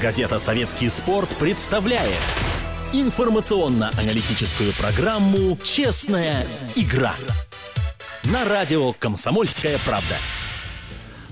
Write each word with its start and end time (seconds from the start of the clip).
Газета 0.00 0.38
«Советский 0.38 0.88
спорт» 0.88 1.28
представляет 1.38 2.16
информационно-аналитическую 2.94 4.72
программу 4.72 5.58
«Честная 5.62 6.46
игра» 6.74 7.14
на 8.24 8.46
радио 8.46 8.94
«Комсомольская 8.94 9.78
правда». 9.84 10.16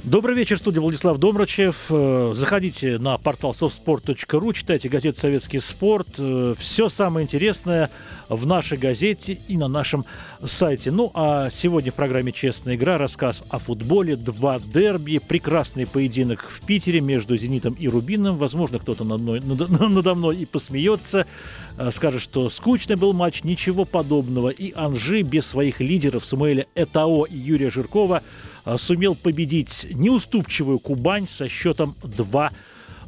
Добрый 0.04 0.37
вечер, 0.37 0.58
студия 0.58 0.80
Владислав 0.80 1.19
Домрачев. 1.19 1.87
Э, 1.90 2.32
заходите 2.35 2.98
на 2.98 3.19
портал 3.19 3.50
softsport.ru, 3.50 4.54
читайте 4.54 4.88
газету 4.88 5.19
«Советский 5.19 5.58
спорт». 5.58 6.08
Э, 6.19 6.54
Все 6.56 6.88
самое 6.88 7.24
интересное 7.24 7.90
в 8.28 8.46
нашей 8.46 8.78
газете 8.78 9.40
и 9.49 9.56
на 9.56 9.67
нашем 9.67 10.04
сайте. 10.46 10.92
Ну, 10.92 11.10
а 11.14 11.50
сегодня 11.50 11.90
в 11.90 11.96
программе 11.96 12.31
«Честная 12.31 12.76
игра» 12.76 12.96
рассказ 12.96 13.42
о 13.50 13.58
футболе, 13.58 14.14
два 14.14 14.60
дерби, 14.60 15.19
прекрасный 15.19 15.85
поединок 15.87 16.48
в 16.48 16.65
Питере 16.65 17.01
между 17.01 17.37
«Зенитом» 17.37 17.74
и 17.74 17.88
«Рубином». 17.88 18.38
Возможно, 18.38 18.78
кто-то 18.78 19.02
надо 19.02 19.20
мной, 19.20 19.41
надо 19.91 20.15
мной 20.15 20.37
и 20.37 20.45
посмеется, 20.46 21.26
э, 21.76 21.90
скажет, 21.90 22.23
что 22.23 22.48
скучный 22.51 22.96
был 22.96 23.12
матч, 23.15 23.42
ничего 23.42 23.84
подобного. 23.84 24.51
И 24.51 24.73
Анжи 24.76 25.23
без 25.23 25.45
своих 25.46 25.80
лидеров 25.80 26.24
Самуэля 26.24 26.66
Этао 26.76 27.24
и 27.24 27.37
Юрия 27.37 27.70
Жиркова– 27.70 28.23
сумел 28.77 29.14
победить 29.14 29.86
неуступчивую 29.90 30.78
Кубань 30.78 31.28
со 31.28 31.48
счетом 31.48 31.95
2 32.02 32.52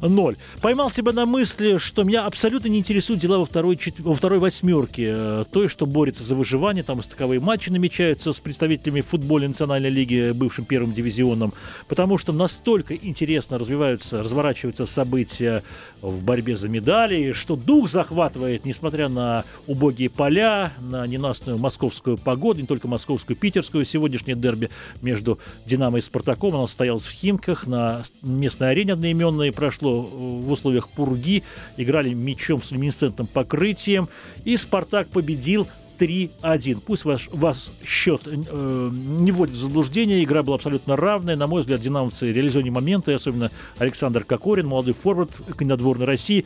0. 0.01 0.35
Поймал 0.61 0.91
себя 0.91 1.11
на 1.11 1.25
мысли, 1.25 1.77
что 1.77 2.03
меня 2.03 2.25
абсолютно 2.25 2.67
не 2.67 2.79
интересуют 2.79 3.21
дела 3.21 3.37
во 3.37 3.45
второй, 3.45 3.79
во 3.99 4.13
второй 4.13 4.39
восьмерке. 4.39 5.13
Э, 5.15 5.43
той, 5.51 5.67
что 5.67 5.85
борется 5.85 6.23
за 6.23 6.35
выживание, 6.35 6.83
там 6.83 7.01
стыковые 7.03 7.39
матчи 7.39 7.69
намечаются 7.69 8.33
с 8.33 8.39
представителями 8.39 9.01
футбольной 9.01 9.49
национальной 9.49 9.89
лиги, 9.89 10.31
бывшим 10.31 10.65
первым 10.65 10.93
дивизионом, 10.93 11.53
потому 11.87 12.17
что 12.17 12.33
настолько 12.33 12.95
интересно 12.95 13.57
развиваются, 13.57 14.23
разворачиваются 14.23 14.85
события 14.85 15.63
в 16.01 16.23
борьбе 16.23 16.55
за 16.55 16.67
медали, 16.67 17.33
что 17.33 17.55
дух 17.55 17.89
захватывает, 17.89 18.65
несмотря 18.65 19.07
на 19.07 19.43
убогие 19.67 20.09
поля, 20.09 20.71
на 20.79 21.05
ненастную 21.05 21.57
московскую 21.57 22.17
погоду, 22.17 22.61
не 22.61 22.67
только 22.67 22.87
московскую, 22.87 23.37
питерскую. 23.37 23.85
Сегодняшнее 23.85 24.35
дерби 24.35 24.69
между 25.01 25.39
«Динамо» 25.65 25.99
и 25.99 26.01
«Спартаком», 26.01 26.55
оно 26.55 26.67
состоялось 26.67 27.05
в 27.05 27.11
Химках, 27.11 27.67
на 27.67 28.03
местной 28.21 28.71
арене 28.71 28.93
одноименной 28.93 29.51
прошло 29.51 29.90
в 29.91 30.51
условиях 30.51 30.89
пурги, 30.89 31.43
играли 31.77 32.13
мячом 32.13 32.61
с 32.61 32.71
люминесцентным 32.71 33.27
покрытием, 33.27 34.09
и 34.45 34.57
«Спартак» 34.57 35.09
победил 35.09 35.67
3-1. 36.01 36.81
Пусть 36.83 37.05
ваш, 37.05 37.29
вас 37.31 37.71
счет 37.85 38.23
э, 38.25 38.89
не 38.91 39.31
вводит 39.31 39.53
в 39.53 39.59
заблуждение, 39.59 40.23
игра 40.23 40.41
была 40.41 40.55
абсолютно 40.55 40.95
равная. 40.95 41.35
На 41.35 41.45
мой 41.45 41.61
взгляд, 41.61 41.79
динамовцы 41.79 42.31
реализовали 42.31 42.69
моменты, 42.69 43.13
особенно 43.13 43.51
Александр 43.77 44.23
Кокорин, 44.23 44.67
молодой 44.67 44.93
форвард, 44.93 45.31
сборной 45.59 46.07
России. 46.07 46.45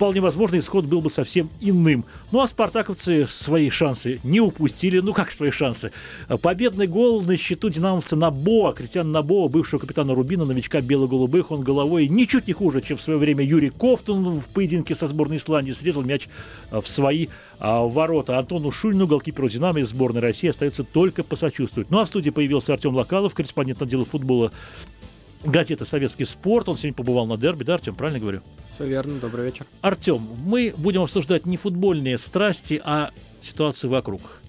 Вполне 0.00 0.22
возможно, 0.22 0.58
исход 0.58 0.86
был 0.86 1.02
бы 1.02 1.10
совсем 1.10 1.50
иным. 1.60 2.06
Ну 2.32 2.40
а 2.40 2.48
спартаковцы 2.48 3.26
свои 3.26 3.68
шансы 3.68 4.18
не 4.24 4.40
упустили. 4.40 4.98
Ну 5.00 5.12
как 5.12 5.30
свои 5.30 5.50
шансы? 5.50 5.92
Победный 6.40 6.86
гол 6.86 7.20
на 7.20 7.36
счету 7.36 7.68
динамовца 7.68 8.16
Набоа, 8.16 8.72
Кристиан 8.72 9.12
Набоа, 9.12 9.48
бывшего 9.48 9.78
капитана 9.78 10.14
Рубина, 10.14 10.46
новичка 10.46 10.80
бело-голубых. 10.80 11.50
Он 11.50 11.60
головой 11.60 12.08
ничуть 12.08 12.46
не 12.46 12.54
хуже, 12.54 12.80
чем 12.80 12.96
в 12.96 13.02
свое 13.02 13.18
время 13.18 13.44
Юрий 13.44 13.68
Кофтун 13.68 14.40
в 14.40 14.48
поединке 14.48 14.94
со 14.94 15.06
сборной 15.06 15.36
Исландии. 15.36 15.72
Срезал 15.72 16.02
мяч 16.02 16.28
в 16.70 16.86
свои 16.86 17.26
а, 17.58 17.82
ворота. 17.82 18.38
Антону 18.38 18.70
Шульну, 18.70 19.06
голкиперу 19.06 19.50
«Динамо» 19.50 19.80
из 19.80 19.90
сборной 19.90 20.22
России, 20.22 20.48
остается 20.48 20.82
только 20.82 21.22
посочувствовать. 21.22 21.90
Ну 21.90 21.98
а 21.98 22.06
в 22.06 22.08
студии 22.08 22.30
появился 22.30 22.72
Артем 22.72 22.94
Локалов, 22.96 23.34
корреспондент 23.34 23.82
отдела 23.82 24.06
футбола 24.06 24.50
газета 25.44 25.84
«Советский 25.84 26.24
спорт». 26.24 26.68
Он 26.68 26.76
сегодня 26.76 26.94
побывал 26.94 27.26
на 27.26 27.36
дерби, 27.36 27.64
да, 27.64 27.74
Артем, 27.74 27.94
правильно 27.94 28.20
говорю? 28.20 28.40
Все 28.74 28.86
верно, 28.86 29.18
добрый 29.18 29.46
вечер. 29.46 29.66
Артем, 29.80 30.26
мы 30.44 30.74
будем 30.76 31.02
обсуждать 31.02 31.46
не 31.46 31.56
футбольные 31.56 32.18
страсти, 32.18 32.80
а 32.84 33.10
ситуацию 33.42 33.90
вокруг. 33.90 34.39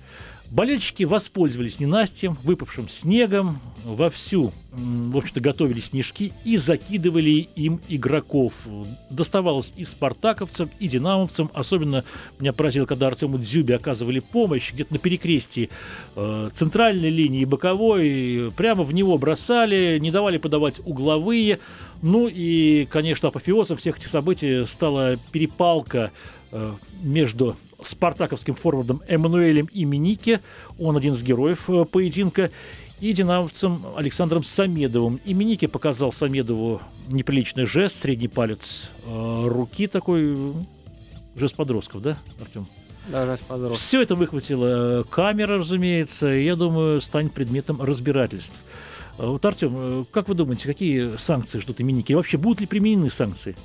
Болельщики 0.51 1.03
воспользовались 1.03 1.79
ненастьем, 1.79 2.37
выпавшим 2.43 2.89
снегом, 2.89 3.61
вовсю, 3.85 4.51
в 4.73 5.15
общем-то, 5.15 5.39
готовили 5.39 5.79
снежки 5.79 6.33
и 6.43 6.57
закидывали 6.57 7.47
им 7.55 7.79
игроков. 7.87 8.53
Доставалось 9.09 9.71
и 9.77 9.85
спартаковцам, 9.85 10.69
и 10.77 10.89
динамовцам. 10.89 11.49
Особенно 11.53 12.03
меня 12.37 12.51
поразило, 12.51 12.85
когда 12.85 13.07
Артему 13.07 13.37
Дзюбе 13.37 13.77
оказывали 13.77 14.19
помощь 14.19 14.73
где-то 14.73 14.91
на 14.91 14.99
перекрестии 14.99 15.69
э, 16.17 16.49
центральной 16.53 17.09
линии 17.09 17.43
и 17.43 17.45
боковой. 17.45 18.51
Прямо 18.57 18.83
в 18.83 18.93
него 18.93 19.17
бросали, 19.17 19.99
не 20.01 20.11
давали 20.11 20.37
подавать 20.37 20.81
угловые. 20.83 21.59
Ну 22.01 22.27
и, 22.27 22.87
конечно, 22.91 23.29
апофеозом 23.29 23.77
всех 23.77 23.99
этих 23.99 24.09
событий 24.09 24.65
стала 24.65 25.15
перепалка 25.31 26.11
э, 26.51 26.73
между 27.03 27.55
спартаковским 27.81 28.53
форвардом 28.53 29.01
Эммануэлем 29.07 29.69
Именике, 29.73 30.41
он 30.79 30.97
один 30.97 31.13
из 31.13 31.23
героев 31.23 31.69
э, 31.69 31.85
поединка, 31.85 32.51
и 33.01 33.13
динамовцем 33.13 33.83
Александром 33.95 34.43
Самедовым. 34.43 35.19
Именике 35.25 35.67
показал 35.67 36.13
Самедову 36.13 36.81
неприличный 37.07 37.65
жест, 37.65 37.95
средний 37.95 38.27
палец 38.27 38.89
э, 39.05 39.47
руки 39.47 39.87
такой, 39.87 40.37
жест 41.35 41.55
подростков, 41.55 42.03
да, 42.03 42.17
Артем? 42.39 42.67
Да, 43.07 43.25
жест 43.25 43.43
подростков. 43.43 43.79
Все 43.79 44.03
это 44.03 44.15
выхватила 44.15 45.03
камера, 45.09 45.57
разумеется, 45.57 46.31
и, 46.31 46.45
я 46.45 46.55
думаю, 46.55 47.01
станет 47.01 47.33
предметом 47.33 47.81
разбирательств. 47.81 48.53
Э, 49.17 49.25
вот, 49.25 49.43
Артем, 49.43 50.05
как 50.11 50.29
вы 50.29 50.35
думаете, 50.35 50.67
какие 50.67 51.17
санкции 51.17 51.59
ждут 51.59 51.81
Именики? 51.81 52.11
И 52.11 52.15
вообще, 52.15 52.37
будут 52.37 52.61
ли 52.61 52.67
применены 52.67 53.09
санкции? 53.09 53.55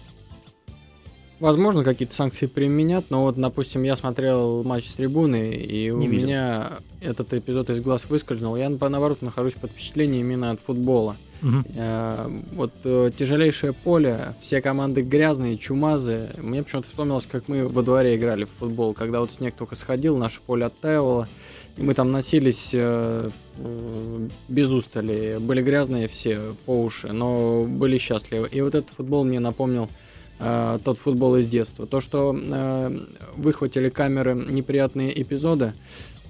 Возможно, 1.38 1.84
какие-то 1.84 2.14
санкции 2.14 2.46
применят, 2.46 3.06
но 3.10 3.22
вот, 3.22 3.36
допустим, 3.36 3.82
я 3.82 3.96
смотрел 3.96 4.62
матч 4.62 4.88
с 4.88 4.94
трибуны, 4.94 5.50
и 5.54 5.84
Не 5.84 5.90
у 5.90 5.98
видел. 5.98 6.26
меня 6.26 6.72
этот 7.02 7.34
эпизод 7.34 7.68
из 7.70 7.80
глаз 7.80 8.06
выскользнул. 8.08 8.56
Я, 8.56 8.70
наоборот, 8.70 9.20
нахожусь 9.20 9.54
под 9.54 9.70
впечатлением 9.70 10.26
именно 10.26 10.50
от 10.50 10.60
футбола. 10.60 11.16
Угу. 11.42 11.64
Э, 11.74 12.30
вот 12.52 12.72
э, 12.84 13.10
тяжелейшее 13.16 13.74
поле, 13.74 14.34
все 14.40 14.62
команды 14.62 15.02
грязные, 15.02 15.58
чумазые. 15.58 16.30
Мне 16.38 16.62
почему-то 16.62 16.88
вспомнилось, 16.88 17.26
как 17.26 17.48
мы 17.48 17.68
во 17.68 17.82
дворе 17.82 18.16
играли 18.16 18.44
в 18.44 18.50
футбол, 18.50 18.94
когда 18.94 19.20
вот 19.20 19.30
снег 19.30 19.54
только 19.54 19.74
сходил, 19.74 20.16
наше 20.16 20.40
поле 20.40 20.64
оттаивало, 20.64 21.28
и 21.76 21.82
мы 21.82 21.92
там 21.92 22.10
носились 22.12 22.70
э, 22.72 23.28
без 24.48 24.70
устали. 24.70 25.36
Были 25.38 25.60
грязные 25.60 26.08
все 26.08 26.54
по 26.64 26.82
уши, 26.82 27.12
но 27.12 27.64
были 27.64 27.98
счастливы. 27.98 28.48
И 28.50 28.62
вот 28.62 28.74
этот 28.74 28.90
футбол 28.90 29.24
мне 29.24 29.40
напомнил 29.40 29.90
э, 30.38 30.78
тот 30.84 30.98
футбол 30.98 31.36
из 31.36 31.46
детства. 31.46 31.86
То, 31.86 32.00
что 32.00 32.36
э, 32.36 32.98
выхватили 33.36 33.88
камеры 33.88 34.34
неприятные 34.34 35.20
эпизоды, 35.20 35.72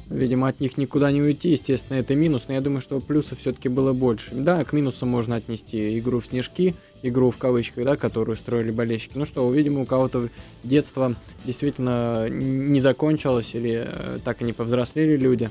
видимо, 0.08 0.48
от 0.48 0.60
них 0.60 0.78
никуда 0.78 1.10
не 1.10 1.20
уйти, 1.20 1.50
естественно, 1.50 1.98
это 1.98 2.14
минус, 2.14 2.44
но 2.48 2.54
я 2.54 2.60
думаю, 2.60 2.80
что 2.80 3.00
плюсов 3.00 3.38
все-таки 3.38 3.68
было 3.68 3.92
больше. 3.92 4.30
Да, 4.32 4.64
к 4.64 4.72
минусам 4.72 5.08
можно 5.08 5.36
отнести 5.36 5.98
игру 5.98 6.20
в 6.20 6.26
снежки, 6.26 6.74
игру 7.02 7.30
в 7.30 7.38
кавычках, 7.38 7.84
да, 7.84 7.96
которую 7.96 8.36
строили 8.36 8.70
болельщики. 8.70 9.12
Ну 9.16 9.24
что, 9.24 9.50
видимо, 9.52 9.82
у 9.82 9.86
кого-то 9.86 10.28
детство 10.62 11.14
действительно 11.44 12.28
не 12.28 12.80
закончилось 12.80 13.54
или 13.54 13.84
э, 13.86 14.18
так 14.24 14.42
и 14.42 14.44
не 14.44 14.52
повзрослели 14.52 15.16
люди. 15.16 15.50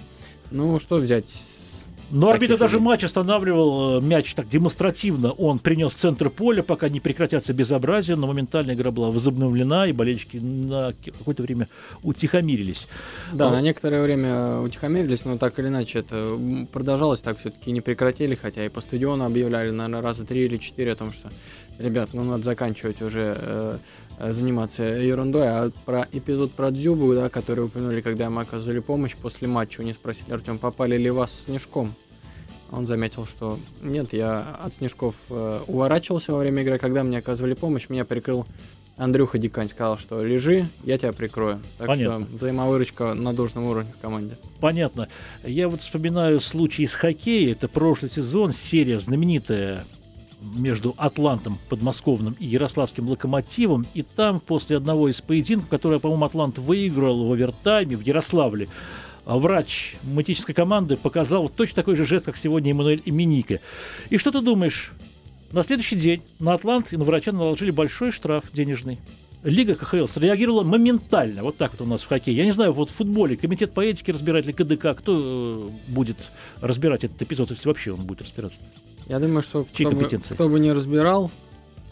Ну, 0.52 0.80
что 0.80 0.98
взять 0.98 1.30
но 2.16 2.30
арбитр 2.30 2.58
даже 2.58 2.80
матч 2.80 3.04
останавливал, 3.04 4.00
э, 4.00 4.02
мяч 4.02 4.34
так 4.34 4.48
демонстративно 4.48 5.32
он 5.32 5.60
принес 5.60 5.92
в 5.92 5.96
центр 5.96 6.30
поля, 6.30 6.64
пока 6.64 6.88
не 6.88 7.02
прекратятся 7.02 7.54
безобразия, 7.54 8.16
но 8.16 8.26
моментально 8.26 8.72
игра 8.72 8.92
была 8.92 9.10
возобновлена, 9.10 9.88
и 9.88 9.92
болельщики 9.92 10.38
на 10.38 10.94
какое-то 11.06 11.44
время 11.44 11.68
утихомирились. 12.04 12.88
Да, 13.34 13.50
а... 13.50 13.52
на 13.52 13.62
некоторое 13.62 14.02
время 14.02 14.60
утихомирились, 14.60 15.26
но 15.26 15.38
так 15.38 15.60
или 15.60 15.68
иначе 15.68 16.00
это 16.00 16.40
продолжалось 16.72 17.20
так 17.20 17.38
все-таки 17.38 17.72
не 17.74 17.82
прекратили, 17.82 18.36
хотя 18.36 18.66
и 18.66 18.70
по 18.70 18.80
стадиону 18.80 19.26
объявляли, 19.26 19.72
наверное, 19.72 20.02
раза 20.02 20.26
три 20.26 20.46
или 20.46 20.56
четыре 20.56 20.94
о 20.94 20.96
том, 20.96 21.12
что, 21.12 21.30
ребят, 21.80 22.12
ну 22.14 22.24
надо 22.24 22.44
заканчивать 22.44 23.02
уже 23.02 23.36
э, 23.38 23.78
заниматься 24.32 24.84
ерундой. 24.84 25.50
А 25.50 25.72
про 25.84 26.08
эпизод 26.14 26.54
про 26.54 26.72
Дзюбу, 26.72 27.14
да, 27.14 27.28
который 27.28 27.66
упомянули, 27.66 28.00
когда 28.00 28.30
мы 28.30 28.44
оказывали 28.44 28.80
помощь 28.80 29.16
после 29.16 29.50
матча, 29.50 29.82
у 29.82 29.84
них 29.84 29.96
спросили, 29.96 30.32
Артем, 30.32 30.60
попали 30.60 30.98
ли 30.98 31.10
вас 31.10 31.44
снежком? 31.44 31.94
Он 32.72 32.88
заметил, 32.88 33.26
что 33.26 33.60
нет, 33.82 34.14
я 34.14 34.58
от 34.62 34.74
снежков 34.74 35.16
э, 35.30 35.60
уворачивался 35.68 36.32
во 36.32 36.40
время 36.40 36.64
игры, 36.64 36.80
когда 36.80 37.04
мне 37.04 37.20
оказывали 37.20 37.54
помощь, 37.54 37.90
меня 37.90 38.06
прикрыл 38.06 38.46
Андрюха 38.98 39.38
Дикань, 39.38 39.70
сказал, 39.70 39.98
что 39.98 40.24
лежи, 40.24 40.68
я 40.84 40.98
тебя 40.98 41.12
прикрою. 41.12 41.62
Так 41.78 41.88
Понятно. 41.88 42.26
что 42.26 42.38
взаимовыручка 42.38 43.14
на 43.14 43.34
должном 43.34 43.66
уровне 43.66 43.92
в 43.98 44.02
команде. 44.02 44.38
Понятно. 44.62 45.10
Я 45.44 45.68
вот 45.68 45.82
вспоминаю 45.82 46.40
случай 46.40 46.84
из 46.84 46.94
хоккея, 46.94 47.52
это 47.52 47.68
прошлый 47.68 48.10
сезон, 48.10 48.54
серия 48.54 49.00
знаменитая 49.00 49.84
между 50.42 50.94
Атлантом 50.98 51.58
подмосковным 51.70 52.36
и 52.40 52.46
Ярославским 52.46 53.10
локомотивом. 53.10 53.86
И 53.94 54.02
там 54.04 54.40
после 54.40 54.78
одного 54.78 55.10
из 55.10 55.20
поединков, 55.20 55.70
который, 55.70 56.00
по-моему, 56.00 56.26
Атлант 56.26 56.58
выиграл 56.58 57.28
в 57.28 57.32
овертайме 57.32 57.98
в 57.98 58.02
Ярославле, 58.02 58.70
врач 59.26 59.96
математической 60.04 60.54
команды 60.54 60.96
показал 60.96 61.50
точно 61.50 61.76
такой 61.76 61.96
же 61.96 62.06
жест, 62.06 62.26
как 62.26 62.38
сегодня 62.38 62.72
Эммануэль 62.72 63.02
Именика. 63.06 63.60
И 64.10 64.18
что 64.18 64.32
ты 64.32 64.42
думаешь? 64.42 64.92
На 65.52 65.64
следующий 65.64 65.96
день 65.96 66.22
на 66.40 66.54
Атлант 66.54 66.94
и 66.94 66.98
на 66.98 67.04
врача 67.04 67.32
наложили 67.32 67.72
большой 67.72 68.12
штраф 68.12 68.46
денежный. 68.54 69.00
Лига 69.44 69.76
КХЛ 69.76 70.08
среагировала 70.08 70.64
моментально. 70.64 71.44
Вот 71.44 71.58
так 71.58 71.72
вот 71.74 71.82
у 71.82 71.90
нас 71.90 72.02
в 72.02 72.08
хоккее. 72.08 72.36
Я 72.36 72.46
не 72.46 72.52
знаю, 72.52 72.74
вот 72.74 72.90
в 72.90 72.96
футболе 72.96 73.38
комитет 73.38 73.74
по 73.74 73.82
этике 73.82 74.12
разбирать 74.12 74.46
или 74.46 74.54
КДК, 74.54 74.98
кто 75.00 75.70
э, 75.70 75.92
будет 75.92 76.18
разбирать 76.62 77.04
этот 77.04 77.22
эпизод, 77.22 77.52
если 77.52 77.68
вообще 77.68 77.92
он 77.94 78.02
будет 78.02 78.24
разбираться? 78.24 78.60
Я 79.08 79.20
думаю, 79.20 79.44
что 79.44 79.64
кто 79.64 79.92
бы, 79.92 80.06
кто 80.08 80.50
бы 80.50 80.60
не 80.60 80.72
разбирал, 80.72 81.30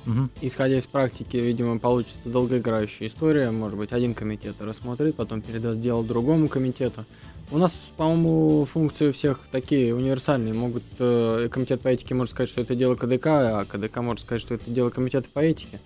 угу. 0.05 0.29
исходя 0.41 0.77
из 0.77 0.87
практики, 0.87 1.37
видимо, 1.37 1.79
получится 1.79 2.17
долгоиграющая 2.25 3.07
история. 3.07 3.51
Может 3.51 3.77
быть, 3.77 3.91
один 3.91 4.13
комитет 4.13 4.55
рассмотрит, 4.59 5.15
потом 5.15 5.41
передаст 5.41 5.79
дело 5.79 6.03
другому 6.03 6.47
комитету. 6.47 7.05
У 7.51 7.57
нас, 7.57 7.71
по-моему, 7.97 8.65
функции 8.65 9.09
у 9.09 9.11
всех 9.11 9.39
такие 9.51 9.93
универсальные. 9.93 10.53
Могут 10.53 10.83
э, 10.99 11.49
комитет 11.51 11.81
по 11.81 11.89
этике 11.89 12.15
может 12.15 12.31
сказать, 12.31 12.49
что 12.49 12.61
это 12.61 12.75
дело 12.75 12.95
КДК, 12.95 13.27
а 13.27 13.65
КДК 13.65 13.97
может 13.97 14.21
сказать, 14.21 14.41
что 14.41 14.55
это 14.55 14.71
дело 14.71 14.89
комитета 14.89 15.27
по 15.31 15.39
этике. 15.39 15.79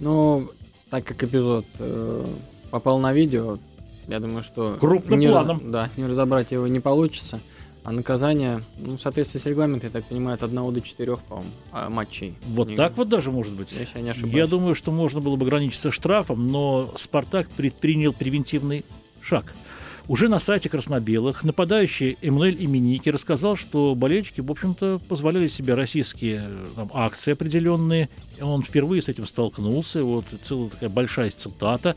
Но 0.00 0.44
так 0.90 1.04
как 1.04 1.22
эпизод 1.22 1.66
э, 1.78 2.24
попал 2.70 2.98
на 2.98 3.12
видео, 3.12 3.58
я 4.08 4.20
думаю, 4.20 4.42
что 4.42 4.76
крупным 4.80 5.18
не 5.18 5.28
планом, 5.28 5.58
раз, 5.58 5.66
да, 5.66 5.88
не 5.96 6.06
разобрать 6.06 6.50
его 6.50 6.66
не 6.66 6.80
получится. 6.80 7.40
А 7.84 7.90
наказание, 7.90 8.62
ну, 8.78 8.96
в 8.96 9.00
соответствии 9.00 9.40
с 9.40 9.46
регламентом, 9.46 9.88
я 9.88 9.92
так 9.92 10.04
понимаю, 10.04 10.36
от 10.36 10.42
1 10.44 10.72
до 10.72 10.80
4, 10.80 11.16
по-моему, 11.16 11.50
а, 11.72 11.90
матчей. 11.90 12.36
Вот 12.46 12.68
не... 12.68 12.76
так 12.76 12.96
вот 12.96 13.08
даже 13.08 13.32
может 13.32 13.52
быть. 13.54 13.72
Если 13.72 13.98
я 13.98 14.04
не 14.04 14.10
ошибаюсь. 14.10 14.34
Я 14.34 14.46
думаю, 14.46 14.76
что 14.76 14.92
можно 14.92 15.20
было 15.20 15.34
бы 15.34 15.44
ограничиться 15.44 15.90
штрафом, 15.90 16.46
но 16.46 16.94
Спартак 16.96 17.48
предпринял 17.50 18.12
превентивный 18.12 18.84
шаг. 19.20 19.52
Уже 20.08 20.28
на 20.28 20.40
сайте 20.40 20.68
красно-белых 20.68 21.44
нападающий 21.44 22.16
Эммануэль 22.22 22.56
Именики 22.58 23.08
рассказал, 23.08 23.54
что 23.54 23.94
болельщики, 23.94 24.40
в 24.40 24.50
общем-то, 24.50 25.00
позволяли 25.08 25.46
себе 25.48 25.74
российские 25.74 26.42
там, 26.74 26.90
акции 26.92 27.32
определенные. 27.32 28.08
Он 28.40 28.62
впервые 28.62 29.00
с 29.00 29.08
этим 29.08 29.26
столкнулся. 29.26 30.02
Вот 30.02 30.24
целая 30.44 30.70
такая 30.70 30.88
большая 30.88 31.30
цитата 31.30 31.96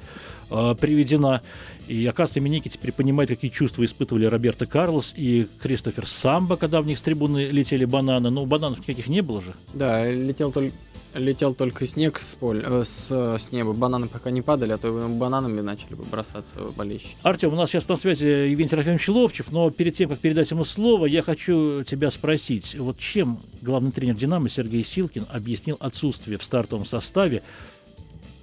э, 0.52 0.76
приведена. 0.80 1.42
И, 1.88 2.06
оказывается, 2.06 2.40
Именики 2.40 2.68
теперь 2.68 2.92
понимает, 2.92 3.30
какие 3.30 3.50
чувства 3.52 3.84
испытывали 3.86 4.26
Роберто 4.26 4.66
Карлос 4.66 5.14
и 5.16 5.48
Кристофер 5.62 6.08
Самбо, 6.08 6.58
когда 6.58 6.82
в 6.82 6.88
них 6.88 7.00
с 7.00 7.02
трибуны 7.02 7.48
летели 7.48 7.86
бананы. 7.86 8.30
Но 8.30 8.46
бананов 8.46 8.80
никаких 8.80 9.08
не 9.08 9.22
было 9.22 9.42
же. 9.42 9.54
Да, 9.74 10.10
летел 10.12 10.52
только 10.52 10.76
летел 11.16 11.54
только 11.54 11.86
снег 11.88 12.20
с, 12.20 12.36
поля, 12.36 12.64
э, 12.66 12.84
с, 12.86 13.12
с 13.12 13.52
неба. 13.52 13.74
Бананы 13.74 14.08
пока 14.08 14.32
не 14.32 14.42
падали, 14.42 14.74
а 14.74 14.78
то 14.78 14.92
бананами 15.10 15.62
начали 15.62 15.96
бы 15.96 16.04
бросаться 16.04 16.54
болельщики. 16.76 17.16
Артем, 17.24 17.54
у 17.54 17.56
нас 17.56 17.70
сейчас 17.70 17.88
на 17.88 17.98
связи 17.98 18.26
Евгений 18.26 18.70
Серафимович 18.70 19.08
Ловчев, 19.10 19.52
но 19.52 19.70
перед 19.72 19.96
тем, 19.96 20.10
как 20.10 20.20
передать 20.20 20.52
ему 20.52 20.66
слово, 20.66 21.06
я 21.06 21.24
хочу 21.24 21.84
тебя 21.84 22.12
спросить, 22.12 22.76
вот 22.76 22.98
чем 23.00 23.40
главный 23.62 23.92
тренер 23.92 24.16
«Динамо» 24.16 24.50
Сергей 24.50 24.84
Силкин 24.84 25.26
объяснил 25.32 25.78
отсутствие 25.80 26.38
в 26.38 26.44
стартовом 26.44 26.86
составе 26.86 27.44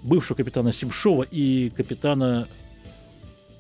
бывшего 0.02 0.36
капитана 0.36 0.72
Симшова 0.72 1.22
и 1.22 1.70
капитана 1.70 2.48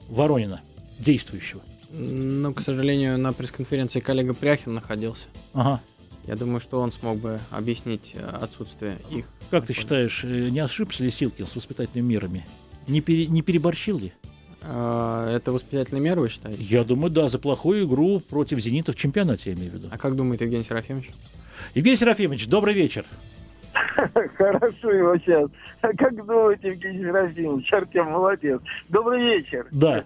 Воронина, 0.08 0.60
действующего? 0.98 1.62
Ну, 1.90 2.54
к 2.54 2.62
сожалению, 2.62 3.18
на 3.18 3.32
пресс-конференции 3.32 4.00
коллега 4.00 4.32
Пряхин 4.34 4.74
находился. 4.74 5.28
Ага. 5.52 5.82
Я 6.24 6.36
думаю, 6.36 6.60
что 6.60 6.80
он 6.80 6.92
смог 6.92 7.18
бы 7.18 7.40
объяснить 7.50 8.12
э, 8.14 8.24
отсутствие 8.24 8.98
их. 9.10 9.26
Как 9.50 9.66
ты 9.66 9.72
считаешь, 9.72 10.22
э, 10.24 10.50
не 10.50 10.60
ошибся 10.60 11.02
ли 11.02 11.10
Силкин 11.10 11.46
с 11.46 11.56
воспитательными 11.56 12.06
мерами? 12.06 12.46
Не, 12.86 13.00
пере, 13.00 13.26
не 13.26 13.42
переборщил 13.42 13.98
ли? 13.98 14.12
А, 14.64 15.34
это 15.34 15.52
воспитательные 15.52 16.02
меры, 16.02 16.20
вы 16.20 16.28
считаете? 16.28 16.62
Я 16.62 16.84
думаю, 16.84 17.10
да, 17.10 17.28
за 17.28 17.38
плохую 17.38 17.84
игру 17.86 18.20
против 18.20 18.60
«Зенита» 18.60 18.92
в 18.92 18.96
чемпионате, 18.96 19.50
я 19.50 19.56
имею 19.56 19.72
в 19.72 19.74
виду. 19.74 19.88
А 19.90 19.98
как 19.98 20.14
думает 20.14 20.40
Евгений 20.40 20.64
Серафимович? 20.64 21.10
Евгений 21.74 21.96
Серафимович, 21.96 22.46
добрый 22.46 22.74
вечер. 22.74 23.04
Хорошо 24.36 24.90
его 24.90 25.16
сейчас. 25.16 25.50
Как 25.80 26.14
думаете, 26.14 26.68
Евгений 26.68 27.04
Серафимович? 27.04 27.72
Артем 27.72 28.06
молодец. 28.06 28.60
Добрый 28.88 29.22
вечер. 29.22 29.66
Да. 29.72 30.04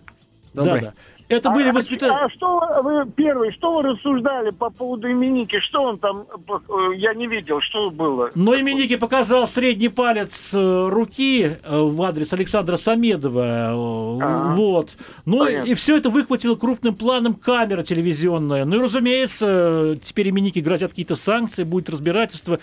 Добрый. 0.55 0.81
Да, 0.81 0.93
да. 0.93 0.95
Это 1.29 1.51
были 1.51 1.71
а, 1.71 1.73
воспитатели. 1.73 2.17
А 2.25 2.29
что 2.31 2.61
вы, 2.83 3.05
первый, 3.11 3.53
что 3.53 3.75
вы 3.75 3.83
рассуждали 3.83 4.51
по 4.51 4.71
поводу 4.71 5.11
именики? 5.11 5.59
Что 5.61 5.83
он 5.83 5.99
там, 5.99 6.27
э, 6.49 6.95
я 6.97 7.15
не 7.15 7.27
видел, 7.27 7.61
что 7.61 7.91
было? 7.91 8.31
Но 8.37 8.55
именики 8.55 8.95
показал 8.97 9.49
средний 9.49 9.89
палец 9.89 10.55
э, 10.55 10.89
руки 10.89 11.43
э, 11.43 11.81
в 11.81 12.01
адрес 12.03 12.33
Александра 12.33 12.77
Самедова. 12.77 13.45
А, 13.45 14.55
вот. 14.55 14.91
Ну 15.25 15.45
понятно. 15.45 15.69
и 15.69 15.75
все 15.75 15.97
это 15.97 16.11
выхватило 16.11 16.55
крупным 16.55 16.95
планом 16.95 17.35
камера 17.35 17.83
телевизионная. 17.83 18.65
Ну 18.65 18.77
и, 18.77 18.83
разумеется, 18.83 19.99
теперь 20.03 20.31
именики 20.31 20.61
грозят 20.61 20.91
какие-то 20.91 21.17
санкции, 21.17 21.65
будет 21.65 21.91
разбирательство. 21.91 22.61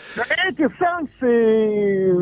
Эти 0.48 0.70
санкции, 0.80 2.14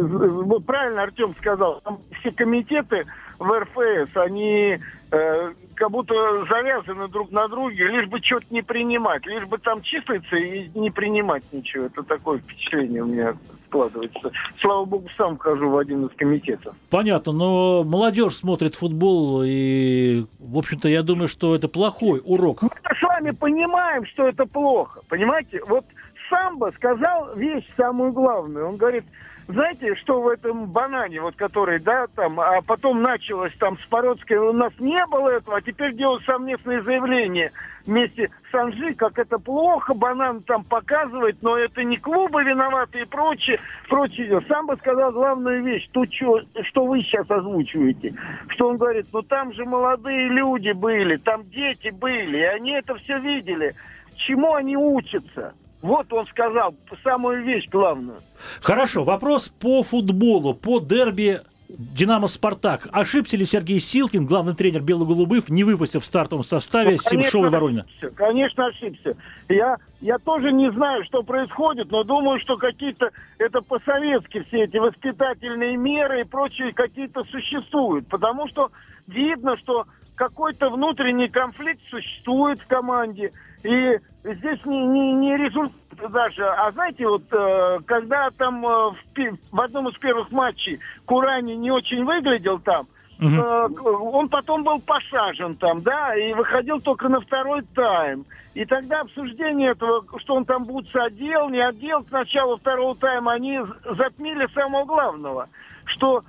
правильно 0.62 1.04
Артем 1.04 1.36
сказал, 1.40 1.82
там 1.82 2.00
все 2.20 2.32
комитеты 2.32 3.06
в 3.38 3.60
РФС, 3.60 4.18
они 4.18 4.80
э, 5.12 5.54
как 5.82 5.90
будто 5.90 6.14
завязаны 6.48 7.08
друг 7.08 7.32
на 7.32 7.48
друге, 7.48 7.88
лишь 7.88 8.08
бы 8.08 8.20
что-то 8.20 8.46
не 8.52 8.62
принимать, 8.62 9.26
лишь 9.26 9.48
бы 9.48 9.58
там 9.58 9.82
числиться 9.82 10.36
и 10.36 10.70
не 10.78 10.92
принимать 10.92 11.42
ничего. 11.52 11.86
Это 11.86 12.04
такое 12.04 12.38
впечатление 12.38 13.02
у 13.02 13.08
меня 13.08 13.34
складывается. 13.66 14.32
Слава 14.60 14.86
богу, 14.86 15.08
сам 15.18 15.40
хожу 15.40 15.72
в 15.72 15.78
один 15.80 16.06
из 16.06 16.16
комитетов. 16.16 16.76
Понятно, 16.92 17.32
но 17.32 17.84
молодежь 17.84 18.36
смотрит 18.36 18.76
футбол, 18.76 19.42
и, 19.44 20.28
в 20.38 20.60
общем-то, 20.60 20.88
я 20.88 21.02
думаю, 21.02 21.28
что 21.28 21.56
это 21.56 21.68
плохой 21.68 22.22
урок. 22.24 22.62
Мы 22.62 22.70
с 22.70 23.02
вами 23.02 23.32
понимаем, 23.32 24.06
что 24.06 24.28
это 24.28 24.46
плохо, 24.46 25.02
понимаете? 25.10 25.64
Вот 25.68 25.86
Самбо 26.30 26.72
сказал 26.76 27.34
вещь 27.36 27.66
самую 27.76 28.12
главную. 28.12 28.68
Он 28.68 28.78
говорит, 28.78 29.06
знаете, 29.52 29.96
что 29.96 30.22
в 30.22 30.28
этом 30.28 30.66
банане, 30.66 31.22
вот 31.22 31.36
который, 31.36 31.80
да, 31.80 32.08
там, 32.16 32.40
а 32.40 32.62
потом 32.62 33.02
началось 33.02 33.54
там 33.58 33.78
с 33.78 33.86
Породской, 33.86 34.38
у 34.38 34.54
нас 34.54 34.74
не 34.80 35.06
было 35.08 35.30
этого, 35.30 35.58
а 35.58 35.62
теперь 35.62 35.94
делают 35.94 36.24
совместные 36.26 36.82
заявления 36.82 37.52
вместе 37.86 38.30
с 38.52 38.54
Анжи, 38.54 38.94
как 38.94 39.18
это 39.18 39.38
плохо, 39.38 39.94
банан 39.94 40.42
там 40.42 40.64
показывает, 40.64 41.38
но 41.42 41.58
это 41.58 41.84
не 41.84 41.98
клубы 41.98 42.44
виноваты 42.44 43.02
и 43.02 43.06
прочее, 43.06 43.60
прочее. 43.90 44.42
Сам 44.48 44.68
бы 44.68 44.76
сказал 44.78 45.12
главную 45.12 45.64
вещь, 45.64 45.88
то, 45.92 46.06
что, 46.06 46.42
что 46.64 46.86
вы 46.86 47.02
сейчас 47.02 47.30
озвучиваете, 47.30 48.14
что 48.50 48.70
он 48.70 48.78
говорит, 48.78 49.08
ну 49.12 49.22
там 49.22 49.54
же 49.54 49.66
молодые 49.66 50.28
люди 50.30 50.72
были, 50.72 51.18
там 51.18 51.44
дети 51.50 51.90
были, 51.90 52.38
и 52.38 52.44
они 52.44 52.72
это 52.72 52.96
все 52.96 53.20
видели. 53.20 53.76
Чему 54.16 54.54
они 54.54 54.78
учатся? 54.78 55.54
Вот 55.82 56.12
он 56.14 56.28
сказал 56.28 56.76
самую 57.04 57.44
вещь 57.44 57.68
главную. 57.70 58.20
Хорошо, 58.62 59.04
вопрос 59.04 59.50
по 59.50 59.84
футболу, 59.84 60.54
по 60.54 60.80
дерби 60.80 61.42
Динамо 61.78 62.28
Спартак. 62.28 62.88
Ошибся 62.92 63.38
ли 63.38 63.46
Сергей 63.46 63.80
Силкин, 63.80 64.26
главный 64.26 64.54
тренер 64.54 64.82
Бело-Голубых, 64.82 65.50
не 65.50 65.64
выпустив 65.64 66.04
в 66.04 66.06
стартовом 66.06 66.44
составе 66.44 66.92
ну, 66.92 66.98
Симшова 66.98 67.48
и 67.48 67.50
Воронина? 67.50 67.82
Ошибся, 67.82 68.10
конечно, 68.16 68.66
ошибся. 68.68 69.16
Я, 69.50 69.78
я 70.02 70.18
тоже 70.20 70.52
не 70.52 70.72
знаю, 70.72 71.04
что 71.06 71.24
происходит, 71.24 71.92
но 71.92 72.04
думаю, 72.04 72.40
что 72.40 72.58
какие-то 72.58 73.12
это 73.38 73.62
по-советски 73.62 74.44
все 74.48 74.64
эти 74.64 74.78
воспитательные 74.78 75.78
меры 75.78 76.22
и 76.22 76.24
прочие 76.26 76.74
какие-то 76.74 77.24
существуют. 77.26 78.08
Потому 78.08 78.48
что 78.48 78.72
видно, 79.08 79.56
что 79.58 79.86
какой-то 80.16 80.70
внутренний 80.70 81.30
конфликт 81.30 81.82
существует 81.90 82.60
в 82.60 82.68
команде. 82.68 83.32
И 83.64 84.00
здесь 84.24 84.66
не, 84.66 84.86
не, 84.86 85.14
не 85.14 85.38
результат 85.38 85.74
даже. 86.10 86.46
А 86.46 86.72
знаете, 86.72 87.08
вот 87.08 87.24
э, 87.32 87.80
когда 87.86 88.30
там 88.32 88.66
э, 88.66 88.70
в, 88.70 89.38
в 89.52 89.62
одном 89.62 89.90
из 89.90 89.98
первых 89.98 90.32
матчей 90.32 90.80
Курани 91.06 91.54
не 91.54 91.72
очень 91.72 92.04
выглядел 92.04 92.60
там, 92.60 92.88
угу. 93.20 94.12
он 94.12 94.30
потом 94.30 94.64
был 94.64 94.80
посажен 94.80 95.56
там, 95.56 95.82
да, 95.82 96.16
и 96.16 96.34
выходил 96.34 96.80
только 96.80 97.08
на 97.10 97.22
второй 97.22 97.62
тайм. 97.76 98.26
И 98.54 98.66
тогда 98.66 99.02
обсуждение 99.02 99.72
этого, 99.72 100.04
что 100.20 100.36
он 100.36 100.46
там 100.46 100.66
будет 100.66 100.94
отдел, 100.96 101.50
не 101.50 101.60
отдел, 101.62 102.04
к 102.04 102.12
началу 102.12 102.58
второго 102.58 102.96
тайма, 102.96 103.34
они 103.34 103.62
затмили 103.86 104.48
самого 104.54 104.86
главного, 104.86 105.48
что 105.86 106.24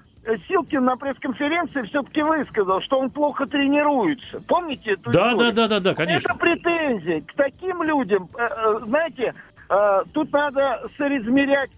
Силкин 0.47 0.85
на 0.85 0.97
пресс-конференции 0.97 1.83
все-таки 1.83 2.23
высказал, 2.23 2.81
что 2.81 3.00
он 3.00 3.11
плохо 3.11 3.47
тренируется. 3.47 4.41
Помните 4.47 4.93
эту 4.93 5.11
да, 5.11 5.33
историю? 5.33 5.52
Да, 5.52 5.69
да, 5.69 5.69
да, 5.69 5.81
да, 5.81 5.95
конечно. 5.95 6.29
Это 6.31 6.38
претензии 6.38 7.21
к 7.21 7.35
таким 7.35 7.83
людям. 7.83 8.29
Э, 8.38 8.49
э, 8.49 8.81
знаете, 8.87 9.35
э, 9.69 10.02
тут 10.12 10.33
надо 10.33 10.88
соразмерять, 10.97 11.71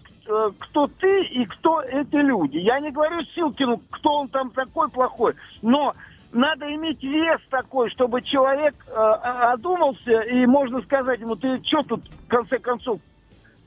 кто 0.59 0.87
ты 0.87 1.23
и 1.25 1.45
кто 1.45 1.81
эти 1.81 2.15
люди. 2.15 2.57
Я 2.57 2.79
не 2.79 2.89
говорю 2.89 3.21
Силкину, 3.35 3.79
кто 3.91 4.21
он 4.21 4.27
там 4.29 4.49
такой 4.49 4.89
плохой, 4.89 5.35
но 5.61 5.93
надо 6.31 6.65
иметь 6.73 7.03
вес 7.03 7.39
такой, 7.51 7.91
чтобы 7.91 8.23
человек 8.23 8.73
одумался, 8.91 10.21
и 10.21 10.47
можно 10.47 10.81
сказать 10.81 11.19
ему, 11.19 11.35
ты 11.35 11.63
что 11.63 11.83
тут, 11.83 12.01
в 12.07 12.27
конце 12.27 12.57
концов, 12.57 12.99
Э, 12.99 13.14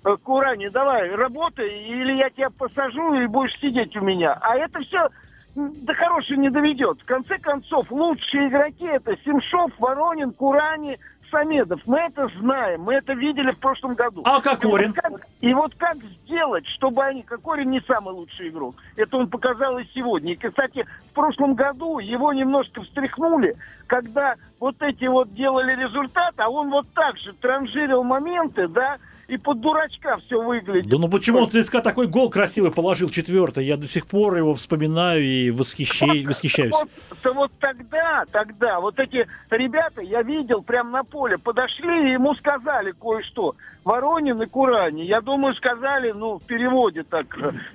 Курани, 0.02 0.69
давай, 0.69 1.11
работай, 1.14 1.83
или 1.85 2.12
я 2.14 2.31
тебя 2.31 2.50
посажу, 2.50 3.14
и 3.14 3.26
будешь 3.26 3.59
сидеть 3.61 3.97
у 3.97 4.00
меня. 4.00 4.38
А 4.40 4.57
это 4.57 4.81
все 4.81 5.09
до 5.55 5.95
хорошего 5.95 6.38
не 6.38 6.50
доведет. 6.50 7.00
В 7.00 7.05
конце 7.05 7.38
концов, 7.38 7.90
лучшие 7.90 8.49
игроки 8.49 8.87
это 8.87 9.17
Семшов, 9.25 9.73
Воронин, 9.78 10.33
Курани, 10.33 10.99
Самедов, 11.31 11.81
мы 11.87 11.99
это 11.99 12.28
знаем, 12.38 12.83
мы 12.83 12.95
это 12.95 13.12
видели 13.12 13.50
в 13.50 13.59
прошлом 13.59 13.95
году. 13.95 14.23
А 14.25 14.40
Кокорин? 14.40 14.90
И 14.90 14.95
вот 14.95 14.95
как, 14.95 15.26
и 15.40 15.55
вот 15.55 15.75
как 15.76 15.97
сделать, 16.25 16.67
чтобы 16.69 17.05
они... 17.05 17.23
Кокорин 17.23 17.71
не 17.71 17.81
самый 17.83 18.14
лучший 18.14 18.49
игрок. 18.49 18.76
Это 18.97 19.17
он 19.17 19.28
показал 19.28 19.78
и 19.78 19.85
сегодня. 19.95 20.33
И, 20.33 20.37
кстати, 20.37 20.87
в 21.11 21.14
прошлом 21.14 21.55
году 21.55 21.99
его 21.99 22.33
немножко 22.33 22.83
встряхнули, 22.83 23.55
когда 23.87 24.37
вот 24.61 24.81
эти 24.81 25.05
вот 25.05 25.35
делали 25.35 25.75
результат, 25.75 26.35
а 26.38 26.49
он 26.49 26.71
вот 26.71 26.87
так 26.95 27.19
же 27.19 27.33
транжирил 27.35 28.05
моменты, 28.05 28.69
да, 28.69 28.97
и 29.29 29.37
под 29.37 29.61
дурачка 29.61 30.17
все 30.27 30.43
выглядит. 30.43 30.89
Да 30.89 30.97
ну 30.97 31.09
почему 31.09 31.41
он 31.41 31.51
ЦСКА 31.51 31.83
такой 31.83 32.07
гол 32.07 32.31
красивый 32.31 32.73
положил 32.73 33.11
четвертый? 33.11 33.67
Я 33.67 33.77
до 33.77 33.87
сих 33.87 34.07
пор 34.07 34.37
его 34.37 34.55
вспоминаю 34.55 35.23
и 35.23 35.51
восхищаюсь. 35.51 36.27
восхищаюсь. 36.27 36.73
Вот, 36.73 36.89
то 37.23 37.35
вот 37.35 37.53
тогда, 37.61 38.25
тогда, 38.33 38.81
вот 38.81 38.99
эти 38.99 39.27
ребята, 39.51 40.01
я 40.01 40.23
видел 40.23 40.63
прямо 40.63 40.91
на 40.91 41.05
поле, 41.05 41.37
подошли 41.37 42.09
и 42.09 42.13
ему 42.13 42.35
сказали 42.35 42.93
кое-что. 42.93 43.55
Воронин 43.85 44.41
и 44.41 44.47
Курани. 44.47 45.03
Я 45.03 45.21
думаю, 45.21 45.55
сказали, 45.55 46.13
ну, 46.13 46.39
в 46.39 46.45
переводе 46.45 47.05
так, 47.05 47.27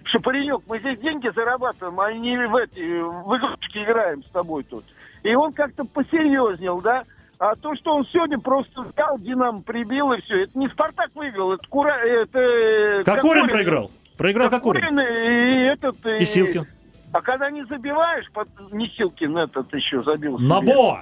что 0.04 0.20
паренек, 0.20 0.62
мы 0.68 0.80
здесь 0.80 1.00
деньги 1.00 1.32
зарабатываем, 1.34 2.00
а 2.00 2.12
не 2.14 2.36
в 2.48 2.56
эти 2.56 3.02
в 3.02 3.38
игрушки 3.38 3.78
играем 3.78 4.24
с 4.24 4.30
тобой 4.30 4.64
тут. 4.64 4.84
И 5.22 5.36
он 5.36 5.54
как-то 5.54 5.86
посерьезнел, 5.86 6.82
да. 6.82 7.04
А 7.44 7.56
то, 7.56 7.76
что 7.76 7.98
он 7.98 8.06
сегодня 8.06 8.40
просто 8.40 8.84
взял, 8.84 9.20
Динамо 9.20 9.62
прибил 9.62 10.14
и 10.14 10.22
все. 10.22 10.44
Это 10.44 10.58
не 10.58 10.70
Спартак 10.70 11.10
выиграл, 11.14 11.52
это 11.52 11.68
Кура... 11.68 11.92
Это... 11.92 12.40
Э, 12.40 13.04
Кокорин 13.04 13.50
проиграл. 13.50 13.92
Проиграл 14.18 14.50
Кокорин. 14.50 14.82
Кокорин 14.82 15.00
и 15.02 15.64
этот... 15.66 16.06
И 16.06 16.24
Силкин. 16.24 16.66
А 17.12 17.22
когда 17.22 17.52
не 17.52 17.66
забиваешь, 17.66 18.32
не 18.72 18.88
Силкин 18.88 19.38
этот 19.40 19.74
еще 19.74 20.02
забил. 20.04 20.40
Набо! 20.40 21.02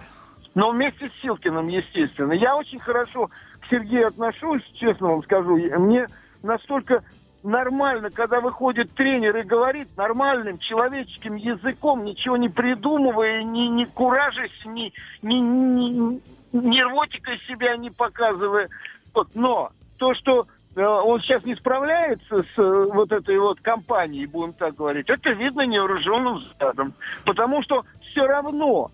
Но 0.56 0.72
вместе 0.72 1.10
с 1.10 1.22
Силкиным, 1.22 1.68
естественно. 1.68 2.34
Я 2.34 2.56
очень 2.56 2.80
хорошо 2.80 3.28
к 3.28 3.68
Сергею 3.70 4.08
отношусь, 4.08 4.64
честно 4.74 5.10
вам 5.10 5.24
скажу. 5.24 5.58
Мне 5.58 6.08
настолько 6.42 7.04
нормально, 7.44 8.10
когда 8.10 8.42
выходит 8.42 8.94
тренер 8.94 9.38
и 9.38 9.44
говорит 9.44 9.96
нормальным 9.98 10.58
человеческим 10.60 11.36
языком, 11.36 12.04
ничего 12.04 12.38
не 12.38 12.50
придумывая, 12.50 13.44
не, 13.44 13.68
не 13.70 13.86
куражась, 13.86 14.52
не, 14.66 14.94
не, 15.22 15.40
не, 15.40 16.22
нервотикой 16.52 17.40
себя 17.48 17.76
не 17.78 17.90
показывая. 17.90 18.70
Вот. 19.14 19.30
Но 19.34 19.72
то, 19.98 20.14
что 20.14 20.48
э, 20.76 20.84
он 20.84 21.20
сейчас 21.22 21.44
не 21.44 21.56
справляется 21.56 22.44
с 22.44 22.60
э, 22.60 22.86
вот 22.94 23.12
этой 23.12 23.38
вот 23.40 23.60
компанией, 23.62 24.26
будем 24.26 24.54
так 24.54 24.76
говорить, 24.76 25.10
это 25.10 25.32
видно 25.32 25.66
невооруженным 25.66 26.38
взглядом. 26.38 26.94
Потому 27.26 27.62
что 27.64 27.86
все 28.12 28.26
равно, 28.26 28.92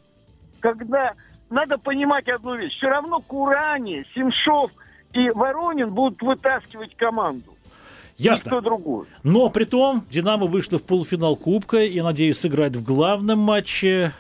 когда 0.59 1.13
надо 1.49 1.77
понимать 1.77 2.27
одну 2.27 2.55
вещь, 2.55 2.75
все 2.77 2.89
равно 2.89 3.19
Курани, 3.19 4.05
Семшов 4.13 4.71
и 5.13 5.29
Воронин 5.31 5.91
будут 5.91 6.21
вытаскивать 6.21 6.95
команду. 6.95 7.56
Ясно. 8.17 8.49
Никто 8.49 8.61
другой. 8.61 9.05
Но 9.23 9.49
при 9.49 9.65
том, 9.65 10.03
Динамо 10.09 10.47
вышла 10.47 10.79
в 10.79 10.83
полуфинал 10.83 11.35
Кубка 11.35 11.83
и, 11.83 12.01
надеюсь, 12.01 12.39
сыграть 12.39 12.75
в 12.75 12.83
главном 12.83 13.39
матче. 13.39 14.13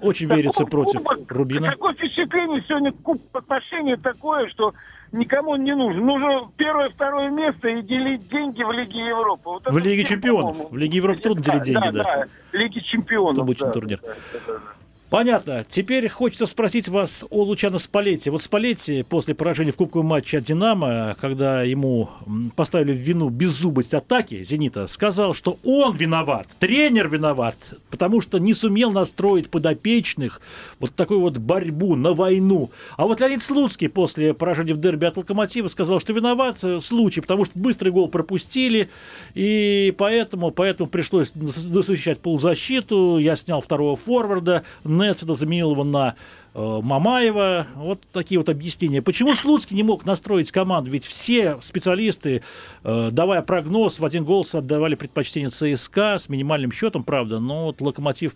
Очень 0.00 0.28
Такой 0.28 0.42
верится 0.42 0.64
против 0.66 1.02
кубок, 1.02 1.32
Рубина. 1.32 1.70
Такое 1.70 1.94
впечатление 1.94 2.62
сегодня 2.68 2.92
куб 2.92 3.22
отношение 3.34 3.96
такое, 3.96 4.48
что 4.48 4.74
никому 5.10 5.56
не 5.56 5.74
нужно. 5.74 6.02
Нужно 6.02 6.50
первое, 6.56 6.90
второе 6.90 7.30
место 7.30 7.68
и 7.68 7.82
делить 7.82 8.28
деньги 8.28 8.62
в 8.62 8.72
Лиге 8.72 9.06
Европы. 9.06 9.42
Вот 9.48 9.66
в 9.66 9.78
Лиге 9.78 10.04
чемпионов. 10.04 10.70
В 10.70 10.76
Лиге 10.76 10.98
Европы 10.98 11.20
трудно 11.22 11.42
делить 11.42 11.62
деньги, 11.62 11.90
да. 11.90 11.92
да. 11.92 12.02
да. 12.02 12.24
Лиге 12.52 12.82
чемпионов. 12.82 13.42
Обычный 13.42 13.68
да, 13.68 13.72
турнир. 13.72 14.00
Да, 14.02 14.14
да, 14.32 14.38
да. 14.46 14.60
Понятно. 15.08 15.64
Теперь 15.70 16.08
хочется 16.08 16.46
спросить 16.46 16.88
вас 16.88 17.24
о 17.30 17.44
Лучано 17.44 17.78
Спалетти. 17.78 18.28
Вот 18.28 18.42
Спалетти 18.42 19.04
после 19.04 19.36
поражения 19.36 19.70
в 19.70 19.76
кубковом 19.76 20.06
матче 20.06 20.38
от 20.38 20.44
«Динамо», 20.44 21.16
когда 21.20 21.62
ему 21.62 22.10
поставили 22.56 22.92
в 22.92 22.96
вину 22.96 23.28
беззубость 23.28 23.94
атаки 23.94 24.42
«Зенита», 24.42 24.88
сказал, 24.88 25.32
что 25.32 25.58
он 25.62 25.94
виноват, 25.96 26.48
тренер 26.58 27.08
виноват, 27.08 27.56
потому 27.88 28.20
что 28.20 28.38
не 28.38 28.52
сумел 28.52 28.90
настроить 28.90 29.48
подопечных 29.48 30.40
вот 30.80 30.92
такую 30.94 31.20
вот 31.20 31.38
борьбу 31.38 31.94
на 31.94 32.12
войну. 32.12 32.70
А 32.96 33.06
вот 33.06 33.20
Леонид 33.20 33.44
Слуцкий 33.44 33.88
после 33.88 34.34
поражения 34.34 34.74
в 34.74 34.80
дерби 34.80 35.04
от 35.04 35.16
«Локомотива» 35.16 35.68
сказал, 35.68 36.00
что 36.00 36.14
виноват 36.14 36.58
э, 36.62 36.80
случай, 36.80 37.20
потому 37.20 37.44
что 37.44 37.56
быстрый 37.56 37.90
гол 37.90 38.08
пропустили, 38.08 38.90
и 39.34 39.94
поэтому, 39.96 40.50
поэтому 40.50 40.88
пришлось 40.88 41.32
защищать 41.32 42.18
полузащиту. 42.18 43.18
Я 43.18 43.36
снял 43.36 43.60
второго 43.60 43.94
форварда, 43.94 44.64
Нецеда 44.96 45.34
заменил 45.34 45.72
его 45.72 45.84
на 45.84 46.16
э, 46.54 46.80
Мамаева. 46.82 47.66
Вот 47.76 48.02
такие 48.12 48.38
вот 48.38 48.48
объяснения. 48.48 49.02
Почему 49.02 49.34
Слуцкий 49.34 49.76
не 49.76 49.82
мог 49.82 50.04
настроить 50.04 50.50
команду? 50.52 50.90
Ведь 50.90 51.04
все 51.04 51.58
специалисты, 51.62 52.42
э, 52.82 53.10
давая 53.12 53.42
прогноз, 53.42 53.98
в 53.98 54.04
один 54.04 54.24
голос 54.24 54.54
отдавали 54.54 54.94
предпочтение 54.94 55.50
ЦСКА 55.50 56.18
с 56.18 56.28
минимальным 56.28 56.72
счетом, 56.72 57.04
правда, 57.04 57.38
но 57.38 57.66
вот 57.66 57.80
Локомотив 57.80 58.34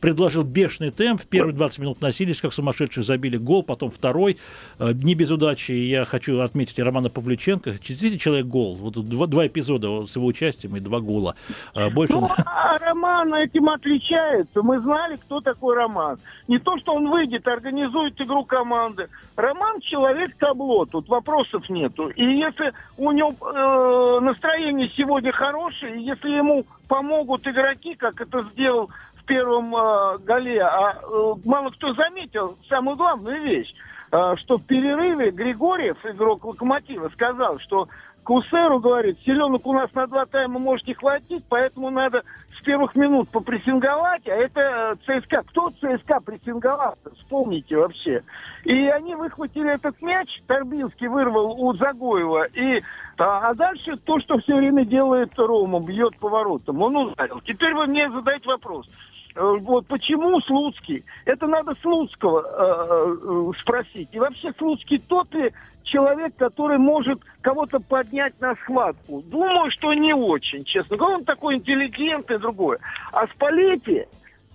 предложил 0.00 0.42
бешеный 0.42 0.90
темп. 0.90 1.22
Первые 1.22 1.54
20 1.54 1.78
минут 1.78 2.00
носились, 2.00 2.40
как 2.40 2.52
сумасшедшие, 2.52 3.04
забили 3.04 3.36
гол, 3.36 3.62
потом 3.62 3.90
второй. 3.90 4.38
Э, 4.78 4.92
не 4.92 5.14
без 5.14 5.30
удачи. 5.30 5.72
Я 5.72 6.04
хочу 6.04 6.40
отметить 6.40 6.78
Романа 6.78 7.08
Павлюченко. 7.08 7.72
Действительно 7.72 8.18
человек 8.18 8.46
гол. 8.46 8.74
Вот 8.76 8.94
два, 9.08 9.26
два 9.26 9.46
эпизода 9.46 10.06
с 10.06 10.16
его 10.16 10.26
участием 10.26 10.76
и 10.76 10.80
два 10.80 11.00
гола. 11.00 11.36
Э, 11.74 11.90
больше... 11.90 12.14
Ну, 12.14 12.28
а 12.46 12.78
Роман 12.78 13.34
этим 13.34 13.68
отличается. 13.68 14.62
Мы 14.62 14.80
знали, 14.80 15.16
кто 15.16 15.40
такой 15.40 15.76
Роман. 15.76 16.18
Не 16.48 16.58
то, 16.58 16.78
что 16.78 16.94
он 16.94 17.08
выйдет, 17.08 17.46
организует 17.48 18.20
игру 18.20 18.44
команды. 18.44 19.08
Роман 19.36 19.80
человек 19.80 20.36
табло, 20.38 20.86
тут 20.86 21.08
вопросов 21.08 21.68
нету. 21.68 22.08
И 22.08 22.24
если 22.24 22.72
у 22.96 23.12
него 23.12 23.34
э, 23.40 24.20
настроение 24.20 24.90
сегодня 24.96 25.32
хорошее, 25.32 26.02
если 26.02 26.30
ему 26.30 26.64
помогут 26.88 27.46
игроки, 27.46 27.94
как 27.94 28.20
это 28.20 28.46
сделал 28.52 28.90
первом 29.26 29.74
э, 29.74 30.18
голе, 30.18 30.62
а 30.62 30.98
э, 31.02 31.34
мало 31.44 31.70
кто 31.70 31.92
заметил 31.94 32.56
самую 32.68 32.96
главную 32.96 33.42
вещь, 33.42 33.74
э, 34.12 34.34
что 34.36 34.58
в 34.58 34.64
перерыве 34.64 35.30
Григорьев, 35.30 35.98
игрок 36.04 36.44
Локомотива, 36.44 37.08
сказал, 37.10 37.58
что 37.58 37.88
Кусеру 38.26 38.80
говорит, 38.80 39.18
селенок 39.24 39.64
у 39.66 39.72
нас 39.72 39.88
на 39.94 40.08
два 40.08 40.26
тайма 40.26 40.58
может 40.58 40.84
не 40.88 40.94
хватить, 40.94 41.44
поэтому 41.48 41.90
надо 41.90 42.24
с 42.58 42.60
первых 42.62 42.96
минут 42.96 43.28
попрессинговать, 43.28 44.26
а 44.26 44.32
это 44.32 44.98
э, 45.06 45.20
ЦСКА. 45.20 45.44
Кто 45.44 45.70
ЦСКА 45.70 46.20
прессинговал? 46.20 46.98
Вспомните 47.14 47.76
вообще. 47.76 48.24
И 48.64 48.88
они 48.88 49.14
выхватили 49.14 49.72
этот 49.72 50.02
мяч, 50.02 50.42
Торбинский 50.48 51.06
вырвал 51.06 51.52
у 51.60 51.72
Загоева, 51.74 52.46
и 52.46 52.82
а, 53.16 53.50
а 53.50 53.54
дальше 53.54 53.96
то, 53.96 54.18
что 54.18 54.38
все 54.40 54.56
время 54.56 54.84
делает 54.84 55.38
Рома, 55.38 55.80
бьет 55.80 56.18
поворотом. 56.18 56.82
Он 56.82 56.96
ударил. 56.96 57.40
Теперь 57.46 57.74
вы 57.74 57.86
мне 57.86 58.10
задаете 58.10 58.48
вопрос. 58.48 58.88
Э, 59.36 59.56
вот 59.60 59.86
почему 59.86 60.40
Слуцкий? 60.40 61.04
Это 61.24 61.46
надо 61.46 61.74
Слуцкого 61.82 62.40
э, 62.40 63.16
э, 63.20 63.60
спросить. 63.60 64.08
И 64.12 64.18
вообще 64.18 64.52
Слуцкий 64.58 64.98
тот 64.98 65.32
ли 65.34 65.52
человек, 65.82 66.34
который 66.36 66.78
может 66.78 67.20
кого-то 67.42 67.78
поднять 67.78 68.40
на 68.40 68.54
схватку? 68.56 69.22
Думаю, 69.22 69.70
что 69.70 69.92
не 69.92 70.14
очень, 70.14 70.64
честно 70.64 70.96
говоря. 70.96 71.16
Он 71.16 71.24
такой 71.24 71.56
интеллигентный, 71.56 72.38
другой. 72.38 72.78
А 73.12 73.26
Спалетти 73.28 74.06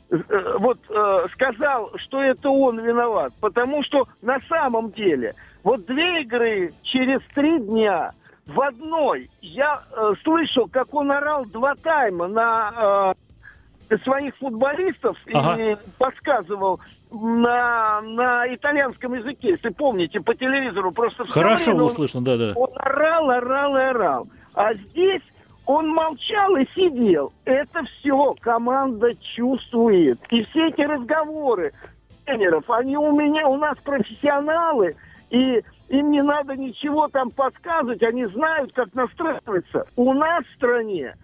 э, 0.09 0.57
вот 0.59 0.79
э, 0.89 1.27
сказал, 1.33 1.91
что 1.97 2.21
это 2.21 2.49
он 2.49 2.79
виноват, 2.79 3.33
потому 3.39 3.83
что 3.83 4.07
на 4.21 4.39
самом 4.49 4.91
деле 4.91 5.35
вот 5.63 5.85
две 5.85 6.21
игры 6.23 6.73
через 6.81 7.21
три 7.35 7.59
дня 7.59 8.13
в 8.47 8.59
одной 8.59 9.29
я 9.41 9.83
э, 9.91 10.13
слышал, 10.23 10.67
как 10.67 10.93
он 10.93 11.11
орал 11.11 11.45
два 11.45 11.75
тайма 11.75 12.27
на 12.27 13.13
э, 13.15 13.30
своих 13.99 14.35
футболистов 14.37 15.17
ага. 15.33 15.61
и 15.61 15.77
подсказывал 15.97 16.79
на, 17.11 18.01
на 18.01 18.53
итальянском 18.53 19.13
языке, 19.13 19.49
если 19.49 19.69
помните, 19.69 20.21
по 20.21 20.33
телевизору 20.33 20.91
просто... 20.91 21.25
Хорошо 21.25 21.73
было 21.73 21.89
слышно, 21.89 22.21
да-да. 22.21 22.53
Он 22.55 22.69
орал, 22.75 23.29
орал 23.29 23.77
и 23.77 23.81
орал. 23.81 24.27
А 24.53 24.73
здесь 24.73 25.21
он 25.65 25.89
молчал 25.89 26.55
и 26.55 26.65
сидел. 26.73 27.33
Это 27.45 27.83
все 27.85 28.33
команда 28.39 29.15
чувствует. 29.35 30.19
И 30.29 30.43
все 30.45 30.69
эти 30.69 30.81
разговоры 30.81 31.73
тренеров, 32.25 32.69
они 32.69 32.97
у 32.97 33.11
меня, 33.11 33.47
у 33.47 33.57
нас 33.57 33.77
профессионалы, 33.83 34.95
и 35.29 35.61
им 35.89 36.11
не 36.11 36.21
надо 36.21 36.55
ничего 36.55 37.07
там 37.09 37.29
подсказывать, 37.31 38.03
они 38.03 38.25
знают, 38.25 38.71
как 38.73 38.93
настраиваться. 38.93 39.85
У 39.95 40.13
нас 40.13 40.45
в 40.45 40.55
стране, 40.55 41.15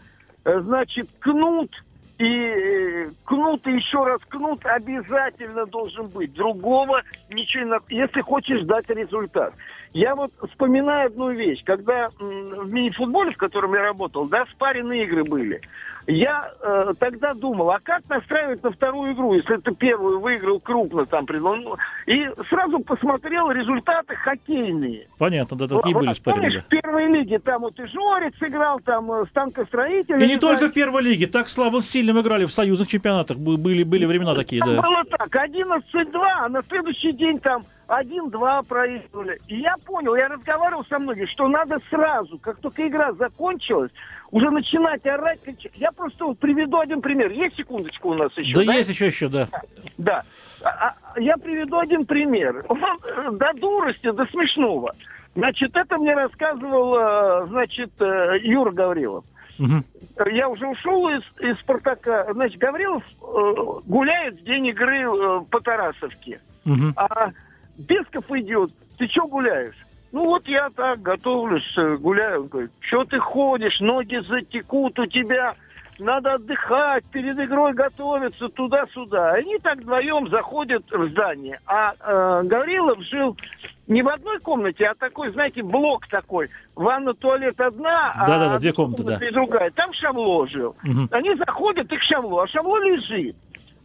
э, 0.44 0.60
значит, 0.60 1.08
кнут– 1.20 1.72
и 2.18 2.26
э, 2.26 3.10
кнут, 3.26 3.66
и 3.68 3.74
еще 3.74 4.04
раз 4.04 4.20
кнут 4.28 4.66
обязательно 4.66 5.66
должен 5.66 6.08
быть. 6.08 6.34
Другого 6.34 7.02
ничего 7.30 7.80
не 7.90 7.98
если 7.98 8.22
хочешь 8.22 8.64
дать 8.64 8.90
результат. 8.90 9.54
Я 9.94 10.16
вот 10.16 10.32
вспоминаю 10.50 11.08
одну 11.08 11.32
вещь. 11.32 11.64
Когда 11.64 12.10
в 12.20 12.74
мини-футболе, 12.74 13.32
в 13.32 13.38
котором 13.38 13.74
я 13.74 13.82
работал, 13.82 14.26
да, 14.26 14.46
спаренные 14.54 15.04
игры 15.04 15.24
были. 15.24 15.62
Я 16.08 16.54
э, 16.62 16.94
тогда 17.00 17.34
думал, 17.34 17.70
а 17.70 17.80
как 17.84 18.08
настраивать 18.08 18.64
на 18.64 18.72
вторую 18.72 19.14
игру, 19.14 19.34
если 19.34 19.58
ты 19.58 19.76
первую 19.76 20.22
выиграл 20.22 20.62
крупно 20.62 21.06
там, 21.06 21.26
ну, 21.30 21.76
и 22.06 22.30
сразу 22.50 22.80
посмотрел 22.80 23.52
результаты 23.52 24.16
хоккейные. 24.16 25.08
Понятно, 25.18 25.58
да, 25.58 25.68
такие 25.68 25.94
вот, 25.94 26.04
были 26.04 26.14
спаренные. 26.14 26.50
Помнишь, 26.50 26.64
в 26.64 26.68
первой 26.70 27.08
лиге 27.08 27.40
там 27.40 27.64
вот 27.64 27.78
и 27.78 27.86
Жорец 27.88 28.36
играл, 28.40 28.80
там 28.80 29.12
э, 29.12 29.26
станкостроитель. 29.32 30.24
И 30.24 30.28
не 30.28 30.38
только 30.38 30.70
в 30.70 30.74
первой 30.74 31.02
лиге, 31.02 31.28
так 31.28 31.50
слабо 31.50 31.82
сильным 31.82 32.22
играли 32.22 32.46
в 32.46 32.54
союзных 32.54 32.88
чемпионатах, 32.88 33.38
были, 33.38 33.84
были 33.84 34.06
времена 34.06 34.34
такие, 34.34 34.62
там 34.62 34.76
да. 34.76 34.82
было 34.82 35.04
так, 35.04 35.36
11-2, 35.36 36.10
а 36.14 36.48
на 36.48 36.64
следующий 36.64 37.12
день 37.12 37.38
там 37.40 37.64
один-два 37.88 38.64
проигрывали. 38.64 39.40
И 39.48 39.58
я 39.60 39.76
понял, 39.78 40.16
я 40.16 40.28
разговаривал 40.28 40.86
со 40.86 41.00
многими, 41.00 41.26
что 41.26 41.48
надо 41.48 41.80
сразу, 41.90 42.38
как 42.38 42.58
только 42.60 42.88
игра 42.88 43.14
закончилась, 43.14 43.92
уже 44.32 44.50
начинать 44.50 45.06
орать. 45.06 45.40
Я 45.76 45.92
просто 45.92 46.26
вот 46.26 46.40
приведу 46.40 46.80
один 46.80 47.02
пример. 47.02 47.32
Есть 47.32 47.56
секундочку 47.56 48.10
у 48.10 48.14
нас 48.14 48.36
еще? 48.38 48.56
Да, 48.56 48.66
да? 48.66 48.74
есть 48.74 48.90
еще, 48.90 49.08
еще, 49.08 49.30
да. 49.30 49.48
Да. 49.98 50.24
А, 50.62 50.96
а, 51.14 51.20
я 51.20 51.38
приведу 51.38 51.78
один 51.78 52.06
пример. 52.06 52.66
Он, 52.68 52.80
э, 52.84 53.32
до 53.32 53.54
дурости, 53.54 54.12
до 54.12 54.26
смешного. 54.26 54.94
Значит, 55.36 55.76
это 55.76 55.98
мне 55.98 56.14
рассказывал, 56.14 56.96
э, 56.98 57.46
значит, 57.48 57.92
э, 58.00 58.40
Юра 58.42 58.72
Гаврилов. 58.72 59.24
Угу. 59.60 60.30
Я 60.30 60.50
уже 60.50 60.68
ушел 60.68 61.08
из, 61.10 61.22
из 61.40 61.58
«Спартака». 61.60 62.28
Значит, 62.34 62.60
Гаврилов 62.60 63.04
э, 63.04 63.54
гуляет 63.86 64.42
в 64.42 64.44
день 64.44 64.68
игры 64.68 65.02
э, 65.02 65.42
по 65.50 65.62
Тарасовке. 65.62 66.42
Угу. 66.66 66.94
А 66.96 67.32
Бесков 67.78 68.30
идет. 68.32 68.72
Ты 68.98 69.08
что 69.08 69.28
гуляешь? 69.28 69.76
Ну 70.12 70.26
вот 70.26 70.48
я 70.48 70.70
так 70.70 71.02
готовлюсь, 71.02 71.78
э, 71.78 71.98
гуляю. 71.98 72.42
Он 72.42 72.48
говорит, 72.48 72.72
что 72.80 73.04
ты 73.04 73.20
ходишь, 73.20 73.80
ноги 73.80 74.18
затекут 74.18 74.98
у 75.00 75.06
тебя, 75.06 75.56
надо 76.00 76.36
отдыхать, 76.36 77.06
перед 77.06 77.38
игрой 77.40 77.74
готовиться 77.74 78.50
туда-сюда. 78.50 79.32
Они 79.34 79.58
так 79.60 79.80
вдвоем 79.80 80.30
заходят 80.30 80.84
в 80.92 81.10
здание. 81.10 81.60
А 81.66 81.94
э, 82.00 82.44
Гаврилов 82.46 83.02
жил 83.04 83.38
не 83.88 84.02
в 84.02 84.08
одной 84.08 84.40
комнате, 84.40 84.86
а 84.86 84.96
такой, 84.96 85.32
знаете, 85.32 85.64
блок 85.64 86.08
такой. 86.08 86.50
Ванна, 86.76 87.14
туалет 87.14 87.60
одна, 87.60 88.14
да, 88.16 88.24
а 88.24 88.28
да, 88.28 88.50
да, 88.50 88.60
две 88.60 88.74
комнаты, 88.74 89.04
да. 89.04 89.16
и 89.16 89.32
другая. 89.32 89.72
Там 89.72 89.94
Шамло 89.94 90.48
жил. 90.48 90.76
Угу. 90.84 91.10
Они 91.12 91.36
заходят, 91.36 91.92
и 91.92 91.98
к 91.98 92.02
Шамло, 92.04 92.44
а 92.44 92.48
Шамло 92.48 92.78
лежит 92.80 93.36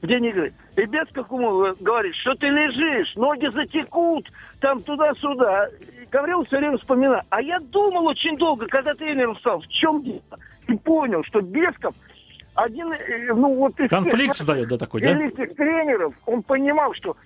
в 0.02 0.06
день 0.06 0.26
игры. 0.26 0.52
И 0.76 0.84
Бескакумов 0.84 1.80
говорит, 1.80 2.14
что 2.16 2.34
ты 2.34 2.48
лежишь, 2.48 3.14
ноги 3.14 3.46
затекут, 3.46 4.30
там 4.60 4.82
туда-сюда. 4.82 5.68
Гаврил 6.10 6.44
все 6.44 6.58
время 6.58 6.76
вспоминает. 6.76 7.24
А 7.30 7.40
я 7.40 7.58
думал 7.60 8.06
очень 8.06 8.36
долго, 8.36 8.66
когда 8.66 8.94
тренером 8.94 9.36
стал, 9.38 9.60
в 9.60 9.68
чем 9.68 10.02
дело? 10.02 10.20
И 10.68 10.74
понял, 10.74 11.24
что 11.24 11.40
Бесков 11.40 11.94
один, 12.54 12.92
э, 12.92 13.32
ну 13.32 13.54
вот 13.54 13.78
из 13.80 13.88
Конфликт 13.88 14.34
всех, 14.34 14.36
создает, 14.36 14.68
да, 14.68 14.76
такой, 14.76 15.00
да? 15.00 15.14
тренеров, 15.14 16.12
он 16.26 16.42
понимал, 16.42 16.92
что 16.94 17.16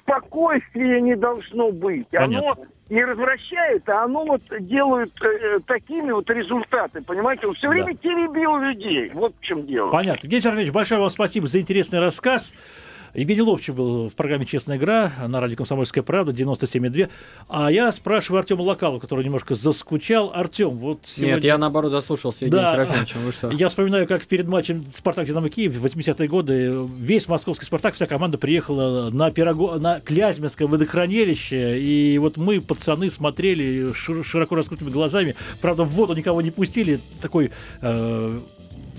спокойствия 0.00 1.00
не 1.00 1.16
должно 1.16 1.70
быть. 1.70 2.08
Понятно. 2.08 2.52
Оно 2.52 2.66
не 2.88 3.04
развращает, 3.04 3.88
а 3.88 4.04
оно 4.04 4.24
вот 4.24 4.42
делает 4.60 5.12
э, 5.20 5.58
такими 5.66 6.12
вот 6.12 6.30
результаты, 6.30 7.02
понимаете? 7.02 7.48
Он 7.48 7.54
все 7.54 7.68
время 7.68 7.92
да. 7.94 7.98
теребил 8.00 8.56
людей. 8.58 9.10
Вот 9.12 9.34
в 9.38 9.44
чем 9.44 9.66
дело. 9.66 9.90
Понятно. 9.90 10.20
Евгений 10.24 10.42
Сергеевич, 10.42 10.72
большое 10.72 11.00
вам 11.00 11.10
спасибо 11.10 11.46
за 11.48 11.60
интересный 11.60 11.98
рассказ. 11.98 12.54
Евгений 13.16 13.40
Ловчев 13.40 13.74
был 13.74 14.10
в 14.10 14.14
программе 14.14 14.44
«Честная 14.44 14.76
игра» 14.76 15.10
на 15.26 15.40
радио 15.40 15.56
«Комсомольская 15.56 16.04
правда» 16.04 16.32
97,2. 16.32 17.08
А 17.48 17.72
я 17.72 17.90
спрашиваю 17.90 18.40
Артема 18.40 18.60
Локалова, 18.60 19.00
который 19.00 19.24
немножко 19.24 19.54
заскучал. 19.54 20.32
Артем, 20.34 20.76
вот 20.76 21.00
сегодня... 21.04 21.36
Нет, 21.36 21.44
я 21.44 21.56
наоборот 21.56 21.92
заслушался 21.92 22.44
Евгения 22.44 22.62
да. 22.62 22.72
Серафимовича. 22.72 23.18
Вы 23.18 23.32
что? 23.32 23.50
Я 23.50 23.70
вспоминаю, 23.70 24.06
как 24.06 24.26
перед 24.26 24.46
матчем 24.46 24.84
«Спартак» 24.92 25.26
«Динамо 25.26 25.48
Киев» 25.48 25.72
в 25.72 25.86
80-е 25.86 26.28
годы 26.28 26.86
весь 26.98 27.26
московский 27.26 27.64
«Спартак», 27.64 27.94
вся 27.94 28.06
команда 28.06 28.36
приехала 28.36 29.08
на, 29.10 29.30
Пирого... 29.30 29.78
на 29.78 30.00
Клязьминское 30.00 30.68
водохранилище. 30.68 31.80
И 31.80 32.18
вот 32.18 32.36
мы, 32.36 32.60
пацаны, 32.60 33.10
смотрели 33.10 33.94
широко 33.94 34.56
раскрытыми 34.56 34.90
глазами. 34.90 35.34
Правда, 35.62 35.84
в 35.84 35.88
воду 35.88 36.14
никого 36.14 36.42
не 36.42 36.50
пустили. 36.50 37.00
Такой 37.22 37.50
э, 37.80 38.40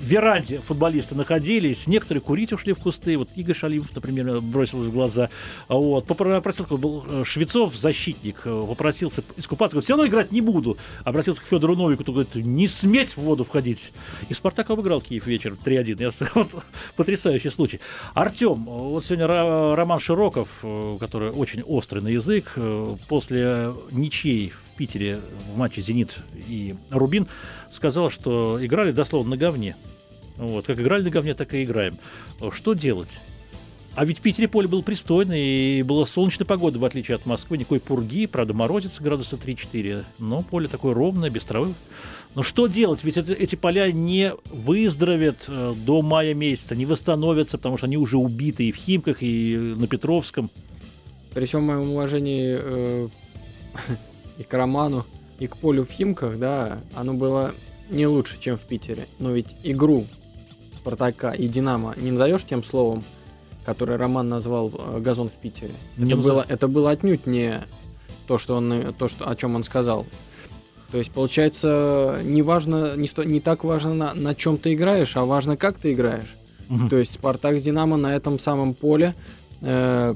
веранде 0.02 0.60
футболисты 0.60 1.16
находились, 1.16 1.88
некоторые 1.88 2.22
курить 2.22 2.54
ушли 2.54 2.74
в 2.74 2.80
кусты, 2.80 3.18
вот 3.18 3.30
Игорь 3.36 3.56
Шалимов, 3.56 3.94
например, 3.96 4.42
бросилось 4.42 4.88
в 4.88 4.94
глаза. 4.94 5.30
Вот. 5.68 6.06
Попросил, 6.06 6.66
был 6.78 7.06
э, 7.10 7.24
Швецов, 7.26 7.76
защитник, 7.76 8.42
э, 8.46 8.64
попросился 8.68 9.24
искупаться, 9.38 9.76
говорит, 9.76 9.86
все 9.86 9.94
равно 9.94 10.08
играть 10.08 10.32
не 10.32 10.42
буду. 10.42 10.78
Обратился 11.04 11.42
к 11.42 11.46
Федору 11.46 11.76
Новику, 11.76 12.04
говорит, 12.12 12.36
не 12.36 12.68
сметь 12.68 13.12
в 13.12 13.18
воду 13.18 13.44
входить. 13.44 13.92
И 14.30 14.34
Спартак 14.34 14.70
обыграл 14.70 15.02
Киев 15.02 15.26
вечер 15.28 15.56
3-1. 15.64 16.02
Я, 16.02 16.12
вот, 16.36 16.50
потрясающий 16.96 17.50
случай. 17.50 17.80
Артем, 18.14 18.66
вот 18.66 19.06
сегодня 19.06 19.28
Роман 19.28 20.00
Широков, 20.00 20.50
э, 20.64 20.98
который 21.00 21.32
очень 21.32 21.62
острый 21.64 22.02
на 22.02 22.10
язык, 22.10 22.56
после 23.08 23.74
ничьей 23.92 24.52
в 24.52 24.67
Питере 24.78 25.20
в 25.54 25.58
матче 25.58 25.82
«Зенит» 25.82 26.18
и 26.48 26.76
«Рубин» 26.90 27.28
сказал, 27.72 28.10
что 28.10 28.64
играли 28.64 28.92
дословно 28.92 29.32
на 29.32 29.38
говне. 29.38 29.76
Вот, 30.38 30.66
как 30.66 30.80
играли 30.80 31.04
на 31.04 31.10
говне, 31.10 31.34
так 31.34 31.54
и 31.54 31.64
играем. 31.64 31.98
Что 32.52 32.74
делать? 32.74 33.20
А 33.96 34.06
ведь 34.06 34.20
в 34.20 34.22
Питере 34.22 34.48
поле 34.48 34.68
было 34.68 34.84
пристойное, 34.84 35.40
и 35.40 35.82
была 35.82 36.06
солнечная 36.06 36.46
погода, 36.46 36.78
в 36.78 36.86
отличие 36.86 37.16
от 37.16 37.26
Москвы. 37.26 37.58
Никакой 37.58 37.80
пурги, 37.80 38.28
правда, 38.28 38.54
морозится 38.54 39.02
градуса 39.02 39.38
3-4. 39.38 40.06
Но 40.20 40.44
поле 40.44 40.68
такое 40.68 40.94
ровное, 40.94 41.32
без 41.32 41.44
травы. 41.46 41.74
Но 42.36 42.44
что 42.44 42.68
делать? 42.68 43.04
Ведь 43.04 43.18
это, 43.18 43.34
эти 43.34 43.56
поля 43.56 43.92
не 43.92 44.34
выздоровят 44.52 45.46
э, 45.48 45.74
до 45.84 46.04
мая 46.04 46.36
месяца, 46.36 46.76
не 46.76 46.86
восстановятся, 46.86 47.58
потому 47.58 47.78
что 47.78 47.88
они 47.88 47.98
уже 47.98 48.18
убиты 48.18 48.66
и 48.66 48.72
в 48.72 48.76
Химках, 48.76 49.24
и 49.24 49.58
на 49.76 49.88
Петровском. 49.88 50.52
При 51.34 51.46
всем 51.46 51.64
моем 51.64 51.90
уважении 51.90 52.60
э, 52.62 53.10
и 54.38 54.44
к 54.44 54.54
Роману, 54.54 55.06
и 55.40 55.48
к 55.48 55.58
полю 55.58 55.84
в 55.84 55.90
Химках, 55.90 56.40
да, 56.40 56.80
оно 56.96 57.14
было 57.14 57.52
не 57.90 58.08
лучше, 58.08 58.40
чем 58.40 58.58
в 58.58 58.62
Питере. 58.62 59.08
Но 59.20 59.32
ведь 59.32 59.56
игру 59.64 60.06
Спартака 60.76 61.32
и 61.32 61.48
Динамо 61.48 61.94
не 61.98 62.12
назовешь 62.12 62.44
тем 62.44 62.64
словом, 62.64 63.04
которое 63.66 63.98
Роман 63.98 64.30
назвал 64.30 64.72
э, 64.74 65.00
газон 65.00 65.30
в 65.30 65.34
Питере. 65.34 65.74
Не 65.98 66.14
это, 66.14 66.22
было, 66.22 66.46
это 66.48 66.68
было 66.68 66.92
отнюдь 66.92 67.28
не 67.28 67.62
то, 68.28 68.38
что 68.38 68.56
он, 68.56 68.94
то, 68.98 69.08
что, 69.08 69.30
о 69.30 69.36
чем 69.36 69.56
он 69.56 69.64
сказал. 69.64 70.06
То 70.92 70.98
есть, 70.98 71.12
получается, 71.12 72.20
не 72.24 72.42
важно, 72.42 72.96
не, 72.96 73.08
сто, 73.08 73.24
не 73.24 73.42
так 73.42 73.64
важно, 73.64 73.94
на, 73.94 74.14
на 74.14 74.36
чем 74.36 74.58
ты 74.58 74.74
играешь, 74.74 75.18
а 75.18 75.26
важно, 75.26 75.58
как 75.58 75.78
ты 75.78 75.94
играешь. 75.94 76.36
Угу. 76.70 76.90
То 76.90 76.98
есть, 76.98 77.14
Спартак 77.14 77.60
с 77.60 77.64
Динамо 77.64 77.98
на 77.98 78.16
этом 78.16 78.40
самом 78.40 78.74
поле 78.74 79.14
э, 79.62 80.16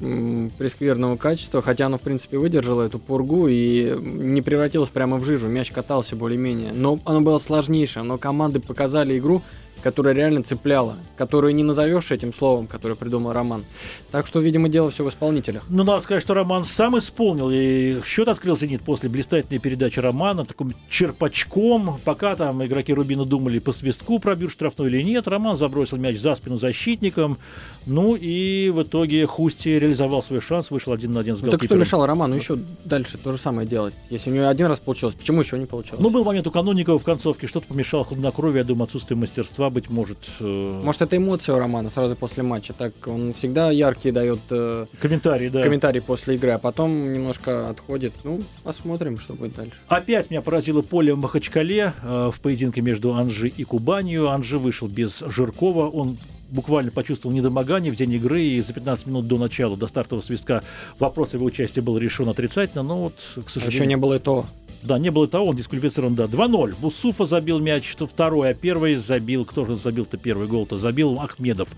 прескверного 0.00 1.16
качества, 1.16 1.60
хотя 1.62 1.86
оно, 1.86 1.98
в 1.98 2.00
принципе, 2.00 2.38
выдержало 2.38 2.82
эту 2.82 2.98
пургу 2.98 3.48
и 3.48 3.94
не 4.00 4.40
превратилось 4.40 4.88
прямо 4.88 5.18
в 5.18 5.24
жижу, 5.24 5.46
мяч 5.46 5.70
катался 5.70 6.16
более-менее. 6.16 6.72
Но 6.72 6.98
оно 7.04 7.20
было 7.20 7.38
сложнейшее, 7.38 8.02
но 8.02 8.16
команды 8.16 8.60
показали 8.60 9.18
игру, 9.18 9.42
которая 9.82 10.14
реально 10.14 10.42
цепляла, 10.42 10.96
которую 11.16 11.54
не 11.54 11.62
назовешь 11.62 12.10
этим 12.10 12.32
словом, 12.32 12.66
которое 12.66 12.94
придумал 12.94 13.32
Роман. 13.32 13.64
Так 14.10 14.26
что, 14.26 14.40
видимо, 14.40 14.68
дело 14.68 14.90
все 14.90 15.04
в 15.04 15.08
исполнителях. 15.08 15.64
Ну, 15.68 15.84
надо 15.84 16.02
сказать, 16.02 16.22
что 16.22 16.34
Роман 16.34 16.64
сам 16.64 16.98
исполнил, 16.98 17.50
и 17.50 18.00
счет 18.04 18.28
открыл 18.28 18.56
«Зенит» 18.56 18.82
после 18.82 19.08
блистательной 19.08 19.60
передачи 19.60 19.98
Романа, 20.00 20.44
таким 20.44 20.72
черпачком, 20.88 21.98
пока 22.04 22.36
там 22.36 22.64
игроки 22.64 22.92
Рубина 22.92 23.24
думали, 23.24 23.58
по 23.58 23.72
свистку 23.72 24.18
пробьют 24.18 24.52
штрафной 24.52 24.88
или 24.88 25.02
нет, 25.02 25.28
Роман 25.28 25.56
забросил 25.56 25.96
мяч 25.96 26.18
за 26.18 26.34
спину 26.34 26.56
защитникам, 26.56 27.38
ну 27.86 28.14
и 28.14 28.70
в 28.70 28.82
итоге 28.82 29.26
Хусти 29.26 29.78
реализовал 29.78 30.22
свой 30.22 30.40
шанс, 30.40 30.70
вышел 30.70 30.92
один 30.92 31.12
на 31.12 31.20
один 31.20 31.36
с 31.36 31.40
ну, 31.40 31.50
Так 31.50 31.62
что 31.62 31.76
мешало 31.76 32.06
Роману 32.06 32.34
еще 32.34 32.58
дальше 32.84 33.18
то 33.18 33.32
же 33.32 33.38
самое 33.38 33.66
делать? 33.66 33.94
Если 34.10 34.30
у 34.30 34.34
него 34.34 34.48
один 34.48 34.66
раз 34.66 34.80
получилось, 34.80 35.14
почему 35.14 35.40
еще 35.40 35.58
не 35.58 35.66
получилось? 35.66 36.00
Ну, 36.00 36.10
был 36.10 36.24
момент 36.24 36.46
у 36.46 36.50
Канунникова 36.50 36.98
в 36.98 37.04
концовке, 37.04 37.46
что-то 37.46 37.66
помешало 37.66 38.04
хладнокровие, 38.04 38.58
я 38.58 38.64
думаю, 38.64 38.84
отсутствие 38.84 39.16
мастерства, 39.16 39.69
быть 39.70 39.90
может. 39.90 40.18
Э... 40.40 40.80
Может, 40.82 41.02
это 41.02 41.16
эмоция 41.16 41.54
у 41.54 41.58
Романа 41.58 41.90
сразу 41.90 42.16
после 42.16 42.42
матча, 42.42 42.72
так 42.72 42.92
он 43.06 43.32
всегда 43.32 43.70
яркий 43.70 44.10
дает 44.10 44.40
э... 44.50 44.86
комментарии, 45.00 45.48
да. 45.48 45.62
комментарии 45.62 46.00
после 46.00 46.34
игры, 46.34 46.50
а 46.50 46.58
потом 46.58 47.12
немножко 47.12 47.70
отходит. 47.70 48.12
Ну, 48.24 48.40
посмотрим, 48.62 49.18
что 49.18 49.34
будет 49.34 49.54
дальше. 49.54 49.74
Опять 49.88 50.30
меня 50.30 50.42
поразило 50.42 50.82
поле 50.82 51.14
в 51.14 51.18
Махачкале 51.18 51.94
э, 52.02 52.30
в 52.32 52.40
поединке 52.40 52.80
между 52.80 53.14
Анжи 53.14 53.48
и 53.48 53.64
Кубанью. 53.64 54.28
Анжи 54.28 54.58
вышел 54.58 54.88
без 54.88 55.20
Жиркова, 55.20 55.88
он 55.88 56.18
буквально 56.50 56.90
почувствовал 56.90 57.34
недомогание 57.34 57.92
в 57.92 57.96
день 57.96 58.12
игры, 58.12 58.42
и 58.42 58.60
за 58.60 58.72
15 58.72 59.06
минут 59.06 59.26
до 59.26 59.38
начала, 59.38 59.76
до 59.76 59.86
стартового 59.86 60.22
свистка, 60.22 60.62
вопрос 60.98 61.34
его 61.34 61.46
участия 61.46 61.80
был 61.80 61.96
решен 61.98 62.28
отрицательно, 62.28 62.82
но 62.82 63.04
вот, 63.04 63.14
к 63.44 63.50
сожалению... 63.50 63.80
А 63.80 63.84
еще 63.84 63.86
не 63.86 63.96
было 63.96 64.14
и 64.14 64.18
то. 64.18 64.46
Да, 64.82 64.98
не 64.98 65.10
было 65.10 65.28
того, 65.28 65.46
он 65.46 65.56
дисквалифицирован, 65.56 66.14
да. 66.14 66.24
2-0. 66.24 66.74
Бусуфа 66.80 67.26
забил 67.26 67.58
мяч, 67.58 67.94
то 67.96 68.06
второй, 68.06 68.50
а 68.50 68.54
первый 68.54 68.96
забил, 68.96 69.44
кто 69.44 69.64
же 69.64 69.76
забил-то 69.76 70.16
первый 70.16 70.46
гол-то? 70.46 70.78
Забил 70.78 71.20
Ахмедов. 71.20 71.68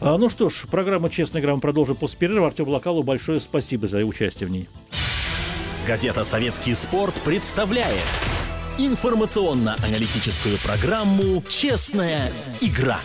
А, 0.00 0.16
ну 0.18 0.28
что 0.28 0.48
ж, 0.48 0.66
программа 0.70 1.10
«Честная 1.10 1.42
игра» 1.42 1.54
мы 1.54 1.60
продолжим 1.60 1.96
после 1.96 2.18
перерыва. 2.18 2.48
Артем 2.48 2.68
Локалу 2.68 3.02
большое 3.02 3.40
спасибо 3.40 3.88
за 3.88 3.98
участие 4.04 4.48
в 4.48 4.52
ней. 4.52 4.68
Газета 5.86 6.22
«Советский 6.22 6.74
спорт» 6.74 7.14
представляет 7.24 8.04
информационно-аналитическую 8.78 10.58
программу 10.58 11.42
«Честная 11.48 12.30
игра» 12.60 13.00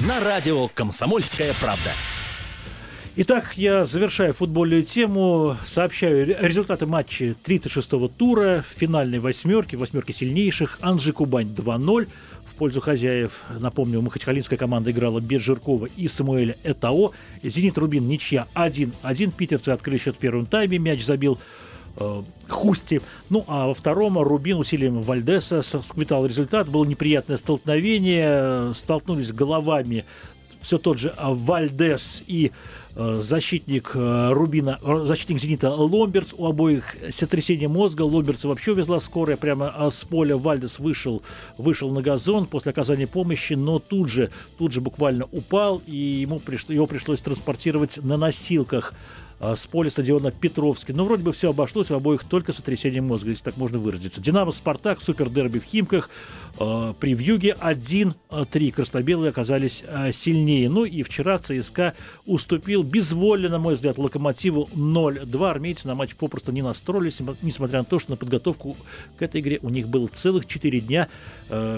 на 0.00 0.20
радио 0.20 0.68
«Комсомольская 0.68 1.54
правда». 1.60 1.90
Итак, 3.20 3.54
я 3.56 3.84
завершаю 3.84 4.32
футбольную 4.32 4.84
тему, 4.84 5.56
сообщаю 5.66 6.36
результаты 6.40 6.86
матча 6.86 7.34
36-го 7.44 8.06
тура, 8.06 8.64
финальной 8.76 9.18
восьмерки, 9.18 9.74
восьмерки 9.74 10.12
сильнейших. 10.12 10.78
Анжи 10.82 11.12
Кубань 11.12 11.48
2-0 11.48 12.08
в 12.44 12.54
пользу 12.54 12.80
хозяев. 12.80 13.42
Напомню, 13.58 14.02
махачкалинская 14.02 14.56
команда 14.56 14.92
играла 14.92 15.18
без 15.18 15.42
Жиркова 15.42 15.86
и 15.96 16.06
Самуэля 16.06 16.58
Этао. 16.62 17.10
Зенит 17.42 17.76
Рубин 17.76 18.06
ничья 18.06 18.46
1-1. 18.54 19.32
Питерцы 19.32 19.70
открыли 19.70 19.98
счет 19.98 20.14
в 20.14 20.20
первом 20.20 20.46
тайме. 20.46 20.78
Мяч 20.78 21.04
забил 21.04 21.40
э, 21.96 22.22
Хусти. 22.48 23.00
Ну, 23.30 23.44
а 23.48 23.66
во 23.66 23.74
втором 23.74 24.16
Рубин 24.20 24.58
усилием 24.58 25.02
Вальдеса 25.02 25.62
сквитал 25.62 26.24
результат. 26.24 26.68
Было 26.68 26.84
неприятное 26.84 27.36
столкновение. 27.36 28.74
Столкнулись 28.74 29.32
головами 29.32 30.04
все 30.60 30.76
тот 30.76 30.98
же 30.98 31.14
Вальдес 31.18 32.22
и 32.26 32.50
Э, 32.50 32.54
защитник 32.98 33.92
э, 33.94 34.32
Рубина, 34.32 34.80
э, 34.82 35.04
защитник 35.06 35.38
«Зенита» 35.38 35.70
Ломберц. 35.72 36.34
У 36.36 36.46
обоих 36.46 36.96
сотрясение 37.10 37.68
мозга. 37.68 38.02
Ломберца 38.02 38.48
вообще 38.48 38.74
везла 38.74 38.98
скорая 38.98 39.36
прямо 39.36 39.88
с 39.90 40.04
поля. 40.04 40.36
Вальдес 40.36 40.80
вышел, 40.80 41.22
вышел 41.56 41.90
на 41.90 42.02
газон 42.02 42.46
после 42.46 42.70
оказания 42.70 43.06
помощи, 43.06 43.52
но 43.52 43.78
тут 43.78 44.08
же, 44.08 44.30
тут 44.58 44.72
же 44.72 44.80
буквально 44.80 45.26
упал, 45.30 45.80
и 45.86 45.96
ему 45.96 46.40
пришло, 46.40 46.74
его 46.74 46.88
пришлось 46.88 47.20
транспортировать 47.20 48.02
на 48.02 48.16
носилках 48.16 48.92
с 49.40 49.66
поля 49.66 49.90
стадиона 49.90 50.30
Петровский. 50.30 50.92
Но 50.92 51.04
вроде 51.04 51.22
бы 51.22 51.32
все 51.32 51.50
обошлось, 51.50 51.90
у 51.90 51.94
обоих 51.94 52.24
только 52.24 52.52
сотрясение 52.52 53.00
мозга, 53.00 53.30
если 53.30 53.44
так 53.44 53.56
можно 53.56 53.78
выразиться. 53.78 54.20
«Динамо» 54.20 54.50
«Спартак», 54.50 55.00
супердерби 55.00 55.58
в 55.58 55.64
Химках, 55.64 56.10
э, 56.58 56.94
при 56.98 57.14
Вьюге 57.14 57.56
1-3. 57.60 58.72
Краснобелые 58.72 59.30
оказались 59.30 59.84
сильнее. 60.12 60.68
Ну 60.68 60.84
и 60.84 61.02
вчера 61.02 61.38
ЦСКА 61.38 61.94
уступил 62.26 62.82
безвольно, 62.82 63.48
на 63.48 63.58
мой 63.58 63.76
взгляд, 63.76 63.98
«Локомотиву» 63.98 64.68
0-2. 64.74 65.50
Армейцы 65.50 65.86
на 65.86 65.94
матч 65.94 66.16
попросту 66.16 66.50
не 66.50 66.62
настроились, 66.62 67.20
несмотря 67.42 67.78
на 67.78 67.84
то, 67.84 67.98
что 67.98 68.10
на 68.10 68.16
подготовку 68.16 68.76
к 69.16 69.22
этой 69.22 69.40
игре 69.40 69.60
у 69.62 69.68
них 69.68 69.88
было 69.88 70.08
целых 70.08 70.46
4 70.46 70.80
дня. 70.80 71.08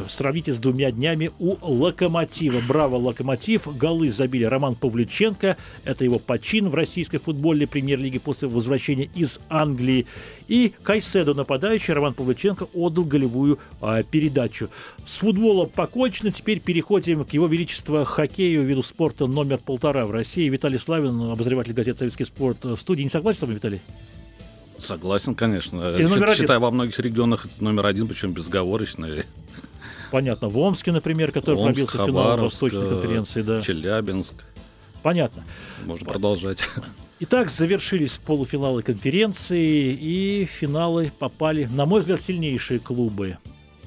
Сравните 0.08 0.52
с 0.52 0.58
двумя 0.58 0.90
днями 0.90 1.30
у 1.38 1.56
«Локомотива». 1.60 2.60
Браво, 2.66 2.96
«Локомотив». 2.96 3.68
Голы 3.76 4.10
забили 4.10 4.44
Роман 4.44 4.74
Павлюченко. 4.74 5.56
Это 5.84 6.04
его 6.04 6.18
почин 6.18 6.70
в 6.70 6.74
российской 6.74 7.18
футболе 7.18 7.49
футбольной 7.50 7.66
премьер-лиги 7.66 8.18
после 8.18 8.46
возвращения 8.46 9.10
из 9.12 9.40
Англии. 9.48 10.06
И 10.46 10.72
Кайседо, 10.84 11.34
нападающий, 11.34 11.94
Роман 11.94 12.14
Павлюченко, 12.14 12.68
отдал 12.74 13.04
голевую 13.04 13.58
а, 13.80 14.04
передачу. 14.04 14.68
С 15.04 15.16
футбола 15.16 15.66
покончено. 15.66 16.30
Теперь 16.30 16.60
переходим 16.60 17.24
к 17.24 17.32
его 17.32 17.48
величеству 17.48 18.04
хоккею, 18.04 18.64
виду 18.64 18.84
спорта 18.84 19.26
номер 19.26 19.58
полтора 19.58 20.06
в 20.06 20.12
России. 20.12 20.48
Виталий 20.48 20.78
Славин, 20.78 21.32
обозреватель 21.32 21.72
газеты 21.72 21.98
«Советский 21.98 22.24
спорт» 22.24 22.62
в 22.62 22.76
студии. 22.76 23.02
Не 23.02 23.08
согласен 23.08 23.38
с 23.38 23.42
вами, 23.42 23.54
Виталий? 23.54 23.80
Согласен, 24.78 25.34
конечно. 25.34 25.90
Или 25.90 26.36
Считаю, 26.36 26.60
во 26.60 26.70
многих 26.70 27.00
регионах 27.00 27.46
это 27.46 27.64
номер 27.64 27.86
один, 27.86 28.06
причем 28.06 28.32
безговорочный. 28.32 29.24
Понятно. 30.12 30.48
В 30.48 30.56
Омске, 30.58 30.92
например, 30.92 31.32
который 31.32 31.56
Омск, 31.56 31.74
пробился 31.74 31.98
в 31.98 32.06
финал 32.06 32.36
Восточной 32.38 32.88
конференции. 32.88 33.42
Да. 33.42 33.60
Челябинск. 33.60 34.34
Понятно. 35.02 35.44
Можно 35.84 36.06
продолжать. 36.06 36.68
Итак, 37.22 37.50
завершились 37.50 38.16
полуфиналы 38.16 38.82
конференции, 38.82 39.92
и 39.92 40.46
финалы 40.46 41.12
попали, 41.18 41.66
на 41.66 41.84
мой 41.84 42.00
взгляд, 42.00 42.18
сильнейшие 42.22 42.80
клубы. 42.80 43.36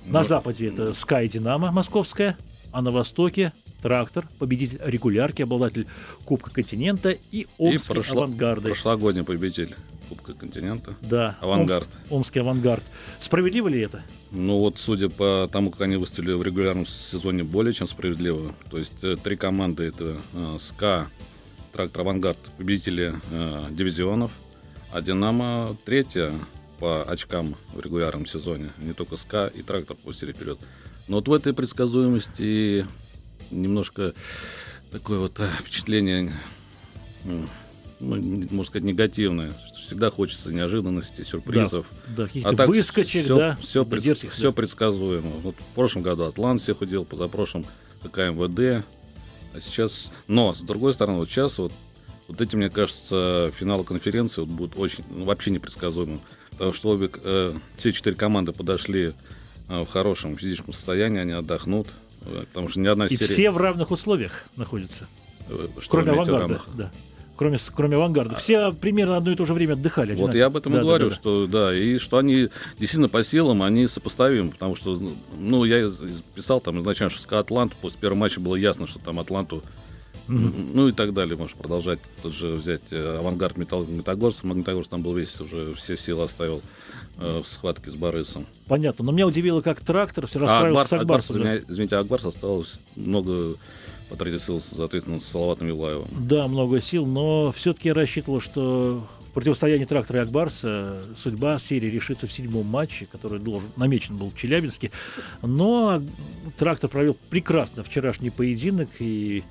На 0.06 0.20
Но... 0.20 0.24
западе 0.24 0.68
это 0.68 0.90
Sky 0.90 1.28
Динамо 1.28 1.72
московская, 1.72 2.38
а 2.72 2.84
на 2.84 2.92
востоке 2.92 3.52
Трактор, 3.82 4.28
победитель 4.38 4.80
регулярки, 4.86 5.42
обладатель 5.42 5.88
Кубка 6.26 6.52
континента 6.52 7.18
и 7.32 7.48
Омский 7.58 7.92
и 7.92 7.96
прошло... 7.96 8.22
авангарды. 8.22 8.70
Прошлогодний 8.70 9.24
победитель 9.24 9.76
Кубка 10.10 10.34
континента. 10.34 10.96
Да. 11.02 11.36
Авангард. 11.42 11.90
Ом... 12.12 12.18
Омский 12.18 12.40
авангард. 12.40 12.84
Справедливо 13.20 13.68
ли 13.68 13.82
это? 13.82 14.04
Ну 14.30 14.60
вот, 14.60 14.78
судя 14.78 15.10
по 15.10 15.50
тому, 15.52 15.72
как 15.72 15.82
они 15.82 15.96
выступили 15.96 16.34
в 16.34 16.44
регулярном 16.44 16.86
сезоне, 16.86 17.44
более 17.44 17.74
чем 17.74 17.88
справедливо. 17.88 18.54
То 18.70 18.78
есть 18.78 19.04
э, 19.04 19.18
три 19.22 19.38
команды 19.38 19.86
это 19.86 20.22
э, 20.34 20.58
СКА, 20.60 21.08
трактор 21.74 22.02
«Авангард» 22.02 22.38
победители 22.58 23.16
э, 23.32 23.68
дивизионов, 23.72 24.32
а 24.92 25.02
«Динамо» 25.02 25.76
третья 25.86 26.32
по 26.80 27.04
очкам 27.04 27.56
в 27.74 27.80
регулярном 27.80 28.26
сезоне. 28.26 28.70
Не 28.78 28.94
только 28.94 29.18
«СКА» 29.18 29.48
и 29.48 29.62
«Трактор» 29.62 29.98
пустили 29.98 30.32
вперед. 30.32 30.60
Но 31.08 31.18
вот 31.18 31.28
в 31.28 31.34
этой 31.34 31.54
предсказуемости 31.54 32.86
немножко 33.52 34.14
такое 34.92 35.18
вот 35.18 35.40
э, 35.40 35.48
впечатление, 35.60 36.32
ну, 37.26 37.48
можно 38.00 38.64
сказать, 38.64 38.84
негативное. 38.84 39.54
Всегда 39.76 40.12
хочется 40.12 40.52
неожиданности, 40.52 41.24
сюрпризов. 41.24 41.88
Да, 42.08 42.28
да 42.34 42.50
а 42.50 42.56
так 42.56 42.70
выскочек, 42.70 43.24
все, 43.24 43.38
да. 43.38 43.56
Все, 43.62 43.86
пред, 43.86 44.18
все 44.18 44.54
предсказуемо. 44.54 45.30
Вот 45.42 45.56
в 45.56 45.76
прошлом 45.76 46.04
году 46.04 46.24
Атлант 46.24 46.62
всех 46.62 46.82
удел, 46.82 47.06
позапрошлом 47.06 47.66
КМВД. 48.12 48.86
А 49.54 49.62
сейчас, 49.62 50.12
но 50.28 50.54
с 50.54 50.62
другой 50.62 50.94
стороны, 50.94 51.20
вот 51.20 51.30
сейчас 51.30 51.58
вот, 51.58 51.72
вот 52.28 52.42
эти, 52.42 52.56
мне 52.56 52.70
кажется, 52.70 53.52
финалы 53.56 53.84
конференции 53.84 54.42
вот 54.42 54.50
будут 54.50 54.78
очень, 54.78 55.04
ну, 55.10 55.26
вообще 55.26 55.52
непредсказуемым. 55.52 56.22
Потому 56.52 56.74
что 56.74 56.90
обе, 56.90 57.10
э, 57.24 57.54
все 57.78 57.92
четыре 57.92 58.16
команды 58.16 58.52
подошли 58.52 59.14
э, 59.70 59.82
в 59.82 59.88
хорошем 59.88 60.38
физическом 60.38 60.74
состоянии, 60.74 61.20
они 61.20 61.34
отдохнут. 61.34 61.88
Э, 62.22 62.46
потому 62.48 62.70
что 62.70 62.80
ни 62.80 62.88
одна 62.88 63.06
И 63.06 63.16
серия... 63.16 63.34
все 63.34 63.52
в 63.52 63.58
равных 63.58 63.92
условиях 63.92 64.46
находятся. 64.56 65.08
Э, 65.50 65.68
что 65.80 65.90
Кроме 65.90 66.12
авангарда. 66.12 66.62
Да 66.74 66.92
кроме, 67.44 67.58
кроме 67.76 67.96
авангарда. 67.98 68.36
Все 68.36 68.72
примерно 68.72 69.18
одно 69.18 69.32
и 69.32 69.36
то 69.36 69.46
же 69.46 69.54
время 69.54 69.74
отдыхали. 69.74 70.16
Вот 70.16 70.34
я 70.34 70.46
об 70.46 70.58
этом 70.58 70.74
да, 70.74 70.80
и 70.80 70.82
говорю, 70.82 71.06
да, 71.06 71.10
да, 71.10 71.16
что 71.16 71.48
да, 71.48 71.76
и 71.76 71.98
что 71.98 72.18
они 72.18 72.50
действительно 72.80 73.10
по 73.10 73.24
силам, 73.24 73.62
они 73.62 73.88
сопоставимы, 73.88 74.52
потому 74.52 74.76
что, 74.76 75.00
ну, 75.38 75.66
я 75.66 75.90
писал 76.36 76.62
там 76.62 76.80
изначально, 76.80 77.12
что 77.12 77.40
Атланту, 77.40 77.76
после 77.82 78.00
первого 78.00 78.20
матча 78.20 78.40
было 78.40 78.56
ясно, 78.56 78.88
что 78.88 79.00
там 79.00 79.20
Атланту 79.20 79.62
Mm-hmm. 80.26 80.72
Ну 80.74 80.88
и 80.88 80.94
так 80.94 81.14
далее, 81.14 81.36
можешь 81.36 81.58
продолжать. 81.58 82.00
Тут 82.22 82.34
же 82.34 82.54
взять 82.54 82.82
э, 82.92 83.18
авангард 83.20 83.58
Металл 83.58 83.82
Магнитогорск. 83.82 84.46
Магнитогорск 84.46 84.90
там 84.90 85.02
был 85.02 85.14
весь 85.14 85.38
уже 85.42 85.74
все 85.74 85.98
силы 85.98 86.24
оставил 86.24 86.62
э, 87.18 87.42
в 87.44 87.46
схватке 87.46 87.92
с 87.92 87.96
Борисом. 87.96 88.48
Понятно. 88.68 89.04
Но 89.04 89.12
меня 89.12 89.28
удивило, 89.28 89.60
как 89.60 89.82
трактор 89.82 90.26
все 90.28 90.40
расправился 90.40 90.96
а 90.96 91.02
Акбар, 91.02 91.22
с 91.22 91.28
Акбарсом. 91.28 91.36
Акбарс, 91.36 91.64
извините, 91.68 91.98
Акбарс 91.98 92.26
осталось 92.26 92.80
много 92.96 93.58
потратить 94.10 94.42
сил, 94.42 94.60
соответственно, 94.60 95.20
с 95.20 95.26
Салаватом 95.26 95.68
Юлаевым. 95.68 96.08
Да, 96.12 96.48
много 96.48 96.82
сил, 96.82 97.06
но 97.06 97.52
все-таки 97.52 97.90
я 97.90 97.94
рассчитывал, 97.94 98.40
что 98.40 99.08
противостоянии 99.34 99.86
трактора 99.86 100.20
и 100.20 100.24
Акбарса 100.24 101.02
судьба 101.18 101.60
серии 101.60 101.88
решится 101.88 102.28
в 102.28 102.34
седьмом 102.34 102.66
матче, 102.68 103.08
который 103.12 103.40
должен, 103.40 103.70
намечен 103.76 104.18
был 104.18 104.30
в 104.30 104.38
Челябинске. 104.38 104.92
Но 105.42 106.02
трактор 106.58 106.90
провел 106.90 107.18
прекрасно 107.30 107.84
вчерашний 107.84 108.30
поединок 108.30 108.90
и 109.00 109.44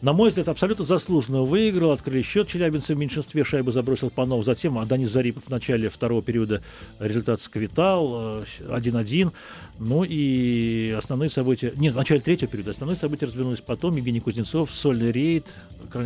на 0.00 0.12
мой 0.12 0.28
взгляд, 0.28 0.48
абсолютно 0.48 0.84
заслуженно 0.84 1.42
выиграл. 1.42 1.90
Открыли 1.90 2.22
счет 2.22 2.46
челябинцы 2.46 2.94
в 2.94 2.98
меньшинстве. 2.98 3.42
Шайбу 3.42 3.72
забросил 3.72 4.10
Панов. 4.10 4.44
Затем 4.44 4.78
Данис 4.86 5.10
Зарипов 5.10 5.44
в 5.46 5.50
начале 5.50 5.88
второго 5.88 6.22
периода 6.22 6.62
результат 7.00 7.40
сквитал. 7.40 8.44
1-1. 8.60 9.32
Ну 9.80 10.04
и 10.04 10.94
основные 10.96 11.30
события... 11.30 11.72
Нет, 11.76 11.94
в 11.94 11.96
начале 11.96 12.20
третьего 12.20 12.50
периода 12.50 12.70
основные 12.70 12.96
события 12.96 13.26
развернулись 13.26 13.60
потом. 13.60 13.96
Евгений 13.96 14.20
Кузнецов, 14.20 14.72
сольный 14.72 15.10
рейд. 15.10 15.46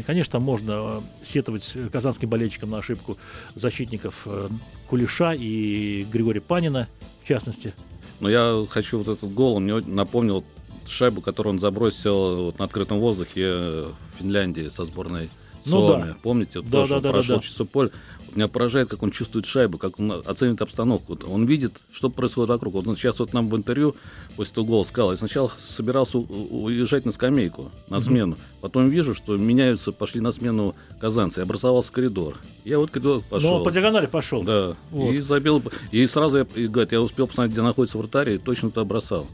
Конечно, 0.07 0.40
можно 0.40 0.73
э, 0.73 1.01
сетовать 1.25 1.77
казанским 1.90 2.29
болельщикам 2.29 2.71
на 2.71 2.79
ошибку 2.79 3.18
защитников 3.55 4.23
э, 4.27 4.49
Кулиша 4.89 5.33
и 5.33 6.05
Григория 6.11 6.41
Панина, 6.41 6.89
в 7.23 7.29
частности. 7.29 7.75
Но 8.21 8.29
я 8.29 8.65
хочу 8.71 8.99
вот 8.99 9.09
этот 9.09 9.33
гол, 9.33 9.57
он 9.57 9.65
мне 9.65 9.81
напомнил 9.87 10.45
шайбу, 10.87 11.21
которую 11.21 11.55
он 11.55 11.59
забросил 11.59 12.45
вот 12.45 12.59
на 12.59 12.65
открытом 12.65 12.99
воздухе 13.01 13.53
в 13.53 13.95
Финляндии 14.19 14.69
со 14.69 14.85
сборной 14.85 15.31
ну, 15.65 15.89
Да. 15.89 16.17
Помните, 16.23 16.61
да, 16.61 16.71
тоже 16.71 16.95
да, 16.95 17.01
да, 17.01 17.13
прошел 17.13 17.37
да, 17.37 17.43
да. 17.59 17.65
поле. 17.65 17.91
Меня 18.35 18.49
поражает, 18.49 18.88
как 18.88 19.03
он 19.03 19.11
чувствует 19.11 19.47
шайбу, 19.47 19.79
как 19.79 19.99
он 19.99 20.23
оценит 20.25 20.62
обстановку. 20.62 21.18
Он 21.29 21.45
видит, 21.47 21.81
что 21.92 22.09
происходит 22.11 22.49
вокруг. 22.49 22.75
Вот 22.75 22.87
он 22.87 22.97
сейчас 22.97 23.18
вот 23.18 23.33
нам 23.33 23.49
в 23.49 23.57
интервью 23.57 23.95
после 24.37 24.55
того 24.55 24.66
гола 24.66 24.85
сказал, 24.85 25.11
я 25.11 25.16
сначала 25.16 25.51
собирался 25.59 26.18
уезжать 26.18 27.05
на 27.05 27.12
скамейку, 27.12 27.71
на 27.88 28.01
смену. 28.01 28.37
Потом 28.61 28.88
вижу, 28.88 29.14
что 29.14 29.37
меняются, 29.37 29.92
пошли 29.92 30.21
на 30.21 30.33
смену 30.33 30.75
казанцы. 31.01 31.40
И 31.40 31.42
образовался 31.42 31.92
коридор. 31.92 32.37
Я 32.64 32.79
вот 32.79 32.90
коридор 32.90 33.23
пошел. 33.29 33.59
Ну, 33.59 33.64
по 33.64 33.71
диагонали 33.71 34.07
пошел. 34.07 34.42
Да. 34.42 34.75
Вот. 34.90 35.12
И 35.12 35.21
забил. 35.21 35.62
И 35.90 36.07
сразу, 36.07 36.38
я, 36.38 36.47
и, 36.55 36.66
говорит, 36.66 36.92
я 36.92 37.01
успел 37.01 37.27
посмотреть, 37.27 37.53
где 37.53 37.62
находится 37.62 37.99
вратарь, 37.99 38.31
и 38.31 38.38
точно 38.38 38.71
туда 38.71 38.85
бросал. 38.85 39.27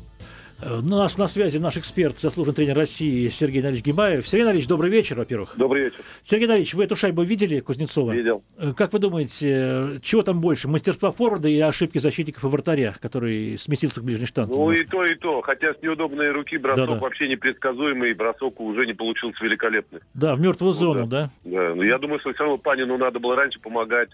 Э, 0.60 0.78
у 0.78 0.82
нас 0.82 1.16
на 1.18 1.28
связи 1.28 1.58
наш 1.58 1.76
эксперт, 1.76 2.18
заслуженный 2.18 2.54
тренер 2.56 2.76
России 2.76 3.28
Сергей 3.28 3.62
Налич 3.62 3.82
Гибаев. 3.84 4.26
Сергей 4.26 4.44
Налич, 4.44 4.66
добрый 4.66 4.90
вечер, 4.90 5.16
во-первых. 5.16 5.54
Добрый 5.56 5.84
вечер. 5.84 6.00
Сергей 6.24 6.48
Налич, 6.48 6.74
вы 6.74 6.84
эту 6.84 6.96
шайбу 6.96 7.22
видели, 7.22 7.60
Кузнецова? 7.60 8.12
Видел. 8.12 8.42
Э, 8.58 8.72
как 8.76 8.92
вы 8.92 8.98
думаете, 8.98 10.00
чего 10.02 10.22
там 10.22 10.40
больше, 10.40 10.66
мастерства 10.66 11.12
форварда 11.12 11.48
или 11.48 11.60
ошибки 11.60 11.98
защитников 11.98 12.42
и 12.44 12.46
вратаря, 12.48 12.94
который 13.00 13.56
сместился 13.56 14.00
к 14.00 14.04
ближней 14.04 14.26
штанге? 14.26 14.54
Ну 14.54 14.72
и 14.72 14.84
то, 14.84 15.04
и 15.04 15.14
то. 15.14 15.40
Хотя 15.42 15.74
с 15.74 15.82
неудобной 15.82 16.30
руки 16.32 16.58
бросок 16.58 16.86
Да-да. 16.88 17.00
вообще 17.00 17.28
непредсказуемый, 17.28 18.10
и 18.10 18.14
бросок 18.14 18.60
уже 18.60 18.84
не 18.86 18.94
получился 18.94 19.44
великолепный. 19.44 20.00
Да, 20.14 20.34
в 20.34 20.40
мертвую 20.40 20.72
Ну, 20.72 20.78
зону, 20.78 21.06
да? 21.06 21.30
Да, 21.44 21.74
но 21.74 21.84
я 21.84 21.98
думаю, 21.98 22.18
что 22.18 22.32
все 22.32 22.42
равно 22.42 22.58
Панину 22.58 22.98
надо 22.98 23.20
было 23.20 23.36
раньше 23.36 23.60
помогать. 23.60 24.08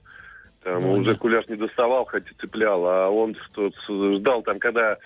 Там 0.62 0.82
Ну, 0.82 0.92
уже 0.92 1.12
да. 1.12 1.18
Куляш 1.18 1.46
не 1.48 1.56
доставал, 1.56 2.04
хоть 2.06 2.24
и 2.30 2.34
цеплял, 2.40 2.84
а 2.86 3.08
он 3.10 3.34
ждал 4.16 4.42
там, 4.42 4.58
когда 4.58 4.98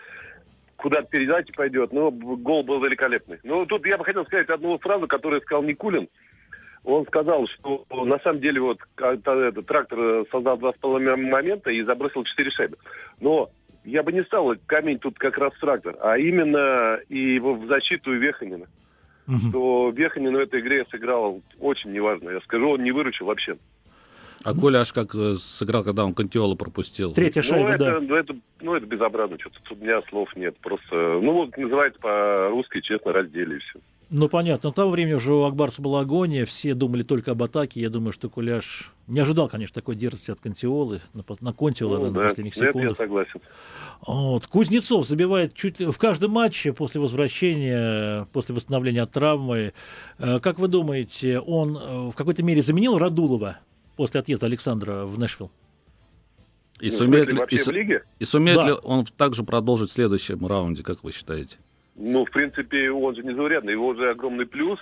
куда-то 0.78 1.08
передача 1.08 1.52
пойдет. 1.52 1.92
Ну, 1.92 2.10
гол 2.10 2.62
был 2.62 2.82
великолепный. 2.82 3.38
Ну, 3.42 3.66
тут 3.66 3.84
я 3.84 3.98
бы 3.98 4.04
хотел 4.04 4.24
сказать 4.24 4.48
одну 4.48 4.78
фразу, 4.78 5.06
которую 5.06 5.42
сказал 5.42 5.62
Никулин. 5.62 6.08
Он 6.84 7.04
сказал, 7.06 7.46
что 7.48 7.84
на 7.90 8.18
самом 8.20 8.40
деле 8.40 8.60
вот 8.60 8.78
как-то 8.94 9.32
этот 9.40 9.66
трактор 9.66 9.98
э, 9.98 10.24
создал 10.30 10.56
два 10.56 10.72
с 10.72 10.76
половиной 10.76 11.16
момента 11.16 11.70
и 11.70 11.82
забросил 11.82 12.24
четыре 12.24 12.50
шайбы. 12.50 12.78
Но 13.20 13.50
я 13.84 14.02
бы 14.02 14.12
не 14.12 14.22
стал 14.22 14.54
камень 14.66 14.98
тут 14.98 15.18
как 15.18 15.36
раз 15.36 15.52
трактор, 15.60 15.96
а 16.00 16.16
именно 16.16 17.00
и 17.08 17.34
его 17.34 17.54
в 17.54 17.66
защиту 17.66 18.12
Веханина. 18.12 18.66
Мгм. 19.26 19.52
То 19.52 19.90
Веханин 19.90 20.34
в 20.34 20.38
этой 20.38 20.60
игре 20.60 20.86
сыграл 20.90 21.42
очень 21.58 21.92
неважно. 21.92 22.30
Я 22.30 22.40
скажу, 22.40 22.70
он 22.70 22.84
не 22.84 22.92
выручил 22.92 23.26
вообще. 23.26 23.58
А 24.44 24.54
Коля 24.54 24.78
аж 24.80 24.92
как 24.92 25.14
э, 25.14 25.34
сыграл, 25.34 25.84
когда 25.84 26.04
он 26.04 26.14
Кантиола 26.14 26.54
пропустил. 26.54 27.12
Третья 27.12 27.40
ну, 27.40 27.48
шайба, 27.48 27.70
это, 27.70 27.84
да. 27.84 28.00
ну, 28.00 28.14
это, 28.14 28.36
ну, 28.60 28.74
это 28.74 28.86
безобразно 28.86 29.38
что-то. 29.38 29.60
Тут 29.62 29.78
у 29.78 29.82
меня 29.82 30.00
слов 30.08 30.34
нет. 30.36 30.56
Просто, 30.58 30.94
ну, 30.94 31.32
вот 31.32 31.56
называется 31.56 32.00
по-русски, 32.00 32.80
честно, 32.80 33.12
раздели 33.12 33.56
и 33.56 33.58
все. 33.58 33.80
Ну, 34.10 34.28
понятно. 34.30 34.70
Но 34.70 34.72
того 34.72 34.90
времени 34.90 35.14
уже 35.14 35.34
у 35.34 35.42
Акбарса 35.42 35.82
была 35.82 36.00
агония, 36.00 36.46
все 36.46 36.72
думали 36.72 37.02
только 37.02 37.32
об 37.32 37.42
атаке. 37.42 37.80
Я 37.80 37.90
думаю, 37.90 38.12
что 38.12 38.30
Куляш 38.30 38.92
не 39.06 39.20
ожидал, 39.20 39.48
конечно, 39.48 39.74
такой 39.74 39.96
дерзости 39.96 40.30
от 40.30 40.40
Кантиолы, 40.40 41.02
на, 41.12 41.24
на 41.40 41.52
Контиола 41.52 41.98
Ну, 41.98 42.06
на 42.06 42.10
да, 42.12 42.22
последних 42.28 42.56
это 42.56 42.64
я 42.64 42.70
секундах. 42.70 42.96
согласен. 42.96 43.40
Вот. 44.06 44.46
Кузнецов 44.46 45.06
забивает 45.06 45.52
чуть 45.54 45.78
ли 45.78 45.86
в 45.86 45.98
каждом 45.98 46.30
матче 46.30 46.72
после 46.72 47.02
возвращения, 47.02 48.26
после 48.32 48.54
восстановления 48.54 49.02
от 49.02 49.10
травмы. 49.10 49.74
Э, 50.18 50.40
Как 50.40 50.58
вы 50.58 50.68
думаете, 50.68 51.40
он 51.40 51.76
э, 51.76 52.10
в 52.10 52.14
какой-то 52.14 52.42
мере 52.42 52.62
заменил 52.62 52.96
Радулова 52.96 53.58
после 53.98 54.20
отъезда 54.20 54.46
Александра 54.46 55.04
в 55.04 55.18
Нэшвилл? 55.18 55.50
И 56.80 56.86
Ну, 56.86 56.90
сумеет, 56.92 57.26
ли, 57.32 57.38
и, 57.50 57.56
в 57.56 57.68
лиге? 57.70 58.04
и 58.20 58.24
сумеет 58.24 58.58
Да. 58.58 58.68
ли 58.68 58.74
он 58.84 59.04
также 59.04 59.42
продолжить 59.42 59.90
в 59.90 59.92
следующем 59.92 60.46
раунде, 60.46 60.84
как 60.84 61.02
вы 61.02 61.10
считаете? 61.10 61.56
Ну, 61.96 62.24
в 62.24 62.30
принципе, 62.30 62.92
он 62.92 63.16
же 63.16 63.24
незаурядный. 63.24 63.72
Его 63.72 63.92
же 63.94 64.08
огромный 64.08 64.46
плюс 64.46 64.78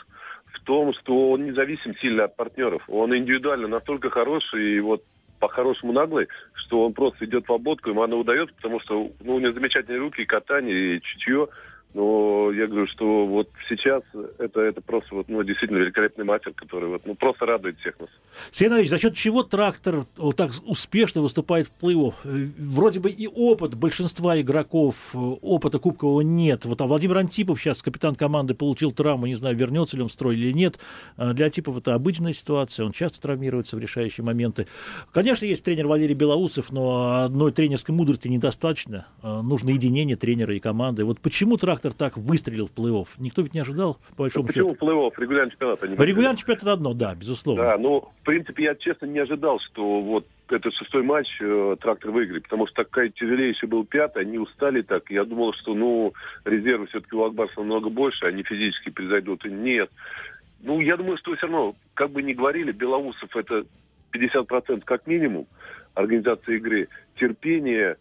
в 0.52 0.61
том, 0.64 0.92
что 0.92 1.31
он 1.31 1.46
независим 1.46 1.96
сильно 1.96 2.24
от 2.24 2.37
партнеров. 2.37 2.83
Он 2.88 3.16
индивидуально 3.16 3.68
настолько 3.68 4.11
хороший 4.11 4.76
и 4.76 4.81
вот 4.81 5.02
по-хорошему 5.40 5.92
наглый, 5.92 6.29
что 6.52 6.85
он 6.85 6.92
просто 6.92 7.24
идет 7.24 7.48
в 7.48 7.52
ободку, 7.52 7.88
ему 7.90 8.02
она 8.02 8.16
удается, 8.16 8.55
потому 8.55 8.81
что 8.81 9.11
ну, 9.20 9.37
у 9.37 9.38
него 9.40 9.52
замечательные 9.55 9.98
руки, 10.00 10.20
и 10.22 10.26
катание, 10.26 10.96
и 10.96 11.00
чутье. 11.02 11.48
Но 11.96 12.52
я 12.52 12.66
говорю, 12.66 12.87
что 12.88 13.24
вот 13.24 13.48
сейчас 13.70 14.02
это, 14.37 14.61
это 14.61 14.82
просто 14.82 15.14
вот, 15.14 15.30
ну, 15.30 15.42
действительно 15.42 15.78
великолепный 15.78 16.26
мастер, 16.26 16.52
который 16.52 16.90
вот, 16.90 17.06
ну, 17.06 17.14
просто 17.14 17.46
радует 17.46 17.78
всех 17.78 17.98
нас. 17.98 18.11
Сергей 18.52 18.68
Иванович, 18.68 18.90
за 18.90 18.98
счет 18.98 19.14
чего 19.14 19.42
трактор 19.42 20.04
вот 20.18 20.37
так 20.37 20.50
успешно 20.66 21.22
выступает 21.22 21.68
в 21.68 21.82
плей-офф? 21.82 22.12
Вроде 22.59 23.00
бы 23.00 23.09
и 23.09 23.26
опыт 23.26 23.76
большинства 23.76 24.38
игроков, 24.38 25.14
опыта 25.14 25.78
кубкового 25.78 26.20
нет. 26.20 26.66
Вот 26.66 26.82
а 26.82 26.87
Владимир 26.87 27.16
Антипов 27.16 27.62
сейчас, 27.62 27.80
капитан 27.80 28.14
команды, 28.14 28.52
получил 28.52 28.92
травму, 28.92 29.24
не 29.24 29.35
знаю, 29.35 29.56
вернется 29.56 29.96
ли 29.96 30.02
он 30.02 30.09
в 30.09 30.12
строй 30.12 30.37
или 30.37 30.52
нет. 30.52 30.78
А 31.16 31.32
Для 31.32 31.46
Антипова 31.46 31.78
это 31.78 31.94
обыденная 31.94 32.35
ситуация, 32.35 32.85
он 32.85 32.92
часто 32.92 33.22
травмируется 33.22 33.74
в 33.74 33.78
решающие 33.78 34.22
моменты. 34.22 34.66
Конечно, 35.14 35.46
есть 35.46 35.64
тренер 35.64 35.87
Валерий 35.87 36.14
Белоусов, 36.14 36.70
но 36.70 37.24
одной 37.24 37.52
тренерской 37.52 37.94
мудрости 37.94 38.28
недостаточно. 38.28 39.06
А, 39.22 39.40
Нужно 39.40 39.70
единение 39.70 40.16
тренера 40.16 40.54
и 40.54 40.59
команды. 40.59 41.02
Вот 41.02 41.20
почему 41.20 41.56
трактор 41.56 41.86
так 41.94 42.16
выстрелил 42.16 42.66
в 42.66 42.72
плей-офф? 42.72 43.09
Никто 43.18 43.42
ведь 43.42 43.55
не 43.55 43.61
ожидал, 43.61 43.99
по 44.16 44.25
большому 44.25 44.46
Почему 44.46 44.75
счету. 44.75 44.87
плей-офф, 44.87 45.12
регулярный 45.16 45.51
чемпионат? 45.53 45.83
они 45.83 45.96
Регулярный 45.96 46.38
чемпионат 46.38 46.62
это 46.62 46.72
одно, 46.72 46.94
да, 46.94 47.14
безусловно. 47.14 47.62
Да, 47.62 47.79
ну, 47.79 48.09
в 48.20 48.25
принципе, 48.25 48.64
я 48.64 48.75
честно 48.75 49.07
не 49.07 49.18
ожидал, 49.18 49.61
что 49.61 50.01
вот 50.01 50.27
этот 50.49 50.75
шестой 50.75 51.03
матч 51.03 51.29
э, 51.40 51.77
трактор 51.81 52.11
выиграет, 52.11 52.44
потому 52.44 52.66
что 52.66 52.85
такая 52.85 53.09
тяжелейший 53.09 53.68
был 53.68 53.85
пятый, 53.85 54.22
они 54.22 54.38
устали 54.38 54.83
так. 54.83 55.11
Я 55.11 55.25
думал, 55.25 55.53
что, 55.55 55.75
ну, 55.75 56.12
резервы 56.44 56.87
все-таки 56.87 57.16
у 57.16 57.25
Акбарса 57.25 57.59
намного 57.59 57.90
больше, 57.90 58.27
они 58.27 58.42
физически 58.42 58.90
превзойдут. 58.90 59.44
И 59.44 59.51
Нет. 59.51 59.90
Ну, 60.61 60.81
я 60.81 60.96
думаю, 60.96 61.16
что 61.18 61.35
все 61.35 61.46
равно, 61.46 61.77
как 61.94 62.11
бы 62.11 62.22
ни 62.22 62.33
говорили, 62.33 62.72
Белоусов 62.72 63.35
это 63.37 63.66
50% 64.12 64.83
как 64.85 65.07
минимум 65.07 65.46
организации 65.94 66.57
игры, 66.57 66.88
терпение, 67.18 67.96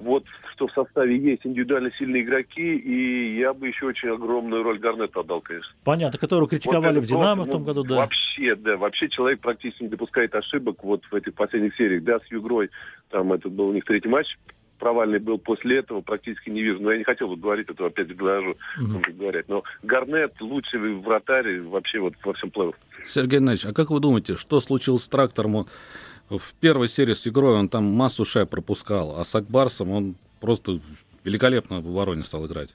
вот 0.00 0.24
что 0.52 0.66
в 0.66 0.72
составе 0.72 1.16
есть 1.16 1.46
индивидуально 1.46 1.90
сильные 1.98 2.22
игроки, 2.22 2.76
и 2.76 3.38
я 3.38 3.54
бы 3.54 3.68
еще 3.68 3.86
очень 3.86 4.08
огромную 4.08 4.62
роль 4.62 4.78
Гарнету 4.78 5.20
отдал, 5.20 5.40
конечно. 5.40 5.72
Понятно, 5.84 6.18
которого 6.18 6.48
критиковали 6.48 6.96
Вот 6.96 7.02
в 7.02 7.04
это 7.04 7.08
«Динамо» 7.08 7.44
просто, 7.44 7.50
в 7.50 7.52
том 7.52 7.60
ну, 7.62 7.66
году, 7.66 7.84
да. 7.84 7.96
Вообще, 7.96 8.54
да, 8.56 8.76
вообще 8.76 9.08
человек 9.08 9.40
практически 9.40 9.84
не 9.84 9.88
допускает 9.88 10.34
ошибок 10.34 10.82
вот 10.82 11.04
в 11.10 11.14
этих 11.14 11.34
последних 11.34 11.76
сериях. 11.76 12.02
Да, 12.04 12.18
с 12.20 12.26
Югрой, 12.30 12.70
там 13.10 13.32
этот 13.32 13.52
был 13.52 13.68
у 13.68 13.72
них 13.72 13.84
третий 13.84 14.08
матч, 14.08 14.36
провальный 14.78 15.18
был 15.18 15.38
после 15.38 15.78
этого, 15.78 16.00
практически 16.00 16.50
не 16.50 16.62
вижу. 16.62 16.80
Но 16.80 16.92
я 16.92 16.98
не 16.98 17.04
хотел 17.04 17.28
бы 17.28 17.36
говорить, 17.36 17.68
это 17.68 17.86
опять 17.86 18.14
глажу, 18.16 18.56
Мгм. 18.76 19.02
говорят. 19.18 19.48
Но 19.48 19.64
Гарнет 19.82 20.40
лучший 20.40 20.96
вратарь 20.96 21.60
вообще 21.60 21.98
вот 21.98 22.14
во 22.24 22.32
всем 22.32 22.50
плей 22.50 22.72
Сергей 23.04 23.38
Иванович, 23.38 23.66
а 23.66 23.72
как 23.72 23.90
вы 23.90 24.00
думаете, 24.00 24.36
что 24.36 24.60
случилось 24.60 25.04
с 25.04 25.08
трактором? 25.08 25.66
В 26.30 26.54
первой 26.60 26.88
серии 26.88 27.14
с 27.14 27.26
игрой 27.26 27.54
он 27.54 27.68
там 27.68 27.84
массу 27.84 28.24
шай 28.24 28.44
пропускал, 28.44 29.18
а 29.18 29.24
с 29.24 29.34
Акбарсом 29.34 29.90
он 29.90 30.14
просто 30.40 30.80
великолепно 31.24 31.80
в 31.80 31.88
обороне 31.88 32.22
стал 32.22 32.46
играть. 32.46 32.74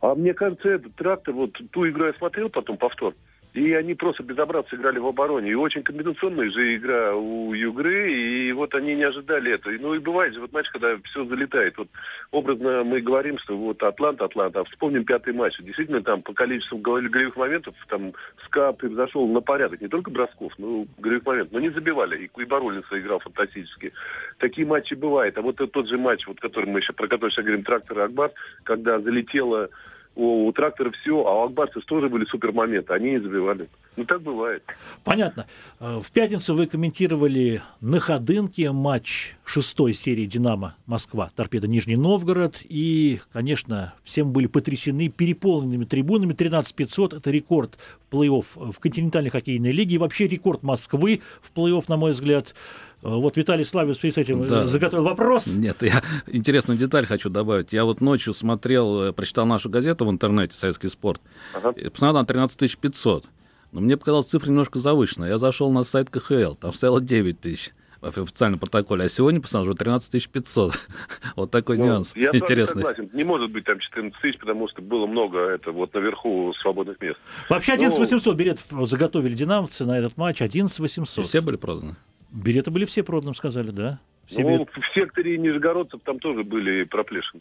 А 0.00 0.14
мне 0.14 0.32
кажется, 0.32 0.68
этот 0.68 0.94
трактор, 0.94 1.34
вот 1.34 1.52
ту 1.70 1.88
игру 1.88 2.06
я 2.06 2.14
смотрел 2.14 2.48
потом 2.48 2.78
повтор, 2.78 3.14
и 3.58 3.72
они 3.72 3.94
просто 3.94 4.22
безобразно 4.22 4.70
сыграли 4.70 4.98
в 4.98 5.06
обороне. 5.06 5.50
И 5.50 5.54
очень 5.54 5.82
комбинационная 5.82 6.50
же 6.50 6.76
игра 6.76 7.14
у 7.14 7.52
Югры, 7.52 8.12
и 8.12 8.52
вот 8.52 8.74
они 8.74 8.94
не 8.94 9.02
ожидали 9.02 9.52
это. 9.52 9.70
И, 9.70 9.78
Ну 9.78 9.94
и 9.94 9.98
бывает 9.98 10.34
же 10.34 10.40
вот 10.40 10.52
матч, 10.52 10.70
когда 10.70 10.96
все 11.04 11.24
залетает. 11.24 11.76
Вот 11.76 11.88
образно 12.30 12.84
мы 12.84 13.00
говорим, 13.00 13.38
что 13.38 13.56
вот 13.56 13.82
Атланта, 13.82 14.26
Атланта, 14.26 14.60
а 14.60 14.64
вспомним 14.64 15.04
пятый 15.04 15.32
матч. 15.32 15.58
Действительно, 15.58 16.02
там 16.02 16.22
по 16.22 16.32
количеству 16.32 16.78
гол- 16.78 17.00
голевых 17.02 17.36
моментов 17.36 17.74
там 17.88 18.12
СКА 18.46 18.72
превзошел 18.72 19.26
на 19.26 19.40
порядок. 19.40 19.80
Не 19.80 19.88
только 19.88 20.10
бросков, 20.10 20.52
но 20.58 20.82
и 20.82 20.86
голевых 21.00 21.26
моментов. 21.26 21.52
Но 21.52 21.60
не 21.60 21.70
забивали. 21.70 22.24
И 22.24 22.28
Куйбарулинса 22.28 22.98
играл 23.00 23.18
фантастически. 23.18 23.92
Такие 24.38 24.66
матчи 24.66 24.94
бывают. 24.94 25.36
А 25.36 25.42
вот 25.42 25.56
тот- 25.56 25.88
же 25.88 25.96
матч, 25.96 26.26
вот, 26.26 26.38
который 26.38 26.66
мы 26.66 26.80
еще, 26.80 26.92
про 26.92 27.08
который 27.08 27.30
сейчас 27.30 27.44
говорим, 27.44 27.64
трактор 27.64 27.98
и 27.98 28.02
Акбар, 28.02 28.30
когда 28.64 29.00
залетело 29.00 29.70
у, 30.18 30.48
у 30.48 30.52
трактора 30.52 30.90
все, 30.90 31.24
а 31.24 31.42
у 31.42 31.46
Акбарцев 31.46 31.84
тоже 31.84 32.08
были 32.08 32.24
супер 32.24 32.52
моменты, 32.52 32.92
они 32.92 33.12
не 33.12 33.20
забивали. 33.20 33.68
Ну 33.96 34.04
так 34.04 34.20
бывает. 34.22 34.62
Понятно. 35.04 35.46
Э, 35.80 36.00
В 36.02 36.10
пятницу 36.12 36.54
вы 36.54 36.66
комментировали 36.66 37.62
на 37.80 38.00
Ходынке 38.00 38.70
матч 38.72 39.36
шестой 39.44 39.94
серии 39.94 40.26
«Динамо» 40.26 40.76
Москва, 40.86 41.30
торпеда 41.34 41.66
Нижний 41.66 41.96
Новгород. 41.96 42.60
И, 42.62 43.20
конечно, 43.32 43.94
всем 44.04 44.32
были 44.32 44.46
потрясены 44.46 45.08
переполненными 45.08 45.84
трибунами. 45.84 46.32
13 46.32 46.74
500– 46.74 47.12
это 47.14 47.30
рекорд 47.30 47.78
плей-офф 48.10 48.72
в 48.72 48.78
континентальной 48.78 49.30
хоккейной 49.30 49.72
лиге. 49.72 49.96
И 49.96 49.98
вообще 49.98 50.28
рекорд 50.28 50.62
Москвы 50.62 51.20
в 51.42 51.56
плей-офф, 51.56 51.84
на 51.88 51.96
мой 51.96 52.12
взгляд. 52.12 52.54
Э, 53.02 53.08
Вот 53.08 53.36
Виталий 53.36 53.64
Славин 53.64 53.94
в 53.94 53.96
связи 53.96 54.14
с 54.14 54.18
этим 54.18 54.42
э, 54.42 54.46
Да. 54.46 54.66
заготовил 54.66 55.04
вопрос. 55.04 55.46
Нет, 55.46 55.82
я 55.82 56.02
интересную 56.26 56.78
деталь 56.78 57.06
хочу 57.06 57.30
добавить. 57.30 57.72
Я 57.72 57.84
вот 57.84 58.00
ночью 58.00 58.32
смотрел, 58.34 59.02
э, 59.02 59.12
прочитал 59.12 59.46
нашу 59.46 59.68
газету 59.70 60.04
в 60.06 60.10
интернете 60.10 60.56
«Советский 60.56 60.88
спорт», 60.88 61.20
Ага. 61.54 61.70
и 61.70 61.88
посмотрел 61.88 62.14
там 62.14 62.26
13 62.26 62.76
500. 62.78 63.24
Но 63.72 63.80
мне 63.80 63.96
показалась 63.96 64.26
цифра 64.26 64.48
немножко 64.48 64.78
завышенная. 64.78 65.28
Я 65.28 65.38
зашел 65.38 65.70
на 65.70 65.84
сайт 65.84 66.08
КХЛ, 66.10 66.54
там 66.54 66.72
стояло 66.72 67.00
9 67.00 67.38
тысяч 67.40 67.72
в 68.00 68.06
официальном 68.06 68.60
протоколе, 68.60 69.04
а 69.04 69.08
сегодня 69.08 69.40
посмотрел 69.40 69.70
уже 69.70 69.76
13 69.78 70.28
500. 70.30 70.72
Вот 71.36 71.50
такой 71.50 71.76
Ну, 71.76 71.86
нюанс 71.86 72.14
я 72.16 72.30
интересный. 72.32 72.82
согласен. 72.82 73.10
Не 73.12 73.24
может 73.24 73.50
быть 73.50 73.64
там 73.64 73.78
14 73.78 74.18
тысяч, 74.22 74.38
потому 74.38 74.68
что 74.68 74.80
было 74.82 75.06
много 75.06 75.38
это 75.40 75.70
вот 75.72 75.92
наверху 75.94 76.52
свободных 76.60 77.00
мест. 77.00 77.18
Вообще 77.50 77.72
11 77.72 77.98
Ну, 77.98 78.04
800 78.04 78.36
билетов 78.36 78.64
заготовили 78.88 79.34
динамовцы 79.34 79.84
на 79.84 79.98
этот 79.98 80.16
матч. 80.16 80.40
11 80.42 80.78
И 80.78 80.82
800. 80.82 81.26
все 81.26 81.40
были 81.40 81.56
проданы? 81.56 81.96
Билеты 82.30 82.70
были 82.70 82.84
все 82.84 83.02
проданы, 83.02 83.34
сказали, 83.34 83.70
да? 83.70 83.98
Все 84.26 84.42
Ну, 84.42 84.48
билеты- 84.58 84.80
в 84.80 84.94
секторе 84.94 85.38
нижегородцев 85.38 86.00
там 86.04 86.18
тоже 86.18 86.44
были 86.44 86.84
проплешины. 86.84 87.40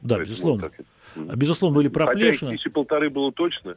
Да, 0.00 0.16
Поэтому 0.16 0.24
безусловно. 0.24 0.70
так. 0.70 0.72
А, 1.16 1.36
Безусловно, 1.36 1.76
были 1.76 1.88
Хотя 1.88 2.02
их 2.02 2.06
проплешины. 2.08 2.50
тысячи 2.52 2.70
полторы 2.70 3.10
было 3.10 3.32
точно. 3.32 3.76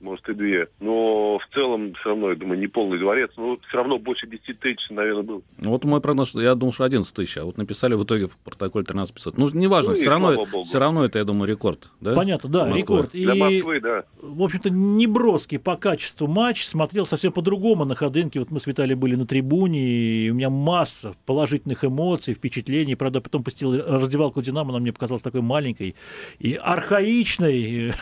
Может 0.00 0.28
и 0.28 0.34
две. 0.34 0.68
Но 0.80 1.38
в 1.38 1.54
целом 1.54 1.94
все 1.94 2.10
равно, 2.10 2.30
я 2.30 2.36
думаю, 2.36 2.58
не 2.58 2.66
полный 2.66 2.98
дворец. 2.98 3.30
Но 3.36 3.58
все 3.68 3.76
равно 3.76 3.98
больше 3.98 4.26
10 4.26 4.58
тысяч, 4.58 4.90
наверное, 4.90 5.22
был. 5.22 5.42
Вот 5.58 5.84
мой 5.84 6.00
прогноз, 6.00 6.34
я 6.34 6.54
думал, 6.54 6.72
что 6.72 6.84
11 6.84 7.14
тысяч, 7.14 7.36
а 7.38 7.44
вот 7.44 7.56
написали 7.56 7.94
в 7.94 8.04
итоге 8.04 8.26
в 8.28 8.36
протоколе 8.38 8.84
13 8.84 9.14
500. 9.14 9.38
Ну, 9.38 9.50
неважно, 9.52 9.90
Ну, 9.90 9.96
все, 9.96 10.10
равно, 10.10 10.46
все 10.64 10.78
равно 10.78 11.04
это, 11.04 11.18
я 11.18 11.24
думаю, 11.24 11.48
рекорд. 11.48 11.88
Да? 12.00 12.14
Понятно, 12.14 12.48
да, 12.50 12.70
рекорд. 12.72 13.12
Для 13.12 13.34
И, 13.34 13.38
Москвы, 13.38 13.80
да. 13.80 14.04
в 14.20 14.42
общем-то, 14.42 14.70
не 14.70 15.06
броский 15.06 15.58
по 15.58 15.76
качеству 15.76 16.26
матч, 16.26 16.64
смотрел 16.64 17.06
совсем 17.06 17.32
по-другому 17.32 17.84
на 17.84 17.94
Ходынке. 17.94 18.38
Вот 18.38 18.50
мы 18.50 18.60
с 18.60 18.66
Виталием 18.66 18.98
были 18.98 19.16
на 19.16 19.26
трибуне, 19.26 19.80
и 19.80 20.30
у 20.30 20.34
меня 20.34 20.50
масса 20.50 21.14
положительных 21.26 21.84
эмоций, 21.84 22.34
впечатлений. 22.34 22.94
Правда, 22.94 23.20
потом 23.20 23.42
посетил 23.44 23.76
раздевалку 23.76 24.42
«Динамо», 24.42 24.70
она 24.70 24.78
мне 24.78 24.92
показалась 24.92 25.22
такой 25.22 25.40
маленькой 25.40 25.94
и 26.38 26.54
архаичной. 26.54 27.92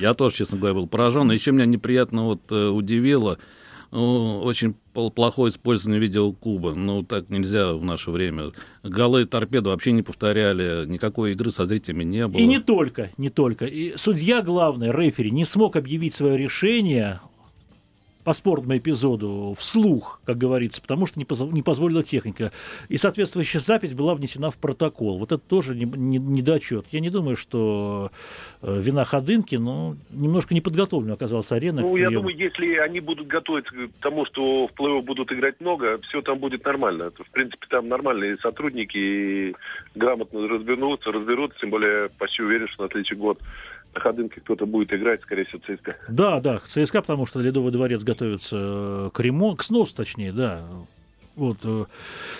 Я 0.00 0.14
тоже, 0.14 0.36
честно 0.36 0.58
говоря, 0.58 0.74
был 0.74 0.86
поражен. 0.86 1.30
Еще 1.44 1.52
меня 1.52 1.66
неприятно 1.66 2.24
вот 2.24 2.40
э, 2.52 2.68
удивило 2.68 3.38
ну, 3.90 4.40
очень 4.40 4.74
плохое 4.94 5.50
использование 5.50 6.00
видеокуба. 6.00 6.72
Ну, 6.72 7.02
так 7.02 7.28
нельзя 7.28 7.74
в 7.74 7.84
наше 7.84 8.10
время. 8.10 8.52
Голы 8.82 9.26
торпеды 9.26 9.68
вообще 9.68 9.92
не 9.92 10.00
повторяли, 10.00 10.86
никакой 10.86 11.32
игры 11.32 11.50
со 11.50 11.66
зрителями 11.66 12.02
не 12.04 12.26
было. 12.26 12.40
И 12.40 12.46
не 12.46 12.60
только, 12.60 13.10
не 13.18 13.28
только. 13.28 13.66
И 13.66 13.94
судья 13.98 14.40
главный, 14.40 14.90
рефери, 14.90 15.30
не 15.30 15.44
смог 15.44 15.76
объявить 15.76 16.14
свое 16.14 16.38
решение 16.38 17.20
по 18.24 18.32
спорному 18.32 18.76
эпизоду 18.78 19.54
вслух, 19.58 20.20
как 20.24 20.38
говорится, 20.38 20.80
потому 20.80 21.06
что 21.06 21.18
не, 21.18 21.24
позо- 21.24 21.52
не 21.52 21.62
позволила 21.62 22.02
техника. 22.02 22.52
И 22.88 22.96
соответствующая 22.96 23.60
запись 23.60 23.92
была 23.92 24.14
внесена 24.14 24.50
в 24.50 24.56
протокол. 24.56 25.18
Вот 25.18 25.30
это 25.32 25.42
тоже 25.46 25.74
не, 25.74 25.84
не- 25.84 26.18
недочет. 26.18 26.86
Я 26.90 27.00
не 27.00 27.10
думаю, 27.10 27.36
что 27.36 28.10
э, 28.62 28.80
вина 28.80 29.04
Ходынки, 29.04 29.56
но 29.56 29.96
немножко 30.10 30.54
неподготовлена 30.54 31.14
оказалась 31.14 31.52
арена. 31.52 31.82
Ну, 31.82 31.96
я 31.96 32.10
думаю, 32.10 32.36
если 32.36 32.76
они 32.76 33.00
будут 33.00 33.26
готовиться 33.26 33.72
к 33.72 33.90
тому, 34.00 34.24
что 34.24 34.68
в 34.68 34.72
плей 34.72 35.02
будут 35.02 35.30
играть 35.30 35.60
много, 35.60 35.98
все 36.08 36.22
там 36.22 36.38
будет 36.38 36.64
нормально. 36.64 37.10
В 37.10 37.30
принципе, 37.30 37.66
там 37.68 37.88
нормальные 37.88 38.38
сотрудники 38.38 38.96
и 38.96 39.54
грамотно 39.94 40.48
разберутся, 40.48 41.12
разберутся. 41.12 41.58
Тем 41.60 41.70
более, 41.70 42.08
почти 42.18 42.42
уверен, 42.42 42.68
что 42.68 42.84
на 42.84 42.88
следующий 42.88 43.16
год 43.16 43.38
на 43.94 44.00
Ходынке 44.00 44.40
кто-то 44.40 44.66
будет 44.66 44.92
играть, 44.92 45.22
скорее 45.22 45.44
всего, 45.44 45.60
ЦСКА. 45.66 45.96
Да, 46.08 46.40
да, 46.40 46.60
ЦСКА, 46.68 47.00
потому 47.02 47.26
что 47.26 47.40
Ледовый 47.40 47.72
дворец 47.72 48.02
готовится 48.02 48.56
э, 48.58 49.10
к 49.12 49.20
ремонту, 49.20 49.58
к 49.58 49.64
сносу, 49.64 49.94
точнее, 49.94 50.32
да. 50.32 50.64
Вот. 51.36 51.58
э. 51.64 51.84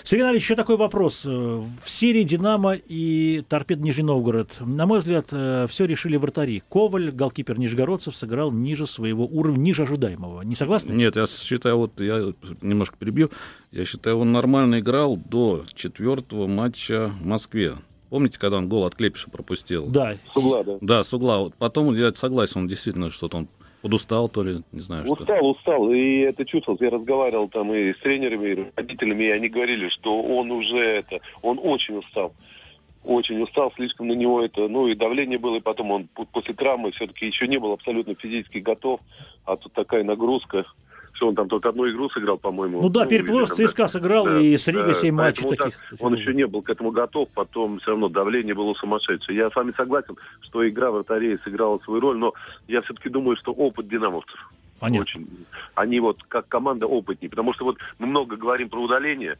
Сергей 0.03 0.21
Анатольевич, 0.23 0.43
еще 0.45 0.55
такой 0.55 0.77
вопрос. 0.77 1.25
Э, 1.25 1.29
В 1.29 1.89
серии 1.89 2.23
«Динамо» 2.23 2.73
и 2.75 3.43
«Торпед 3.49 3.79
Нижний 3.79 4.03
Новгород», 4.03 4.51
на 4.61 4.85
мой 4.85 4.99
взгляд, 4.99 5.27
все 5.27 5.85
решили 5.85 6.15
вратари. 6.17 6.63
Коваль, 6.69 7.11
голкипер 7.11 7.59
Нижегородцев, 7.59 8.15
сыграл 8.15 8.51
ниже 8.51 8.87
своего 8.87 9.25
уровня, 9.25 9.59
ниже 9.61 9.83
ожидаемого. 9.83 10.41
Не 10.43 10.55
согласны? 10.55 10.93
Нет, 10.93 11.15
я 11.17 11.25
считаю, 11.27 11.77
вот 11.77 11.99
я 11.99 12.33
немножко 12.61 12.95
перебью. 12.97 13.31
Я 13.71 13.83
считаю, 13.85 14.17
он 14.19 14.31
нормально 14.31 14.79
играл 14.79 15.17
до 15.17 15.65
четвертого 15.73 16.47
матча 16.47 17.11
в 17.21 17.25
Москве. 17.25 17.75
Помните, 18.09 18.39
когда 18.39 18.57
он 18.57 18.69
гол 18.69 18.85
от 18.85 18.95
Клепиша 18.95 19.29
пропустил? 19.29 19.87
Да. 19.87 20.15
С 20.31 20.37
угла, 20.37 20.63
да. 20.63 20.77
Да, 20.81 21.03
с 21.03 21.13
угла. 21.13 21.39
Вот 21.39 21.55
потом 21.55 21.95
я 21.95 22.11
согласен, 22.11 22.61
он 22.61 22.67
действительно 22.67 23.09
что-то 23.09 23.37
он 23.37 23.47
подустал, 23.81 24.29
то 24.29 24.43
ли, 24.43 24.63
не 24.71 24.79
знаю, 24.79 25.05
что. 25.05 25.13
Устал, 25.13 25.47
устал, 25.47 25.91
и 25.91 26.19
это 26.21 26.43
чувствовалось. 26.43 26.81
Я 26.81 26.89
разговаривал 26.89 27.49
там 27.49 27.71
и 27.73 27.93
с 27.93 27.97
тренерами, 27.99 28.49
и 28.49 28.65
родителями, 28.75 29.25
и 29.25 29.29
они 29.29 29.47
говорили, 29.47 29.89
что 29.89 30.23
он 30.23 30.49
уже 30.51 30.77
это, 30.77 31.19
он 31.43 31.59
очень 31.61 31.97
устал. 31.97 32.33
Очень 33.03 33.43
устал, 33.43 33.71
слишком 33.75 34.07
на 34.07 34.13
него 34.13 34.41
это, 34.41 34.67
ну 34.67 34.87
и 34.87 34.95
давление 34.95 35.37
было, 35.37 35.57
и 35.57 35.61
потом 35.61 35.91
он 35.91 36.07
после 36.31 36.55
травмы 36.55 36.91
все-таки 36.93 37.27
еще 37.27 37.47
не 37.47 37.59
был 37.59 37.73
абсолютно 37.73 38.15
физически 38.15 38.57
готов, 38.57 38.99
а 39.45 39.55
тут 39.55 39.73
такая 39.73 40.03
нагрузка, 40.03 40.65
что 41.15 41.29
он 41.29 41.35
там 41.35 41.47
только 41.47 41.69
одну 41.69 41.89
игру 41.89 42.09
сыграл, 42.09 42.37
по-моему. 42.37 42.81
Ну 42.81 42.89
да, 42.89 43.05
перед 43.05 43.27
плей-офф 43.27 43.45
или 43.57 43.65
там, 43.65 43.67
ЦСКА 43.67 43.87
сыграл, 43.87 44.25
Да, 44.25 44.39
и 44.39 44.57
с 44.57 44.67
Ригой 44.67 44.87
да, 44.87 44.93
7 44.93 45.15
матчей 45.15 45.49
таких. 45.49 45.73
так 45.89 45.99
он 45.99 46.13
еще 46.13 46.33
не 46.33 46.45
был 46.45 46.61
к 46.61 46.69
этому 46.69 46.91
готов, 46.91 47.29
потом 47.33 47.79
все 47.79 47.91
равно 47.91 48.09
давление 48.09 48.53
было 48.53 48.73
сумасшедшее. 48.73 49.37
Я 49.37 49.49
с 49.49 49.55
вами 49.55 49.73
согласен, 49.75 50.15
что 50.41 50.67
игра 50.67 50.91
вратарей 50.91 51.37
сыграла 51.43 51.79
свою 51.79 52.01
роль, 52.01 52.17
но 52.17 52.33
я 52.67 52.81
все-таки 52.81 53.09
думаю, 53.09 53.37
что 53.37 53.53
опыт 53.53 53.87
динамовцев 53.87 54.51
Понятно. 54.79 55.01
очень. 55.03 55.27
Они 55.73 55.99
вот 56.01 56.21
как 56.27 56.47
команда 56.49 56.85
опытнее. 56.85 57.29
Потому 57.29 57.53
что 57.53 57.63
вот 57.63 57.77
мы 57.97 58.07
много 58.07 58.35
говорим 58.35 58.67
про 58.67 58.81
удаление, 58.81 59.37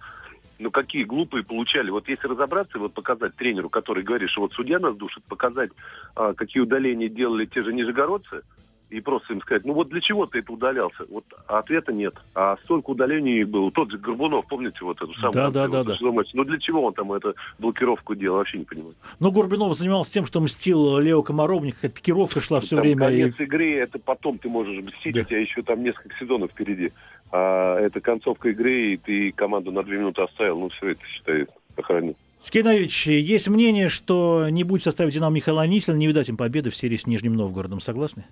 но 0.60 0.72
какие 0.72 1.04
глупые 1.04 1.44
получали. 1.44 1.90
Вот 1.90 2.08
если 2.08 2.28
разобраться 2.28 2.80
вот 2.80 2.94
показать 2.94 3.36
тренеру, 3.36 3.70
который 3.70 4.04
говорит, 4.04 4.30
что 4.30 4.42
вот 4.42 4.54
судья 4.54 4.80
нас 4.80 4.96
душит, 4.96 5.24
показать, 5.26 5.72
а, 6.16 6.34
какие 6.34 6.64
удаления 6.64 7.10
делали 7.10 7.46
те 7.46 7.64
же 7.64 7.74
нижегородцы, 7.74 8.44
и 8.90 9.00
просто 9.02 9.34
им 9.34 9.42
сказать, 9.42 9.66
ну 9.66 9.74
вот 9.74 9.90
для 9.90 10.00
чего 10.02 10.26
ты 10.26 10.40
это 10.40 10.52
удалялся? 10.54 11.04
Вот 11.10 11.26
ответа 11.48 11.92
нет. 11.92 12.14
А 12.36 12.58
столько 12.64 12.92
удалений 12.92 13.44
было. 13.44 13.72
Тот 13.72 13.92
же 13.92 13.98
Горбунов, 13.98 14.46
помните 14.48 14.78
вот 14.82 15.02
эту 15.02 15.14
самую? 15.16 15.34
Да, 15.34 15.50
да, 15.50 15.68
да, 15.68 15.84
да. 15.84 15.96
Ну 16.02 16.44
для 16.44 16.60
чего 16.60 16.84
он 16.86 16.94
там 16.94 17.12
эту 17.14 17.36
блокировку 17.60 18.16
делал? 18.16 18.38
Вообще 18.38 18.60
не 18.60 18.66
понимаю. 18.66 18.94
Но 19.20 19.32
Горбинов 19.32 19.76
занимался 19.76 20.14
тем, 20.14 20.26
что 20.26 20.40
мстил 20.42 21.00
Лео 21.00 21.24
Комаровник, 21.24 21.76
какая-то 21.76 21.96
пикировка 21.96 22.42
шла 22.42 22.60
все 22.60 22.76
Там 22.76 22.84
время. 22.84 23.08
и- 23.10 23.22
конец 23.22 23.40
игры, 23.40 23.74
это 23.76 24.00
потом 24.00 24.38
ты 24.38 24.50
можешь 24.50 24.84
мстить, 24.84 25.16
Да. 25.16 25.22
у 25.22 25.24
тебя 25.24 25.40
еще 25.40 25.62
там 25.62 25.84
несколько 25.84 26.16
сезонов 26.18 26.52
впереди. 26.52 26.92
А 27.32 27.80
это 27.80 28.00
концовка 28.02 28.50
игры, 28.50 28.94
и 28.94 28.98
ты 28.98 29.32
команду 29.32 29.72
на 29.72 29.84
две 29.84 29.98
минуты 29.98 30.22
оставил, 30.22 30.60
ну 30.60 30.70
все 30.70 30.90
это, 30.90 31.02
считай, 31.08 31.48
охранил. 31.76 32.16
Сергей 32.40 32.62
Наилович, 32.64 33.08
есть 33.08 33.48
мнение, 33.48 33.90
что 33.90 34.48
не 34.52 34.64
будет 34.64 34.82
в 34.82 34.84
составе 34.84 35.10
«Динамо» 35.12 35.36
Михаила 35.36 35.64
Анисина, 35.64 35.96
не 35.96 36.06
видать 36.06 36.30
им 36.30 36.38
победы 36.38 36.70
в 36.70 36.76
серии 36.76 36.96
с 36.98 37.08
Нижним 37.08 37.34
Новгородом. 37.34 37.80
Согласны? 37.82 38.26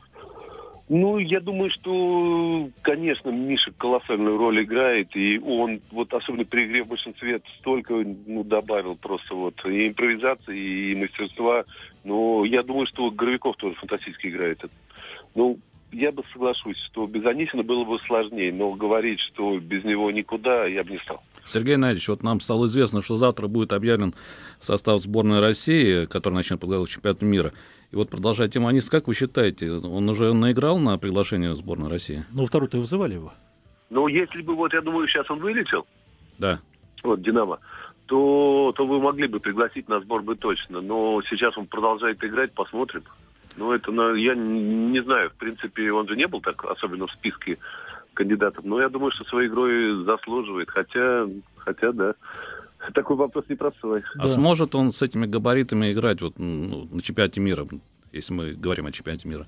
Ну, 0.90 1.18
я 1.18 1.40
думаю, 1.40 1.72
что, 1.72 2.70
конечно, 2.82 3.30
Миша 3.30 3.72
колоссальную 3.78 4.38
роль 4.38 4.64
играет, 4.64 5.16
и 5.16 5.40
он, 5.40 5.80
вот 5.92 6.14
особенно 6.14 6.44
при 6.44 6.66
игре 6.66 6.84
в 6.84 6.88
большинстве, 6.88 7.42
столько 7.60 7.94
ну, 8.26 8.44
добавил 8.44 8.96
просто 8.96 9.34
вот 9.34 9.56
и 9.66 9.88
импровизации, 9.88 10.92
и 10.92 10.96
мастерства. 10.96 11.64
Но 12.04 12.44
я 12.44 12.64
думаю, 12.64 12.86
что 12.88 13.10
Горовиков 13.12 13.56
тоже 13.56 13.76
фантастически 13.76 14.28
играет. 14.28 14.62
Ну, 15.36 15.58
я 15.94 16.12
бы 16.12 16.24
соглашусь, 16.34 16.78
что 16.92 17.08
без 17.08 17.26
Анисина 17.26 17.64
было 17.64 17.86
бы 17.86 17.98
сложнее, 18.00 18.52
но 18.54 18.72
говорить, 18.74 19.20
что 19.22 19.60
без 19.60 19.84
него 19.86 20.12
никуда, 20.12 20.66
я 20.66 20.84
бы 20.84 20.92
не 20.92 20.98
стал. 21.00 21.22
Сергей 21.46 21.76
Геннадьевич, 21.76 22.08
вот 22.10 22.24
нам 22.24 22.40
стало 22.40 22.66
известно, 22.66 23.02
что 23.02 23.18
завтра 23.18 23.48
будет 23.48 23.74
объявлен 23.74 24.14
состав 24.60 25.02
сборной 25.02 25.40
России, 25.40 26.06
который 26.06 26.36
начнет 26.36 26.60
подготовку 26.60 26.90
к 26.90 26.94
чемпионату 26.94 27.26
мира. 27.26 27.54
И 27.94 27.96
вот 27.96 28.10
продолжая 28.10 28.48
тему 28.48 28.68
Анис, 28.68 28.90
как 28.90 29.08
вы 29.08 29.14
считаете, 29.14 29.72
он 29.72 30.10
уже 30.10 30.34
наиграл 30.34 30.80
на 30.80 30.98
приглашение 30.98 31.54
сборной 31.54 31.92
России? 31.92 32.26
Ну, 32.32 32.44
второй-то 32.44 32.80
вызывали 32.80 33.14
его. 33.14 33.32
Но 33.92 34.08
если 34.08 34.42
бы, 34.42 34.56
вот 34.56 34.74
я 34.74 34.82
думаю, 34.82 35.08
сейчас 35.08 35.30
он 35.30 35.40
вылетел, 35.40 35.86
Да. 36.40 36.60
вот 37.04 37.22
Динамо, 37.22 37.60
то, 38.08 38.74
то 38.76 38.88
вы 38.88 39.00
могли 39.00 39.28
бы 39.28 39.40
пригласить 39.40 39.88
на 39.90 40.00
сбор 40.00 40.24
бы 40.24 40.36
точно. 40.36 40.82
Но 40.82 41.22
сейчас 41.30 41.56
он 41.56 41.68
продолжает 41.68 42.24
играть, 42.24 42.52
посмотрим. 42.54 43.04
Ну, 43.58 43.72
это, 43.72 43.92
ну, 43.92 44.16
я 44.16 44.34
не 44.34 45.04
знаю, 45.04 45.30
в 45.30 45.34
принципе, 45.36 45.92
он 45.92 46.08
же 46.08 46.16
не 46.16 46.26
был 46.26 46.42
так, 46.42 46.66
особенно 46.66 47.06
в 47.06 47.12
списке 47.12 47.60
кандидатов. 48.16 48.66
Но 48.66 48.82
я 48.82 48.90
думаю, 48.90 49.12
что 49.12 49.24
своей 49.26 49.50
игрой 49.50 50.04
заслуживает. 50.04 50.72
Хотя, 50.72 51.28
хотя, 51.58 51.92
да. 51.92 52.16
Такой 52.94 53.16
вопрос 53.16 53.46
непростой. 53.50 54.04
А 54.18 54.24
Да. 54.24 54.28
сможет 54.28 54.76
он 54.76 54.92
с 54.92 55.02
этими 55.02 55.26
габаритами 55.26 55.92
играть 55.92 56.22
вот, 56.22 56.38
ну, 56.38 56.88
на 56.92 57.02
чемпионате 57.02 57.42
мира, 57.42 57.68
если 58.12 58.34
мы 58.34 58.52
говорим 58.54 58.86
о 58.86 58.92
чемпионате 58.92 59.28
мира? 59.28 59.48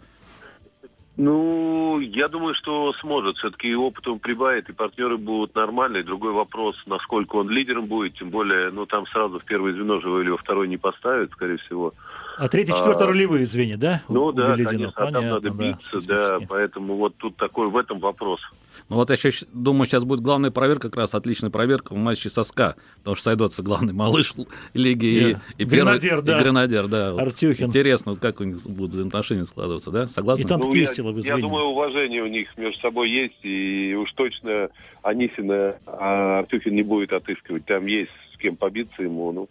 Ну, 1.18 2.00
я 2.00 2.28
думаю, 2.28 2.56
что 2.56 2.92
сможет. 3.00 3.38
Все-таки 3.38 3.70
и 3.70 3.76
опыт 3.76 4.06
он 4.08 4.20
прибавит, 4.20 4.70
и 4.70 4.74
партнеры 4.74 5.18
будут 5.18 5.56
нормальные. 5.56 6.04
Другой 6.04 6.34
вопрос, 6.34 6.76
насколько 6.88 7.38
он 7.38 7.50
лидером 7.50 7.86
будет. 7.86 8.16
Тем 8.16 8.30
более, 8.30 8.70
ну, 8.72 8.86
там 8.86 9.06
сразу 9.08 9.40
в 9.40 9.46
первое 9.46 9.72
звено 9.74 10.02
же 10.02 10.08
его 10.08 10.22
или 10.22 10.30
во 10.30 10.38
второе 10.38 10.68
не 10.68 10.78
поставят, 10.78 11.32
скорее 11.32 11.58
всего. 11.58 11.94
А 12.38 12.48
третий, 12.50 12.74
четвертый 12.74 13.04
А, 13.04 13.08
ролевые 13.08 13.46
звенья, 13.46 13.78
да? 13.78 14.04
Ну 14.10 14.26
у 14.26 14.32
да, 14.32 14.56
Беледина? 14.56 14.70
конечно, 14.70 14.94
а 15.08 15.12
там 15.12 15.28
надо 15.28 15.50
да, 15.50 15.64
биться, 15.64 15.90
да, 15.94 16.00
специфически. 16.00 16.46
поэтому 16.48 16.96
вот 16.96 17.16
тут 17.18 17.36
такой 17.38 17.70
в 17.70 17.78
этом 17.78 18.00
вопрос. 18.00 18.42
Ну 18.90 18.98
вот 18.98 19.10
я 19.10 19.16
щас 19.16 19.46
думаю, 19.54 19.86
сейчас 19.86 20.04
будет 20.04 20.20
главная 20.20 20.52
проверка, 20.52 20.90
как 20.90 20.98
раз 20.98 21.16
отличная 21.16 21.50
проверка 21.50 21.94
в 21.94 21.98
матче 21.98 22.30
со 22.30 22.44
СКА, 22.44 22.76
потому 23.00 23.16
что 23.16 23.24
сойдутся 23.26 23.64
главный 23.64 23.94
малыш 23.94 24.34
лиги 24.74 25.06
и, 25.06 25.34
Да. 25.34 25.42
и 25.58 25.64
Гренадер, 25.66 26.10
первый, 26.10 26.26
да. 26.26 26.38
и 26.38 26.44
гренадер, 26.44 26.88
да. 26.88 27.12
Вот 27.14 27.22
Артюхин. 27.22 27.68
Интересно, 27.68 28.12
вот 28.14 28.22
как 28.22 28.42
у 28.42 28.44
них 28.44 28.58
будут 28.66 28.92
взаимоотношения 28.92 29.46
складываться, 29.46 29.92
да? 29.92 30.08
Согласны? 30.08 30.44
И 30.44 30.46
там 30.46 30.60
Ну, 30.60 30.74
я, 30.74 30.90
я 30.92 31.38
думаю, 31.38 31.66
уважение 31.66 32.22
у 32.22 32.28
них 32.28 32.50
между 32.58 32.80
собой 32.82 33.10
есть, 33.10 33.40
и 33.44 33.96
уж 33.96 34.12
точно 34.14 34.70
Анисина 35.02 35.76
а 35.86 36.40
Артюхин 36.40 36.76
не 36.76 36.84
будет 36.84 37.14
отыскивать. 37.14 37.66
Там 37.66 37.86
есть 37.86 38.12
с 38.34 38.38
кем 38.38 38.56
побиться 38.56 39.02
ему, 39.02 39.32
ну, 39.32 39.48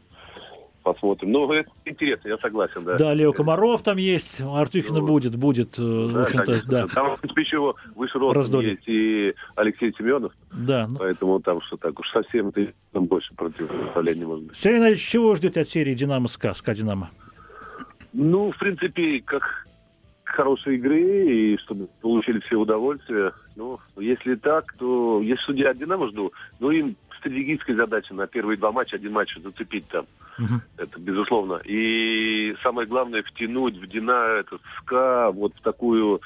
посмотрим. 0.85 1.33
Ну, 1.33 1.51
это 1.53 1.69
интересно, 1.85 2.29
я 2.29 2.39
согласен, 2.39 2.85
да. 2.85 2.97
Да, 2.97 3.15
Лео 3.15 3.33
Комаров 3.33 3.83
там 3.83 3.97
есть, 3.97 4.41
Артюхина 4.41 5.01
Ну, 5.01 5.07
будет, 5.07 5.35
будет, 5.35 5.75
э, 5.79 6.09
Да, 6.13 6.25
конечно. 6.27 6.63
да, 6.69 6.87
Там, 6.87 7.17
в 7.17 7.21
принципе, 7.21 7.43
еще 7.43 7.75
выше 7.97 8.19
ростом 8.19 8.61
есть 8.61 8.87
и 8.87 9.35
Алексей 9.57 9.93
Семенов, 9.99 10.33
да. 10.53 10.87
ну. 10.87 10.99
поэтому 10.99 11.41
там 11.41 11.61
что 11.63 11.77
так 11.77 11.99
уж 11.99 12.09
совсем 12.11 12.53
там 12.93 13.05
больше 13.05 13.35
противопоставления 13.35 14.27
может 14.27 14.45
быть. 14.45 14.57
Сергей 14.57 14.79
Иванович, 14.79 15.01
чего 15.01 15.31
вы 15.31 15.37
ждете 15.37 15.63
от 15.63 15.69
серии 15.69 15.95
«Динамо 15.95 16.29
СКА», 16.29 16.55
СКА 16.55 16.75
«Динамо»? 16.75 17.11
Ну, 18.13 18.53
в 18.53 18.59
принципе, 18.59 19.21
как, 19.25 19.65
хорошей 20.35 20.77
игры 20.77 21.01
и 21.01 21.57
чтобы 21.59 21.89
получили 22.01 22.41
все 22.41 22.57
удовольствие. 22.57 23.33
Ну, 23.57 23.79
если 23.97 24.35
так, 24.35 24.73
то 24.79 25.21
если 25.23 25.43
судья 25.45 25.71
от 25.71 25.79
Динамо 25.79 26.09
жду, 26.09 26.33
ну, 26.59 26.71
им 26.71 26.97
стратегическая 27.25 27.75
задача 27.75 28.15
на 28.15 28.27
первые 28.27 28.59
два 28.59 28.71
матча, 28.71 28.97
один 28.97 29.13
матч 29.13 29.35
зацепить 29.43 29.89
там. 29.89 30.07
Угу. 30.39 30.61
Это 30.77 31.01
безусловно. 31.01 31.61
И 31.65 32.55
самое 32.63 32.87
главное 32.87 33.23
втянуть 33.23 33.77
в 33.77 33.87
Дина, 33.87 34.41
это 34.41 34.59
СКА, 34.79 35.31
вот 35.33 35.55
в 35.55 35.63
такую 35.63 36.21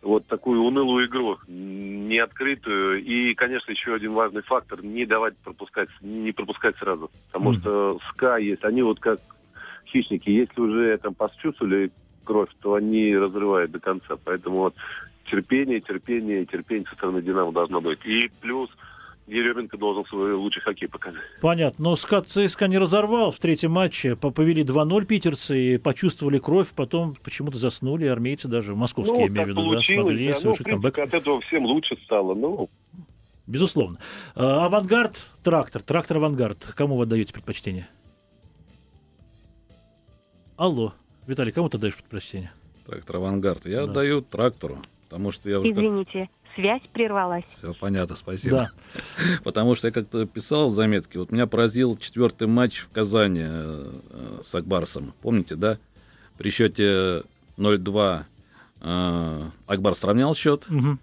вот 0.00 0.26
такую 0.26 0.62
унылую 0.62 1.06
игру, 1.06 1.38
не 1.46 2.18
открытую. 2.18 3.04
И, 3.04 3.34
конечно, 3.34 3.70
еще 3.70 3.94
один 3.94 4.14
важный 4.14 4.42
фактор, 4.42 4.82
не 4.82 5.06
давать 5.06 5.36
пропускать, 5.38 5.90
не 6.00 6.32
пропускать 6.32 6.76
сразу. 6.78 7.10
Потому 7.30 7.52
mm. 7.52 7.60
что 7.60 8.00
СКА 8.10 8.38
есть, 8.38 8.64
они 8.64 8.82
вот 8.82 8.98
как 8.98 9.20
хищники, 9.86 10.28
если 10.28 10.60
уже 10.60 10.98
там 10.98 11.14
почувствовали 11.14 11.92
кровь, 12.24 12.48
то 12.60 12.74
они 12.74 13.16
разрывают 13.16 13.70
до 13.70 13.78
конца. 13.78 14.16
Поэтому 14.24 14.56
вот 14.56 14.74
терпение, 15.26 15.80
терпение, 15.80 16.46
терпение 16.46 16.88
со 16.88 16.96
стороны 16.96 17.22
Динамо 17.22 17.52
должно 17.52 17.80
быть. 17.80 18.04
И 18.04 18.28
плюс 18.40 18.70
Еременко 19.26 19.78
должен 19.78 20.04
свой 20.06 20.34
лучший 20.34 20.62
хоккей 20.62 20.88
показать. 20.88 21.22
Понятно. 21.40 21.90
Но 21.90 21.96
СКА 21.96 22.22
ЦСКА 22.22 22.66
не 22.66 22.78
разорвал 22.78 23.30
в 23.30 23.38
третьем 23.38 23.70
матче. 23.70 24.16
Повели 24.16 24.64
2-0 24.64 25.04
питерцы 25.06 25.74
и 25.74 25.78
почувствовали 25.78 26.38
кровь, 26.38 26.68
потом 26.74 27.14
почему-то 27.22 27.56
заснули. 27.58 28.06
Армейцы 28.06 28.48
даже, 28.48 28.74
московские, 28.74 29.14
ну, 29.14 29.20
я 29.22 29.28
имею 29.28 29.46
в 29.46 29.48
виду, 29.50 29.70
да, 29.70 29.80
смогли 29.80 30.28
да. 30.28 30.34
совершить 30.34 30.66
ну, 30.66 30.72
камбэк. 30.72 30.98
От 30.98 31.14
этого 31.14 31.40
всем 31.40 31.64
лучше 31.64 31.96
стало. 32.04 32.34
Ну, 32.34 32.68
Безусловно. 33.46 33.98
А, 34.34 34.66
авангард, 34.66 35.26
трактор. 35.42 35.82
Трактор 35.82 36.18
авангард. 36.18 36.72
Кому 36.76 36.96
вы 36.96 37.04
отдаете 37.04 37.32
предпочтение? 37.32 37.88
Алло. 40.56 40.94
Виталий, 41.26 41.52
кому 41.52 41.68
ты 41.68 41.78
даешь 41.78 41.96
предпочтение? 41.96 42.52
Трактор 42.86 43.16
авангард. 43.16 43.66
Я 43.66 43.78
да. 43.78 43.90
отдаю 43.90 44.22
трактору. 44.22 44.78
Потому 45.08 45.30
что 45.30 45.50
я 45.50 45.60
уже... 45.60 45.72
Извините, 45.72 46.30
связь 46.54 46.82
прервалась. 46.92 47.44
Все 47.50 47.74
понятно, 47.74 48.16
спасибо. 48.16 48.70
Да. 48.94 49.38
Потому 49.44 49.74
что 49.74 49.88
я 49.88 49.92
как-то 49.92 50.26
писал 50.26 50.70
заметки. 50.70 51.16
Вот 51.16 51.30
меня 51.30 51.46
поразил 51.46 51.96
четвертый 51.96 52.48
матч 52.48 52.80
в 52.80 52.90
Казани 52.90 53.44
э, 53.44 54.40
с 54.44 54.54
Акбарсом. 54.54 55.14
Помните, 55.22 55.56
да? 55.56 55.78
При 56.38 56.50
счете 56.50 57.22
0-2 57.56 58.24
э, 58.80 59.50
Акбар 59.66 59.94
сравнял 59.94 60.34
счет. 60.34 60.66
Угу. 60.70 60.98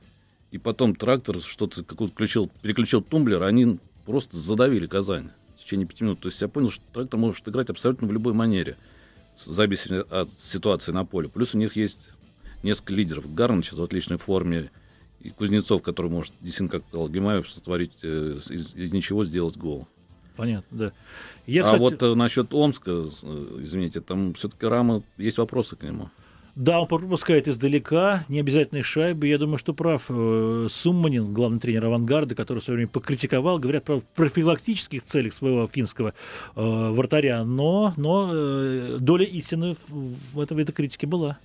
И 0.51 0.57
потом 0.57 0.95
трактор 0.95 1.39
что-то 1.41 1.83
включил, 1.83 2.49
переключил 2.61 3.01
тумблер, 3.01 3.43
они 3.43 3.79
просто 4.05 4.37
задавили 4.37 4.87
Казань 4.87 5.29
в 5.55 5.59
течение 5.59 5.85
пяти 5.85 6.03
минут. 6.03 6.21
То 6.21 6.29
есть 6.29 6.41
я 6.41 6.47
понял, 6.47 6.71
что 6.71 6.83
трактор 6.91 7.19
может 7.19 7.47
играть 7.47 7.69
абсолютно 7.69 8.07
в 8.07 8.11
любой 8.11 8.33
манере, 8.33 8.75
в 9.35 9.51
зависимости 9.51 10.11
от 10.11 10.29
ситуации 10.39 10.91
на 10.91 11.05
поле. 11.05 11.29
Плюс 11.29 11.53
у 11.53 11.59
них 11.59 11.75
есть 11.75 12.09
несколько 12.63 12.93
лидеров. 12.93 13.31
Гарн 13.33 13.61
сейчас 13.61 13.77
в 13.77 13.83
отличной 13.83 14.17
форме, 14.17 14.71
и 15.21 15.29
Кузнецов, 15.29 15.81
который 15.81 16.09
может, 16.09 16.33
действительно, 16.41 16.69
как 16.69 16.87
сказал 16.87 17.09
Гимаев, 17.09 17.49
сотворить, 17.49 17.91
э, 18.03 18.39
из, 18.49 18.73
из 18.75 18.93
ничего 18.93 19.25
сделать 19.25 19.57
гол. 19.57 19.87
Понятно, 20.35 20.77
да. 20.77 20.91
Я, 21.45 21.63
а 21.63 21.65
кстати... 21.65 21.81
вот 21.81 22.03
э, 22.03 22.15
насчет 22.15 22.53
Омска, 22.53 22.91
э, 22.91 23.57
извините, 23.61 23.99
там 23.99 24.33
все-таки 24.33 24.65
Рама, 24.65 25.03
есть 25.17 25.37
вопросы 25.37 25.75
к 25.75 25.83
нему. 25.83 26.09
Да, 26.55 26.81
он 26.81 26.87
пропускает 26.87 27.47
издалека, 27.47 28.25
необязательные 28.27 28.83
шайбы. 28.83 29.27
Я 29.27 29.37
думаю, 29.37 29.57
что 29.57 29.73
прав 29.73 30.05
Сумманин, 30.07 31.33
главный 31.33 31.59
тренер 31.59 31.85
«Авангарда», 31.85 32.35
который 32.35 32.59
в 32.59 32.63
свое 32.63 32.77
время 32.77 32.89
покритиковал, 32.89 33.59
говорят 33.59 33.85
про 33.85 34.01
профилактических 34.15 35.03
целях 35.03 35.33
своего 35.33 35.67
финского 35.67 36.13
э, 36.55 36.89
вратаря. 36.91 37.45
Но, 37.45 37.93
но 37.95 38.31
э, 38.33 38.97
доля 38.99 39.25
истины 39.25 39.75
в, 39.87 40.15
в 40.33 40.39
этом, 40.39 40.57
в 40.57 40.59
этой 40.59 40.73
критике 40.73 41.07
была. 41.07 41.37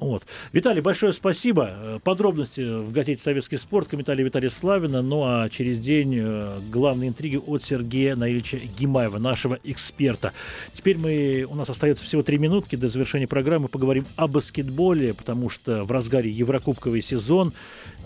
Вот. 0.00 0.24
Виталий, 0.52 0.80
большое 0.80 1.12
спасибо. 1.12 1.70
Э, 1.76 1.98
подробности 2.02 2.62
в 2.62 2.90
газете 2.90 3.22
«Советский 3.22 3.58
спорт», 3.58 3.86
комментарий 3.86 4.24
Виталия 4.24 4.48
Славина. 4.48 5.02
Ну 5.02 5.24
а 5.24 5.48
через 5.50 5.78
день 5.78 6.16
э, 6.18 6.58
главные 6.70 7.10
интриги 7.10 7.36
от 7.36 7.62
Сергея 7.62 8.16
Наильевича 8.16 8.60
Гимаева, 8.78 9.18
нашего 9.18 9.58
эксперта. 9.62 10.32
Теперь 10.72 10.96
мы, 10.96 11.46
у 11.48 11.54
нас 11.54 11.68
остается 11.68 12.02
всего 12.02 12.22
три 12.22 12.38
минутки 12.38 12.76
до 12.76 12.88
завершения 12.88 13.28
программы. 13.28 13.68
Поговорим 13.68 14.06
о 14.16 14.26
баскетболе, 14.26 15.12
потому 15.12 15.50
что 15.50 15.82
в 15.82 15.92
разгаре 15.92 16.30
Еврокубковый 16.30 17.02
сезон 17.02 17.52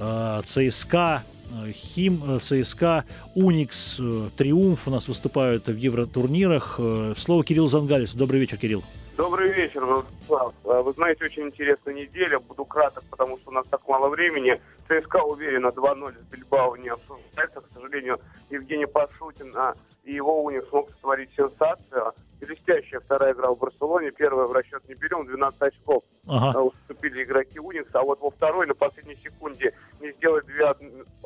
э, 0.01 0.43
ЦСКА 0.45 1.23
Хим, 1.73 2.41
ЦСКА, 2.41 3.05
Уникс, 3.37 4.01
Триумф 4.37 4.89
у 4.89 4.91
нас 4.91 5.07
выступают 5.07 5.69
в 5.69 5.77
евротурнирах. 5.77 6.81
Слово 7.17 7.45
Кирилл 7.45 7.69
Зангалис. 7.69 8.15
Добрый 8.15 8.41
вечер, 8.41 8.57
Кирилл. 8.57 8.83
Добрый 9.17 9.53
вечер, 9.53 9.85
Владислав. 9.85 10.55
А, 10.65 10.83
вы 10.83 10.93
знаете, 10.93 11.25
очень 11.25 11.45
интересная 11.45 11.95
неделя. 11.95 12.41
Буду 12.41 12.65
краток, 12.65 13.05
потому 13.11 13.39
что 13.39 13.51
у 13.51 13.53
нас 13.53 13.65
так 13.71 13.87
мало 13.87 14.09
времени. 14.09 14.61
ЦСКА 14.89 15.23
уверенно 15.23 15.69
2-0 15.69 16.15
с 16.19 16.25
Бильбао 16.33 16.77
не 16.77 16.89
обсуждается. 16.89 17.61
К 17.61 17.65
сожалению, 17.73 18.19
Евгений 18.51 18.87
Пашутин 18.87 19.53
а, 19.57 19.75
и 20.03 20.15
его 20.15 20.43
Уник 20.43 20.69
смог 20.69 20.91
сотворить 20.91 21.31
сенсацию. 21.37 22.13
Блестящая 22.41 23.01
вторая 23.01 23.35
игра 23.35 23.51
в 23.51 23.59
Барселоне. 23.59 24.11
Первая 24.11 24.47
в 24.49 24.53
расчет 24.53 24.83
не 24.89 24.95
берем, 24.97 25.27
12 25.27 25.63
очков 25.63 26.03
ага. 26.27 26.59
А, 26.59 26.63
уступили 26.63 27.23
игроки 27.23 27.61
Уникса. 27.61 28.01
А 28.01 28.03
вот 28.03 28.21
во 28.21 28.31
второй 28.31 28.67
на 28.67 28.75
последней 28.75 29.17
секунде 29.23 29.75
не 30.01 30.11
сделай 30.13 30.45
две 30.47 30.75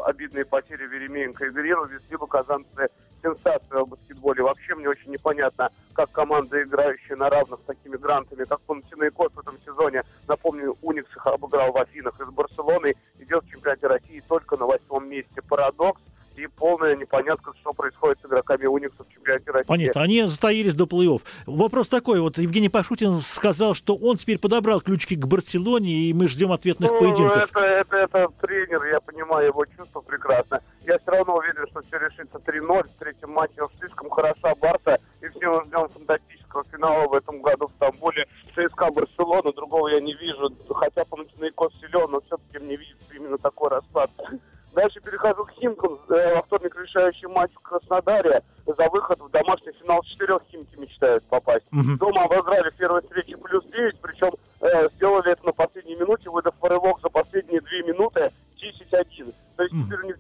обидные 0.05 0.45
потери 0.45 0.87
Веремеенко 0.87 1.47
и 1.47 1.51
Гриру, 1.51 1.87
увезли 1.87 2.19
бы 2.19 2.27
казанцы 2.27 2.91
сенсация 3.23 3.85
в 3.85 3.89
баскетболе. 3.89 4.43
Вообще 4.43 4.75
мне 4.75 4.89
очень 4.89 5.11
непонятно, 5.11 5.71
как 5.95 6.11
команда, 6.13 6.63
играющая 6.63 7.17
на 7.17 7.31
равных 7.31 7.61
с 7.61 7.65
такими 7.65 7.97
грандами, 7.97 8.45
как 8.45 8.61
Панатинайкос 8.63 9.33
в 9.33 9.41
этом 9.41 9.59
сезоне, 9.65 10.03
напомню, 10.27 10.77
Уникс 10.83 11.11
их 11.15 11.27
обыграл 11.27 11.73
в 11.73 11.77
Афинах 11.77 12.21
из 12.21 12.29
Барселоны, 12.29 12.95
идет 13.19 13.45
в 13.45 13.51
чемпионате 13.51 13.87
России 13.87 14.23
только 14.29 14.57
на 14.57 14.67
восьмом 14.67 15.09
месте. 15.09 15.43
Парадокс 15.49 16.01
и 16.39 16.47
полная 16.47 16.97
непонятка, 16.97 17.53
что 17.61 17.73
происходит 17.73 18.19
с 18.23 18.27
игроками 18.27 18.67
Уникса 18.67 19.05
в 19.05 19.13
чемпионате 19.13 19.51
России. 19.51 19.67
Понятно, 19.67 20.03
они 20.03 20.23
затаились 20.25 20.75
до 20.75 20.85
плей-офф. 20.85 21.21
Вопрос 21.47 21.89
такой, 21.89 22.21
вот 22.21 22.39
Евгений 22.39 22.69
Пашутин 22.69 23.17
сказал, 23.17 23.75
что 23.75 23.97
он 23.97 24.17
теперь 24.17 24.39
подобрал 24.39 24.81
ключики 24.81 25.15
к 25.15 25.27
Барселоне, 25.27 25.93
и 25.93 26.13
мы 26.13 26.29
ждем 26.29 26.53
ответных 26.53 26.93
ну, 26.93 26.99
поединков. 27.01 27.51
Это, 27.51 27.61
это, 27.61 27.97
это 27.97 28.29
тренер, 28.41 28.85
я 28.85 29.01
понимаю 29.01 29.49
его 29.49 29.65
чувства 29.67 30.01
прекрасно. 30.01 30.63
Я 30.89 30.99
все 31.01 31.11
равно 31.11 31.37
уверен, 31.37 31.67
что 31.71 31.83
все 31.83 31.99
решится 31.99 32.39
3-0 32.39 32.83
в 32.83 32.99
третьем 32.99 33.31
матче. 33.33 33.63
Уж 33.63 33.71
слишком 33.79 34.09
хороша 34.09 34.55
Барса, 34.55 34.99
и 35.21 35.29
все 35.29 35.51
мы 35.51 35.63
ждем 35.67 35.87
фантастического 35.89 36.65
финала 36.73 37.07
в 37.07 37.13
этом 37.13 37.43
году 37.43 37.67
в 37.67 37.73
Стамбуле. 37.73 38.27
ЦСКА 38.55 38.91
Барселона, 38.91 39.53
другого 39.53 39.89
я 39.89 40.01
не 40.01 40.15
вижу. 40.15 40.51
Хотя 40.71 41.05
Панатинайкос 41.05 41.75
силен, 41.79 42.11
но 42.11 42.23
все-таки 42.23 42.59
мне 42.59 42.77
видится 42.77 43.15
именно 43.15 43.37
такой 43.37 43.69
расклад. 43.69 44.11
Дальше 44.73 45.01
перехожу 45.01 45.45
к 45.45 45.51
Химкам. 45.53 45.99
Э, 46.09 46.37
во 46.37 46.43
вторник 46.43 46.75
решающий 46.81 47.27
матч 47.27 47.51
в 47.53 47.61
Краснодаре. 47.61 48.43
За 48.65 48.89
выход 48.89 49.21
в 49.21 49.29
домашний 49.29 49.73
финал 49.73 50.03
четырех 50.05 50.41
Химки 50.51 50.75
мечтают 50.77 51.23
попасть. 51.25 51.67
Угу. 51.71 51.99
Дома 51.99 52.25
обыграли 52.25 52.71
в 52.71 52.77
первой 52.77 53.03
встрече 53.03 53.37
плюс 53.37 53.65
9, 53.67 54.01
причем 54.01 54.33
э, 54.61 54.89
сделали 54.95 55.33
это 55.33 55.45
на 55.45 55.53
последней 55.53 55.97
минуте, 55.97 56.31
выдав 56.31 56.55
рывок 56.63 57.01
за 57.03 57.11
последние 57.11 57.61
две 57.61 57.83
минуты 57.83 58.31
10-1. 58.57 59.35
То 59.57 59.65
есть 59.65 59.75
теперь 59.75 60.01
у 60.01 60.07
них 60.07 60.17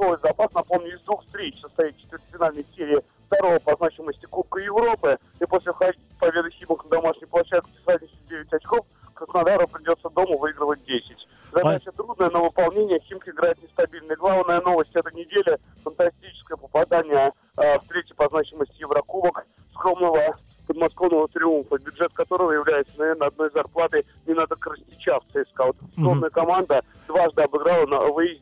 9-очковый 0.00 0.18
запас, 0.22 0.52
напомню, 0.54 0.94
из 0.94 1.00
двух 1.02 1.24
встреч 1.24 1.60
состоит 1.60 1.96
четвертьфинальной 1.98 2.66
серии 2.76 3.00
второго 3.26 3.58
по 3.58 3.76
значимости 3.76 4.26
Кубка 4.26 4.60
Европы. 4.60 5.18
И 5.40 5.44
после 5.44 5.72
победы 6.18 6.50
Химок 6.50 6.84
на 6.84 6.90
домашней 6.90 7.26
площадке 7.26 7.70
с 7.84 7.86
разницей 7.86 8.18
9 8.28 8.52
очков 8.52 8.86
Краснодару 9.14 9.68
придется 9.68 10.08
дома 10.10 10.36
выигрывать 10.38 10.82
10. 10.84 11.28
Задача 11.52 11.92
трудная, 11.92 12.30
но 12.30 12.44
выполнение 12.44 13.00
Химки 13.00 13.30
играет 13.30 13.62
нестабильно. 13.62 14.14
главная 14.16 14.60
новость 14.62 14.94
этой 14.94 15.12
недели– 15.14 15.58
фантастическое 15.84 16.56
попадание 16.56 17.32
э, 17.58 17.78
в 17.78 17.86
третий 17.88 18.14
по 18.14 18.28
значимости 18.28 18.80
Еврокубок 18.80 19.46
скромного 19.74 20.36
подмосковного 20.70 21.26
триумфа, 21.26 21.78
бюджет 21.78 22.12
которого 22.12 22.52
является, 22.52 22.92
наверное, 22.96 23.26
одной 23.26 23.50
зарплатой 23.50 24.06
не 24.24 24.34
надо 24.34 24.54
Крастича 24.54 25.18
в 25.18 25.24
ЦСКА. 25.32 25.64
Вот 25.64 25.76
скромная 25.92 26.30
команда 26.30 26.84
дважды 27.08 27.42
обыграла 27.42 27.86
на 27.86 27.98
выезде 28.12 28.39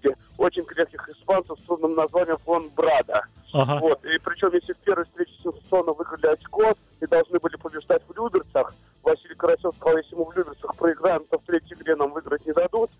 Ага. 3.58 3.78
Вот. 3.80 4.04
И 4.04 4.18
причем, 4.18 4.50
если 4.52 4.72
в 4.72 4.78
первой 4.78 5.04
встрече 5.06 5.32
сенсационно 5.42 5.92
выиграли 5.92 6.32
очко 6.32 6.74
и 7.00 7.06
должны 7.06 7.38
были 7.40 7.56
побеждать 7.56 8.02
в 8.06 8.16
Люберцах, 8.16 8.72
Василий 9.02 9.34
Карасев 9.34 9.74
сказал, 9.76 9.98
если 9.98 10.14
мы 10.14 10.26
в 10.26 10.36
Люберцах 10.36 10.76
проиграем, 10.76 11.24
то 11.30 11.38
в 11.38 11.44
третьей 11.44 11.76
игре 11.76 11.96
нам 11.96 12.12
выиграть 12.12 12.46
не 12.46 12.52
дадут. 12.52 12.90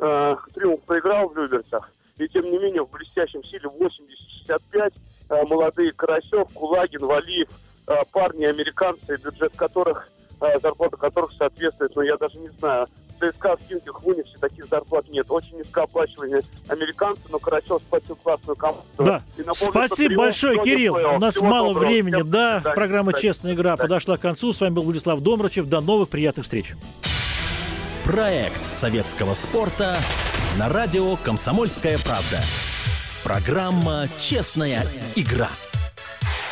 Э, 0.00 0.36
Триумф 0.54 0.82
проиграл 0.82 1.28
в 1.28 1.36
Люберцах. 1.36 1.90
И 2.16 2.28
тем 2.28 2.44
не 2.46 2.58
менее 2.58 2.84
в 2.84 2.90
блестящем 2.90 3.44
силе 3.44 3.68
80-65 4.48 4.92
э, 5.30 5.44
молодые 5.46 5.92
Карасев, 5.92 6.52
Кулагин, 6.52 7.06
Валиев, 7.06 7.48
э, 7.86 7.94
парни 8.10 8.44
американцы, 8.44 9.16
бюджет 9.22 9.54
которых, 9.54 10.08
э, 10.40 10.58
зарплата 10.60 10.96
которых 10.96 11.32
соответствует, 11.32 11.94
но 11.94 12.02
ну, 12.02 12.08
я 12.08 12.16
даже 12.16 12.38
не 12.38 12.48
знаю, 12.48 12.86
ЦСКА 13.18 13.56
в 13.56 13.60
Химки, 13.60 13.88
в 13.88 14.06
Униксе 14.06 14.36
таких 14.38 14.66
зарплат 14.66 15.08
нет. 15.08 15.26
Очень 15.28 15.58
низкооплачиваемые 15.58 16.42
американцы, 16.68 17.22
но 17.30 17.38
Спасибо 19.54 20.16
большое, 20.16 20.62
Кирилл. 20.62 20.94
У 20.94 21.18
нас 21.18 21.40
мало 21.40 21.74
доброго. 21.74 21.88
времени. 21.88 22.22
Да, 22.22 22.60
да, 22.60 22.70
программа 22.72 23.12
«Честная 23.12 23.54
игра» 23.54 23.76
да. 23.76 23.82
подошла 23.82 24.16
к 24.16 24.20
концу. 24.20 24.52
С 24.52 24.60
вами 24.60 24.74
был 24.74 24.82
Владислав 24.82 25.20
Домрачев. 25.20 25.66
До 25.66 25.80
новых 25.80 26.08
приятных 26.08 26.44
встреч. 26.44 26.74
Проект 28.04 28.60
советского 28.72 29.34
спорта 29.34 29.96
на 30.58 30.68
радио 30.68 31.16
«Комсомольская 31.16 31.98
правда». 31.98 32.40
Программа 33.22 34.08
«Честная 34.18 34.86
игра». 35.14 35.50